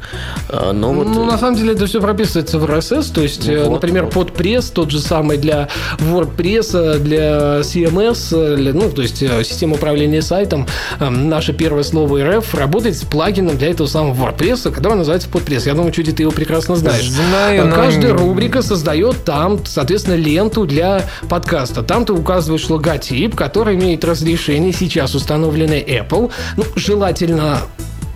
Э, 0.49 0.73
но 0.73 0.93
вот... 0.93 1.07
Ну, 1.07 1.25
на 1.25 1.39
самом 1.39 1.57
деле 1.57 1.73
это 1.73 1.87
все 1.87 2.01
прописывается 2.01 2.59
в 2.59 2.65
RSS, 2.65 3.13
то 3.13 3.23
есть, 3.23 3.47
ну, 3.47 3.65
вот, 3.67 3.75
например, 3.75 4.05
вот. 4.05 4.15
подпресс 4.15 4.71
тот 4.71 4.91
же 4.91 5.01
самый 5.01 5.39
для 5.39 5.69
WordPress, 5.99 6.99
для 6.99 7.61
CMS, 7.61 8.57
для, 8.57 8.73
ну, 8.73 8.91
то 8.91 9.03
есть 9.03 9.19
система 9.19 9.75
управления 9.75 10.23
сайтом, 10.23 10.67
наше 11.01 11.53
первое 11.53 11.83
слово 11.83 12.19
RF 12.19 12.57
работает 12.57 12.97
с 12.97 13.05
плагином 13.05 13.57
для 13.57 13.71
этого 13.71 13.87
самого 13.87 14.31
WordPress, 14.31 14.73
который 14.73 14.95
называется 14.95 15.29
подпресс. 15.29 15.67
Я 15.67 15.75
думаю, 15.75 15.93
чуть 15.93 16.15
ты 16.15 16.23
его 16.23 16.33
прекрасно 16.49 16.77
знаешь. 16.77 17.11
Знаю, 17.11 17.71
Каждая 17.75 18.15
но... 18.15 18.21
рубрика 18.21 18.63
создает 18.63 19.23
там, 19.25 19.61
соответственно, 19.67 20.15
ленту 20.15 20.65
для 20.65 21.05
подкаста. 21.29 21.83
Там 21.83 22.07
ты 22.07 22.15
указываешь 22.15 22.71
логотип, 22.71 23.37
который 23.37 23.75
имеет 23.75 24.03
разрешение, 24.03 24.73
сейчас 24.73 25.15
установленный 25.15 25.83
Apple. 25.83 26.31
Ну, 26.57 26.65
желательно 26.75 27.61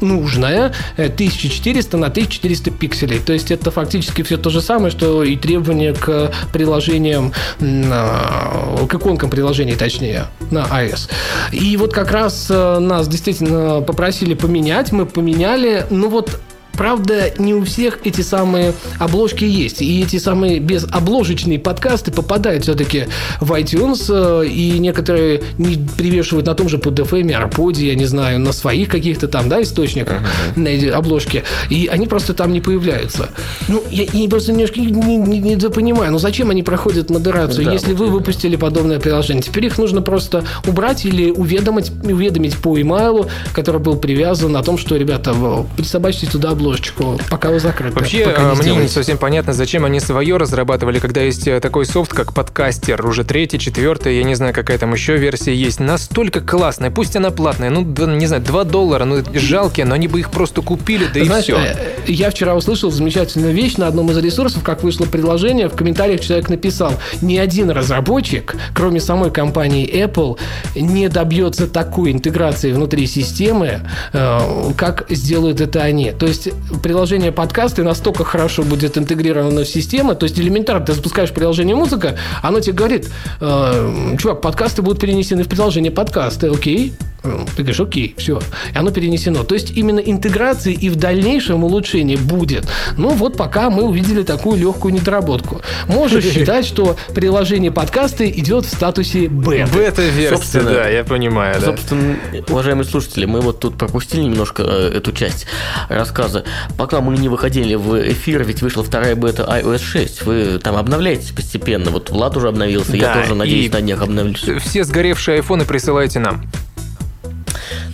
нужная 0.00 0.72
1400 0.96 1.96
на 1.98 2.06
1400 2.06 2.70
пикселей. 2.70 3.18
То 3.18 3.34
есть 3.34 3.50
это 3.50 3.70
фактически 3.70 4.22
все 4.22 4.38
то 4.38 4.48
же 4.48 4.62
самое, 4.62 4.90
что 4.90 5.22
и 5.22 5.36
требования 5.36 5.92
к 5.92 6.32
приложениям, 6.54 7.32
к 7.60 8.94
иконкам 8.94 9.28
приложений, 9.28 9.76
точнее, 9.78 10.24
на 10.50 10.60
iOS. 10.60 11.10
И 11.52 11.76
вот 11.76 11.92
как 11.92 12.10
раз 12.10 12.46
э, 12.50 12.78
нас 12.78 13.06
действительно 13.08 13.82
попросили 13.82 14.34
поменять, 14.34 14.90
мы 14.90 15.06
поменяли, 15.06 15.86
ну 15.90 16.08
вот 16.08 16.40
Правда, 16.74 17.32
не 17.38 17.54
у 17.54 17.64
всех 17.64 18.00
эти 18.04 18.22
самые 18.22 18.74
обложки 18.98 19.44
есть. 19.44 19.82
И 19.82 20.02
эти 20.02 20.18
самые 20.18 20.58
безобложечные 20.58 21.58
подкасты 21.58 22.10
попадают 22.12 22.64
все-таки 22.64 23.06
в 23.40 23.52
iTunes, 23.52 24.06
э, 24.08 24.46
и 24.46 24.78
некоторые 24.78 25.42
не 25.58 25.76
привешивают 25.96 26.46
на 26.46 26.54
том 26.54 26.68
же 26.68 26.78
PodFM, 26.78 27.32
Арподе, 27.32 27.86
я 27.86 27.94
не 27.94 28.06
знаю, 28.06 28.40
на 28.40 28.52
своих 28.52 28.88
каких-то 28.88 29.28
там, 29.28 29.48
да, 29.48 29.62
источниках, 29.62 30.22
uh-huh. 30.22 30.60
на 30.60 30.68
эти 30.68 30.86
обложки. 30.86 31.44
И 31.70 31.88
они 31.88 32.06
просто 32.06 32.34
там 32.34 32.52
не 32.52 32.60
появляются. 32.60 33.30
Ну, 33.68 33.82
я, 33.90 34.04
я 34.12 34.28
просто 34.28 34.52
немножко 34.52 34.80
не, 34.80 34.90
не, 34.90 35.16
не, 35.16 35.54
не 35.54 35.70
понимаю, 35.70 36.12
ну 36.12 36.18
зачем 36.18 36.50
они 36.50 36.62
проходят 36.62 37.10
модерацию, 37.10 37.64
да, 37.64 37.72
если 37.72 37.92
вы 37.92 38.08
выпустили 38.08 38.56
подобное 38.56 38.98
приложение? 38.98 39.42
Теперь 39.42 39.66
их 39.66 39.78
нужно 39.78 40.02
просто 40.02 40.44
убрать 40.66 41.04
или 41.04 41.30
уведомить, 41.30 41.90
уведомить 42.02 42.56
по 42.56 42.80
имейлу, 42.80 43.28
который 43.52 43.80
был 43.80 43.96
привязан 43.96 44.56
о 44.56 44.62
том, 44.62 44.78
что, 44.78 44.96
ребята, 44.96 45.34
присобачьте 45.76 46.26
туда 46.26 46.54
обложечку, 46.62 47.18
пока 47.28 47.50
вы 47.50 47.60
закрыты. 47.60 47.94
Вообще, 47.94 48.24
пока 48.24 48.54
не 48.54 48.60
мне 48.60 48.76
не 48.76 48.88
совсем 48.88 49.18
понятно, 49.18 49.52
зачем 49.52 49.84
они 49.84 50.00
свое 50.00 50.36
разрабатывали, 50.36 50.98
когда 50.98 51.20
есть 51.20 51.46
э, 51.48 51.60
такой 51.60 51.84
софт, 51.86 52.12
как 52.12 52.32
подкастер, 52.32 53.04
уже 53.04 53.24
третий, 53.24 53.58
четвертый, 53.58 54.16
я 54.16 54.24
не 54.24 54.34
знаю, 54.34 54.54
какая 54.54 54.78
там 54.78 54.92
еще 54.92 55.16
версия 55.16 55.54
есть, 55.54 55.80
настолько 55.80 56.40
классная, 56.40 56.90
пусть 56.90 57.16
она 57.16 57.30
платная, 57.30 57.70
ну, 57.70 57.82
не 57.82 58.26
знаю, 58.26 58.42
2 58.42 58.64
доллара, 58.64 59.04
ну, 59.04 59.22
жалкие, 59.34 59.86
но 59.86 59.94
они 59.94 60.08
бы 60.08 60.20
их 60.20 60.30
просто 60.30 60.62
купили, 60.62 61.06
да 61.12 61.24
Знаешь, 61.24 61.48
и 61.48 61.52
все. 61.52 61.56
Э, 61.56 61.74
я 62.06 62.30
вчера 62.30 62.54
услышал 62.54 62.90
замечательную 62.90 63.52
вещь 63.52 63.76
на 63.76 63.88
одном 63.88 64.10
из 64.10 64.18
ресурсов, 64.18 64.62
как 64.62 64.82
вышло 64.82 65.06
предложение, 65.06 65.68
в 65.68 65.74
комментариях 65.74 66.20
человек 66.20 66.48
написал, 66.48 66.94
ни 67.20 67.36
один 67.36 67.70
разработчик, 67.70 68.54
кроме 68.74 69.00
самой 69.00 69.30
компании 69.30 69.88
Apple, 70.04 70.38
не 70.76 71.08
добьется 71.08 71.66
такой 71.66 72.12
интеграции 72.12 72.72
внутри 72.72 73.06
системы, 73.06 73.80
э, 74.12 74.72
как 74.76 75.06
сделают 75.10 75.60
это 75.60 75.82
они. 75.82 76.12
То 76.12 76.26
есть 76.26 76.51
приложение 76.82 77.32
подкасты 77.32 77.82
настолько 77.82 78.24
хорошо 78.24 78.62
будет 78.62 78.98
интегрировано 78.98 79.64
в 79.64 79.68
систему, 79.68 80.14
то 80.14 80.24
есть 80.24 80.38
элементарно 80.38 80.86
ты 80.86 80.92
запускаешь 80.94 81.32
приложение 81.32 81.76
музыка, 81.76 82.16
оно 82.42 82.60
тебе 82.60 82.74
говорит, 82.74 83.10
э, 83.40 84.16
чувак, 84.18 84.40
подкасты 84.40 84.82
будут 84.82 85.00
перенесены 85.00 85.44
в 85.44 85.48
приложение 85.48 85.92
подкасты, 85.92 86.48
окей, 86.48 86.94
ты 87.22 87.62
говоришь, 87.62 87.80
окей, 87.80 88.14
все, 88.18 88.40
и 88.74 88.76
оно 88.76 88.90
перенесено. 88.90 89.44
То 89.44 89.54
есть 89.54 89.70
именно 89.76 90.00
интеграции 90.00 90.72
и 90.72 90.88
в 90.88 90.96
дальнейшем 90.96 91.62
улучшение 91.62 92.16
будет. 92.16 92.66
Ну 92.96 93.10
вот 93.10 93.36
пока 93.36 93.70
мы 93.70 93.84
увидели 93.84 94.22
такую 94.24 94.58
легкую 94.58 94.94
недоработку. 94.94 95.60
Можешь 95.86 96.24
считать, 96.32 96.66
что 96.66 96.96
приложение 97.14 97.70
подкасты 97.70 98.28
идет 98.30 98.64
в 98.64 98.70
статусе 98.70 99.28
бета. 99.28 99.72
Бета-версия, 99.72 100.62
да, 100.62 100.88
я 100.88 101.04
понимаю. 101.04 101.60
Да. 101.60 101.66
Собственно, 101.66 102.16
уважаемые 102.48 102.84
слушатели, 102.84 103.24
мы 103.24 103.40
вот 103.40 103.60
тут 103.60 103.78
пропустили 103.78 104.22
немножко 104.22 104.64
э, 104.64 104.96
эту 104.96 105.12
часть 105.12 105.46
рассказа. 105.88 106.41
Пока 106.76 107.00
мы 107.00 107.16
не 107.16 107.28
выходили 107.28 107.74
в 107.74 108.10
эфир, 108.12 108.44
ведь 108.44 108.62
вышла 108.62 108.82
вторая 108.82 109.14
бета 109.14 109.42
iOS 109.42 109.82
6. 109.82 110.22
Вы 110.22 110.58
там 110.58 110.76
обновляетесь 110.76 111.30
постепенно. 111.30 111.90
Вот 111.90 112.10
Влад 112.10 112.36
уже 112.36 112.48
обновился, 112.48 112.92
да, 112.92 112.96
я 112.96 113.14
тоже 113.14 113.34
надеюсь 113.34 113.72
на 113.72 113.80
днях 113.80 114.02
обновлюсь. 114.02 114.44
Все 114.64 114.84
сгоревшие 114.84 115.36
айфоны 115.36 115.64
присылайте 115.64 116.18
нам. 116.18 116.44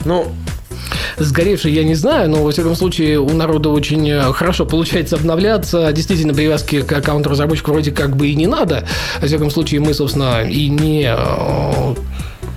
Ну, 0.04 0.32
сгоревший 1.18 1.72
я 1.72 1.84
не 1.84 1.94
знаю, 1.94 2.30
но, 2.30 2.42
во 2.42 2.50
всяком 2.50 2.74
случае, 2.74 3.20
у 3.20 3.30
народа 3.30 3.68
очень 3.68 4.08
э, 4.08 4.32
хорошо 4.32 4.64
получается 4.64 5.16
обновляться. 5.16 5.92
Действительно, 5.92 6.34
привязки 6.34 6.82
к 6.82 6.92
аккаунту 6.92 7.30
разработчика 7.30 7.70
вроде 7.70 7.90
как 7.90 8.16
бы 8.16 8.28
и 8.28 8.34
не 8.34 8.46
надо. 8.46 8.86
Во 9.20 9.26
всяком 9.26 9.50
случае, 9.50 9.80
мы, 9.80 9.94
собственно, 9.94 10.42
и 10.48 10.68
не 10.68 11.04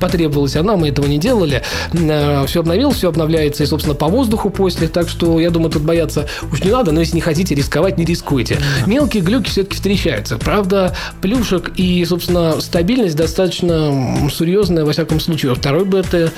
э, 0.02 0.12
потребовалась 0.12 0.56
она, 0.56 0.76
мы 0.76 0.90
этого 0.90 1.06
не 1.06 1.18
делали. 1.18 1.62
Э, 1.94 2.46
все 2.48 2.60
обновил, 2.62 2.92
все 2.92 3.10
обновляется 3.10 3.64
и, 3.64 3.66
собственно, 3.66 3.96
по 3.96 4.08
воздуху 4.08 4.50
после, 4.50 4.88
так 4.88 5.10
что 5.10 5.40
я 5.40 5.50
думаю, 5.50 5.72
тут 5.72 5.84
бояться 5.84 6.28
уж 6.52 6.64
не 6.64 6.72
надо, 6.72 6.92
но 6.92 7.00
если 7.00 7.16
не 7.16 7.22
хотите 7.22 7.56
рисковать, 7.56 7.98
не 7.98 8.06
рискуйте. 8.06 8.58
Мелкие 8.86 9.24
глюки 9.24 9.50
все-таки 9.50 9.76
встречаются. 9.76 10.38
Правда, 10.38 10.96
плюшек 11.22 11.72
и, 11.76 12.04
собственно, 12.06 12.60
стабильность 12.62 13.16
достаточно 13.16 14.30
серьезная, 14.32 14.86
во 14.86 14.92
всяком 14.92 15.20
случае. 15.20 15.50
Во 15.50 15.56
второй 15.56 15.86
бета 15.86 16.32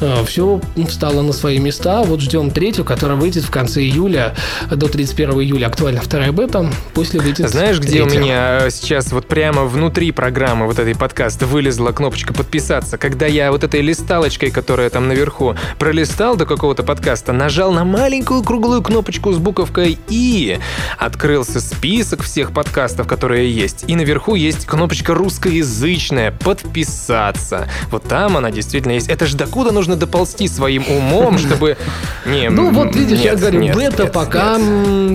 э, 0.00 0.24
все 0.26 0.60
встало 0.88 1.22
на 1.22 1.32
свои 1.32 1.58
места. 1.58 2.02
Вот 2.02 2.20
ждем 2.20 2.50
третью, 2.50 2.84
которая 2.84 3.16
выйдет 3.16 3.44
в 3.44 3.50
конце 3.50 3.82
июля, 3.82 4.34
до 4.70 4.88
31 4.88 5.40
июля 5.40 5.66
актуальна 5.66 6.00
вторая 6.00 6.32
бета, 6.32 6.70
после 6.94 7.20
выйдет 7.20 7.48
Знаешь, 7.48 7.78
где 7.78 8.02
третья. 8.02 8.18
у 8.18 8.22
меня 8.22 8.70
сейчас 8.70 9.12
вот 9.12 9.26
прямо 9.26 9.64
внутри 9.64 10.12
программы 10.12 10.66
вот 10.66 10.78
этой 10.78 10.94
подкаста 10.94 11.46
вылезла 11.46 11.92
кнопочка 11.92 12.32
подписаться? 12.32 12.98
Как 12.98 13.09
когда 13.10 13.26
я 13.26 13.50
вот 13.50 13.64
этой 13.64 13.80
листалочкой, 13.80 14.52
которая 14.52 14.88
там 14.88 15.08
наверху, 15.08 15.56
пролистал 15.80 16.36
до 16.36 16.46
какого-то 16.46 16.84
подкаста, 16.84 17.32
нажал 17.32 17.72
на 17.72 17.84
маленькую 17.84 18.44
круглую 18.44 18.82
кнопочку 18.82 19.32
с 19.32 19.38
буковкой 19.38 19.98
«И», 20.08 20.60
открылся 20.96 21.60
список 21.60 22.22
всех 22.22 22.52
подкастов, 22.52 23.08
которые 23.08 23.50
есть, 23.50 23.84
и 23.88 23.96
наверху 23.96 24.36
есть 24.36 24.64
кнопочка 24.64 25.12
русскоязычная 25.12 26.30
«Подписаться». 26.30 27.68
Вот 27.90 28.04
там 28.04 28.36
она 28.36 28.52
действительно 28.52 28.92
есть. 28.92 29.08
Это 29.08 29.26
ж 29.26 29.34
докуда 29.34 29.72
нужно 29.72 29.96
доползти 29.96 30.46
своим 30.46 30.84
умом, 30.88 31.38
чтобы... 31.38 31.76
Не, 32.26 32.48
Ну 32.48 32.70
вот 32.70 32.94
видишь, 32.94 33.18
я 33.18 33.34
говорю, 33.34 33.74
бета 33.74 34.06
пока 34.06 34.56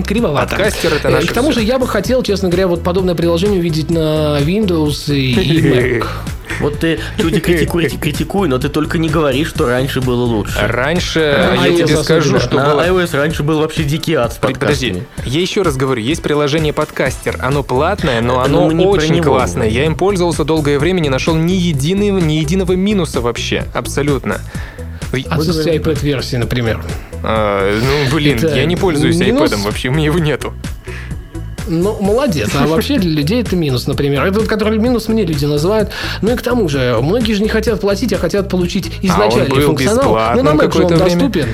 кривовато. 0.06 0.50
Подкастер 0.50 0.92
это 0.92 1.08
Э, 1.08 1.12
наше 1.12 1.28
К 1.28 1.32
тому 1.32 1.50
же 1.50 1.62
я 1.62 1.78
бы 1.78 1.86
хотел, 1.86 2.22
честно 2.22 2.48
говоря, 2.48 2.68
вот 2.68 2.82
подобное 2.82 3.14
приложение 3.14 3.60
увидеть 3.60 3.90
на 3.90 4.38
Windows 4.40 5.14
и 5.14 5.62
Mac. 6.02 6.06
Вот 6.60 6.78
ты 6.78 6.98
чуди 7.18 7.40
критикуй, 7.40 7.88
критикуй, 7.88 8.48
но 8.48 8.58
ты 8.58 8.68
только 8.68 8.98
не 8.98 9.08
говори, 9.08 9.44
что 9.44 9.66
раньше 9.66 10.00
было 10.00 10.24
лучше. 10.24 10.58
Раньше, 10.60 11.20
А 11.20 11.54
я 11.56 11.68
iOS 11.70 11.76
тебе 11.86 11.96
скажу, 12.02 12.38
что 12.40 12.56
На 12.56 12.70
было... 12.70 12.86
iOS 12.86 13.16
раньше 13.16 13.42
был 13.42 13.58
вообще 13.60 13.84
дикий 13.84 14.14
ад 14.14 14.32
с 14.32 14.36
Под- 14.36 14.58
Подожди, 14.58 15.02
я 15.24 15.40
еще 15.40 15.62
раз 15.62 15.76
говорю, 15.76 16.00
есть 16.02 16.22
приложение 16.22 16.72
подкастер, 16.72 17.36
оно 17.42 17.62
платное, 17.62 18.20
но 18.20 18.40
оно 18.40 18.68
про 18.70 18.76
очень 18.88 19.22
классное. 19.22 19.68
Я 19.68 19.84
им 19.84 19.96
пользовался 19.96 20.44
долгое 20.44 20.78
время, 20.78 21.00
не 21.00 21.10
нашел 21.10 21.34
ни, 21.34 21.52
единого, 21.52 22.18
ни 22.18 22.34
единого 22.34 22.72
минуса 22.72 23.20
вообще, 23.20 23.64
абсолютно. 23.74 24.40
Отсутствие 25.30 25.78
iPad-версии, 25.78 26.36
например. 26.36 26.82
А, 27.22 27.80
ну, 27.80 28.14
блин, 28.16 28.36
Это 28.36 28.54
я 28.54 28.64
не 28.66 28.76
пользуюсь 28.76 29.18
минус? 29.18 29.50
iPad, 29.52 29.62
вообще 29.64 29.88
у 29.88 29.92
меня 29.92 30.06
его 30.06 30.18
нету. 30.18 30.52
Ну, 31.66 31.98
молодец. 32.00 32.50
А 32.58 32.66
вообще 32.66 32.98
для 32.98 33.10
людей 33.10 33.42
это 33.42 33.56
минус, 33.56 33.86
например. 33.86 34.24
Это 34.24 34.38
вот, 34.40 34.48
который 34.48 34.78
минус 34.78 35.08
мне 35.08 35.24
люди 35.24 35.44
называют. 35.44 35.90
Ну 36.22 36.32
и 36.32 36.36
к 36.36 36.42
тому 36.42 36.68
же, 36.68 36.98
многие 37.02 37.32
же 37.34 37.42
не 37.42 37.48
хотят 37.48 37.80
платить, 37.80 38.12
а 38.12 38.18
хотят 38.18 38.48
получить 38.48 38.90
изначальный 39.02 39.48
был 39.48 39.60
функционал. 39.62 40.34
Ну, 40.36 40.42
на 40.42 40.50
Mac 40.50 40.72
же 40.74 40.82
он 40.84 40.94
время. 40.94 41.04
доступен. 41.04 41.48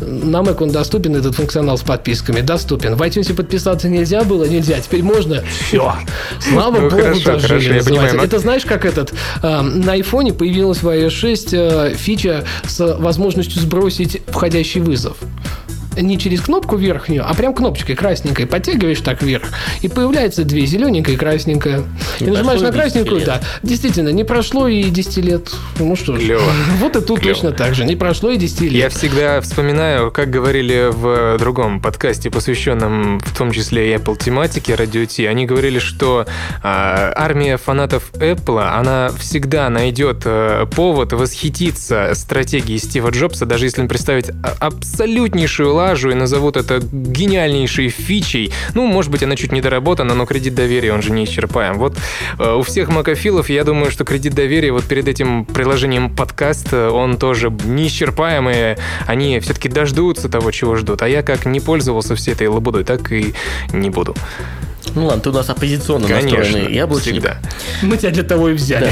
На 0.00 0.36
Mac 0.38 0.62
он 0.62 0.70
доступен, 0.70 1.16
этот 1.16 1.34
функционал 1.34 1.76
с 1.76 1.82
подписками, 1.82 2.40
доступен. 2.40 2.94
В 2.94 3.02
iTunes 3.02 3.34
подписаться 3.34 3.88
нельзя 3.88 4.22
было, 4.22 4.44
нельзя. 4.44 4.78
Теперь 4.80 5.02
можно. 5.02 5.42
Все. 5.66 5.92
Слава 6.40 6.76
Ну, 6.78 6.88
богу, 6.88 7.02
хорошо, 7.02 7.32
дожили, 7.32 7.46
хорошо, 7.48 7.54
называется. 7.54 7.90
понимаю, 7.90 8.16
но- 8.16 8.22
Это 8.24 8.38
знаешь, 8.38 8.64
как 8.64 8.84
этот... 8.84 9.12
э, 9.42 9.60
на 9.60 9.92
айфоне 9.92 10.32
появилась 10.32 10.82
в 10.82 10.88
iOS 10.88 11.10
6 11.10 11.48
э, 11.52 11.94
фича 11.96 12.44
с 12.64 12.96
возможностью 12.98 13.60
сбросить 13.60 14.22
входящий 14.28 14.80
вызов 14.80 15.16
не 16.00 16.18
через 16.18 16.40
кнопку 16.42 16.76
верхнюю, 16.76 17.24
а 17.28 17.34
прям 17.34 17.54
кнопочкой 17.54 17.96
красненькой 17.96 18.46
подтягиваешь 18.46 19.00
так 19.00 19.22
вверх, 19.22 19.44
и 19.82 19.88
появляется 19.88 20.44
две, 20.44 20.66
зелененькая 20.66 21.14
и 21.14 21.18
красненькая. 21.18 21.82
И 22.20 22.24
Не 22.24 22.30
нажимаешь 22.30 22.60
на 22.60 22.68
и 22.68 22.70
10 22.70 22.80
красненькую, 22.80 23.24
да. 23.24 23.40
Действительно, 23.62 24.08
не 24.10 24.24
прошло 24.24 24.68
и 24.68 24.82
10 24.84 25.16
лет. 25.18 25.50
Ну 25.78 25.96
что 25.96 26.16
ж. 26.16 26.20
Клево. 26.20 26.42
Вот 26.80 26.96
и 26.96 27.00
тут 27.00 27.20
Клево. 27.20 27.34
точно 27.34 27.52
так 27.52 27.74
же. 27.74 27.84
Не 27.84 27.96
прошло 27.96 28.30
и 28.30 28.36
10 28.36 28.60
Я 28.62 28.68
лет. 28.68 28.92
всегда 28.92 29.40
вспоминаю, 29.40 30.10
как 30.10 30.30
говорили 30.30 30.90
в 30.92 31.38
другом 31.38 31.80
подкасте, 31.80 32.30
посвященном 32.30 33.20
в 33.20 33.36
том 33.36 33.52
числе 33.52 33.92
и 33.92 33.96
Apple 33.96 34.16
тематике 34.18 34.74
Radio 34.74 35.06
T. 35.06 35.28
Они 35.28 35.46
говорили, 35.46 35.78
что 35.78 36.26
а, 36.62 37.12
армия 37.14 37.56
фанатов 37.56 38.10
Apple, 38.14 38.60
она 38.62 39.10
всегда 39.18 39.68
найдет 39.70 40.22
э, 40.24 40.66
повод 40.74 41.12
восхититься 41.12 42.10
стратегией 42.14 42.78
Стива 42.78 43.10
Джобса, 43.10 43.46
даже 43.46 43.66
если 43.66 43.80
им 43.82 43.88
представить 43.88 44.30
а- 44.42 44.54
абсолютнейшую 44.60 45.74
лажу 45.74 45.87
и 46.10 46.14
назовут 46.14 46.56
это 46.56 46.80
гениальнейшей 46.92 47.88
фичей. 47.88 48.52
Ну, 48.74 48.86
может 48.86 49.10
быть, 49.10 49.22
она 49.22 49.36
чуть 49.36 49.52
недоработана, 49.52 50.14
но 50.14 50.26
кредит 50.26 50.54
доверия, 50.54 50.92
он 50.92 51.02
же 51.02 51.10
не 51.12 51.24
исчерпаем. 51.24 51.78
Вот 51.78 51.96
э, 52.38 52.54
у 52.54 52.62
всех 52.62 52.88
макофилов, 52.88 53.50
я 53.50 53.64
думаю, 53.64 53.90
что 53.90 54.04
кредит 54.04 54.34
доверия 54.34 54.72
вот 54.72 54.84
перед 54.84 55.08
этим 55.08 55.44
приложением 55.44 56.14
подкаст, 56.14 56.68
э, 56.72 56.88
он 56.88 57.16
тоже 57.16 57.50
неисчерпаемый. 57.50 58.76
Они 59.06 59.40
все-таки 59.40 59.68
дождутся 59.68 60.28
того, 60.28 60.50
чего 60.50 60.76
ждут. 60.76 61.02
А 61.02 61.08
я 61.08 61.22
как 61.22 61.46
не 61.46 61.60
пользовался 61.60 62.14
всей 62.14 62.34
этой 62.34 62.48
лабудой, 62.48 62.84
так 62.84 63.12
и 63.12 63.34
не 63.72 63.90
буду. 63.90 64.14
Ну 64.94 65.06
ладно, 65.06 65.22
ты 65.22 65.30
у 65.30 65.32
нас 65.32 65.48
оппозиционно 65.48 66.06
Конечно, 66.08 66.38
настроенный 66.38 66.74
яблочник. 66.74 67.12
всегда. 67.14 67.36
Мы 67.82 67.96
тебя 67.96 68.10
для 68.10 68.22
того 68.22 68.48
и 68.48 68.54
взяли. 68.54 68.90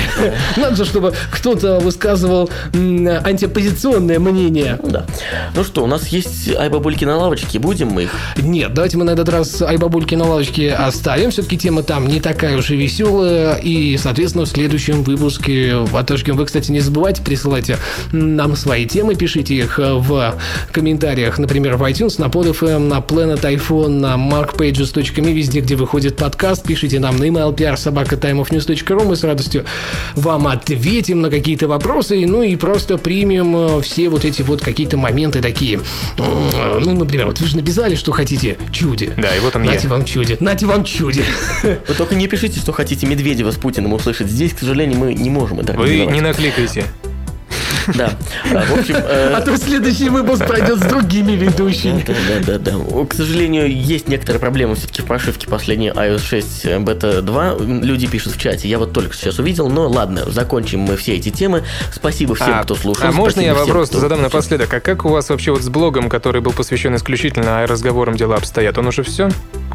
Надо 0.57 0.76
же, 0.76 0.84
чтобы 0.84 1.14
кто-то 1.30 1.78
высказывал 1.80 2.51
антиоппозиционное 2.74 4.18
мнение. 4.18 4.78
Ну 4.82 4.91
Да. 4.91 5.07
Ну 5.55 5.64
что, 5.64 5.84
у 5.84 5.87
нас 5.87 6.09
есть 6.09 6.55
айбабульки 6.55 7.05
на 7.05 7.16
лавочке, 7.16 7.59
будем 7.59 7.89
мы 7.89 8.05
их? 8.05 8.11
Нет, 8.37 8.74
давайте 8.74 8.97
мы 8.99 9.05
на 9.05 9.11
этот 9.11 9.28
раз 9.28 9.62
айбабульки 9.62 10.14
на 10.14 10.24
лавочке 10.24 10.72
оставим. 10.72 11.30
Все-таки 11.30 11.57
тема 11.59 11.82
там 11.82 12.07
не 12.07 12.20
такая 12.20 12.57
уж 12.57 12.70
и 12.70 12.76
веселая. 12.76 13.57
И, 13.57 13.97
соответственно, 13.97 14.45
в 14.45 14.49
следующем 14.49 15.03
выпуске 15.03 15.76
отожгем. 15.95 16.37
Вы, 16.37 16.47
кстати, 16.47 16.70
не 16.70 16.80
забывайте, 16.80 17.22
присылайте 17.22 17.78
нам 18.12 18.57
свои 18.57 18.87
темы, 18.87 19.14
пишите 19.14 19.55
их 19.55 19.78
в 19.78 20.34
комментариях, 20.72 21.39
например, 21.39 21.76
в 21.76 21.82
iTunes, 21.84 22.20
на 22.20 22.26
PodFM, 22.26 22.78
на 22.78 22.99
Planet 22.99 23.41
iPhone, 23.41 23.89
на 23.89 24.14
markpages.me, 24.16 25.32
везде, 25.32 25.61
где 25.61 25.76
выходит 25.87 26.16
подкаст. 26.16 26.64
Пишите 26.64 26.99
нам 26.99 27.16
на 27.16 27.28
email 27.28 27.55
prsobaka.timeofnews.ru. 27.55 29.05
Мы 29.05 29.14
с 29.14 29.22
радостью 29.22 29.64
вам 30.16 30.49
ответим 30.49 31.20
на 31.20 31.30
какие-то 31.30 31.68
вопросы, 31.68 32.26
ну 32.26 32.43
и 32.43 32.57
просто 32.57 32.99
примем 32.99 33.57
э, 33.57 33.82
все 33.82 34.09
вот 34.09 34.24
эти 34.24 34.43
вот 34.43 34.61
какие-то 34.62 34.97
моменты 34.97 35.41
такие. 35.41 35.78
Ну, 36.18 36.93
например, 36.93 37.26
вот 37.26 37.39
вы 37.39 37.47
же 37.47 37.55
написали, 37.55 37.95
что 37.95 38.11
хотите 38.11 38.59
чуди. 38.72 39.12
Да, 39.16 39.37
и 39.37 39.39
вот 39.39 39.55
он 39.55 39.62
я. 39.62 39.74
Нате 39.74 39.87
вам 39.87 40.05
чуди. 40.05 40.37
Нате 40.41 40.66
вам 40.66 40.82
чуди. 40.82 41.22
Вы 41.62 41.95
только 41.97 42.16
не 42.16 42.26
пишите, 42.26 42.59
что 42.59 42.72
хотите 42.72 43.07
Медведева 43.07 43.53
с 43.53 43.55
Путиным 43.55 43.93
услышать. 43.93 44.26
Здесь, 44.26 44.55
к 44.55 44.59
сожалению, 44.59 44.99
мы 44.99 45.14
не 45.14 45.30
можем 45.30 45.61
это 45.61 45.74
Вы 45.74 46.07
не 46.07 46.20
накликайте. 46.20 46.84
Да. 47.95 48.11
А, 48.53 48.64
В 48.64 48.78
общем, 48.78 48.97
э, 48.97 49.32
А 49.37 49.41
то 49.41 49.57
следующий 49.57 50.09
выпуск 50.09 50.47
пройдет 50.47 50.78
с 50.78 50.82
другими 50.87 51.32
ведущими. 51.32 52.05
Да, 52.07 52.14
да, 52.47 52.59
да, 52.59 52.72
да. 52.78 53.05
К 53.07 53.14
сожалению, 53.14 53.70
есть 53.74 54.09
некоторые 54.09 54.41
проблемы 54.41 54.74
все-таки 54.74 55.03
в 55.03 55.05
прошивке 55.05 55.47
последней 55.47 55.89
iOS 55.91 56.18
6 56.20 56.78
бета 56.80 57.22
2. 57.22 57.57
Люди 57.82 58.07
пишут 58.07 58.34
в 58.34 58.39
чате, 58.41 58.68
я 58.68 58.78
вот 58.78 58.93
только 58.93 59.14
сейчас 59.14 59.39
увидел, 59.39 59.68
но 59.68 59.89
ладно, 59.89 60.24
закончим 60.30 60.80
мы 60.80 60.97
все 60.97 61.14
эти 61.14 61.30
темы. 61.30 61.62
Спасибо 61.93 62.34
всем, 62.34 62.59
А, 62.59 62.62
кто 62.64 62.74
слушал. 62.74 63.07
а 63.09 63.12
можно 63.12 63.41
я 63.41 63.55
вопрос 63.55 63.89
кто- 63.91 64.01
задам 64.01 64.22
напоследок? 64.22 64.72
А 64.74 64.80
как 64.80 65.05
у 65.05 65.09
вас 65.09 65.28
вообще 65.28 65.53
вот 65.53 65.62
с 65.62 65.68
блогом, 65.68 66.09
который 66.09 66.41
был 66.41 66.53
посвящен 66.53 66.95
исключительно 66.97 67.66
разговорам 67.66 68.16
дела 68.16 68.37
обстоят? 68.37 68.78
Он 68.78 68.87
уже 68.89 69.03
все? 69.03 69.28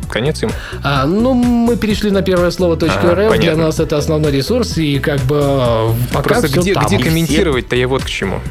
Конец 0.09 0.41
ему? 0.41 0.51
А, 0.83 1.05
ну, 1.05 1.33
мы 1.33 1.77
перешли 1.77 2.11
на 2.11 2.21
первое 2.21 2.51
слово 2.51 2.75
.рф. 2.75 2.79
Для 3.01 3.27
понятно. 3.29 3.63
нас 3.65 3.79
это 3.79 3.97
основной 3.97 4.31
ресурс, 4.31 4.77
и 4.77 4.99
как 4.99 5.19
бы 5.21 5.37
э, 5.41 5.89
пока 6.13 6.23
Просто 6.39 6.59
где, 6.59 6.73
там. 6.73 6.85
где 6.85 6.97
комментировать-то 6.97 7.75
я 7.77 7.87
вот 7.87 8.00
к 8.01 8.09
чему. 8.09 8.41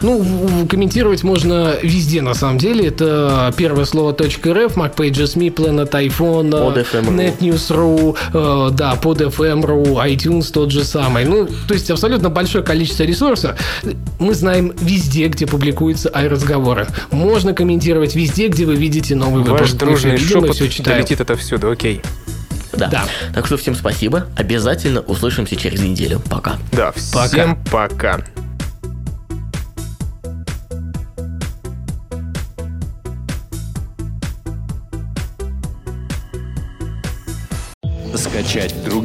Ну, 0.00 0.66
комментировать 0.68 1.22
можно 1.22 1.74
везде, 1.82 2.22
на 2.22 2.34
самом 2.34 2.58
деле. 2.58 2.88
Это 2.88 3.52
первое 3.56 3.84
слово 3.84 4.12
.рф, 4.12 4.76
MacPages.me, 4.76 5.54
Planet 5.54 5.90
iPhone, 5.90 6.50
Под 6.50 6.76
э, 6.76 6.82
FM.ru. 6.82 7.38
NetNews.ru, 7.38 8.70
э, 8.70 8.70
да, 8.72 8.94
под 8.96 9.20
FM.ru, 9.20 9.84
iTunes 10.08 10.50
тот 10.52 10.70
же 10.70 10.84
самый. 10.84 11.24
Ну, 11.24 11.46
то 11.68 11.74
есть 11.74 11.90
абсолютно 11.90 12.30
большое 12.30 12.64
количество 12.64 13.04
ресурсов. 13.04 13.58
Мы 14.18 14.34
знаем 14.34 14.72
везде, 14.80 15.28
где 15.28 15.46
публикуются 15.46 16.10
разговоры. 16.12 16.86
Можно 17.10 17.54
комментировать 17.54 18.14
везде, 18.14 18.48
где 18.48 18.64
вы 18.64 18.76
видите 18.76 19.14
новый 19.14 19.42
Ваш 19.42 19.50
выпуск. 19.50 19.72
Мы 19.74 19.78
дружный 19.78 20.18
шепот 20.18 20.54
всё 20.56 20.68
читаем. 20.68 20.98
долетит 20.98 21.20
отовсюду, 21.20 21.70
окей. 21.70 22.00
Да. 22.72 22.88
Да. 22.88 23.04
Так 23.34 23.46
что 23.46 23.58
всем 23.58 23.74
спасибо. 23.74 24.26
Обязательно 24.34 25.00
услышимся 25.00 25.56
через 25.56 25.80
неделю. 25.80 26.20
Пока. 26.30 26.56
Да, 26.72 26.92
всем 26.92 27.58
пока. 27.70 28.14
Скачать 28.14 28.42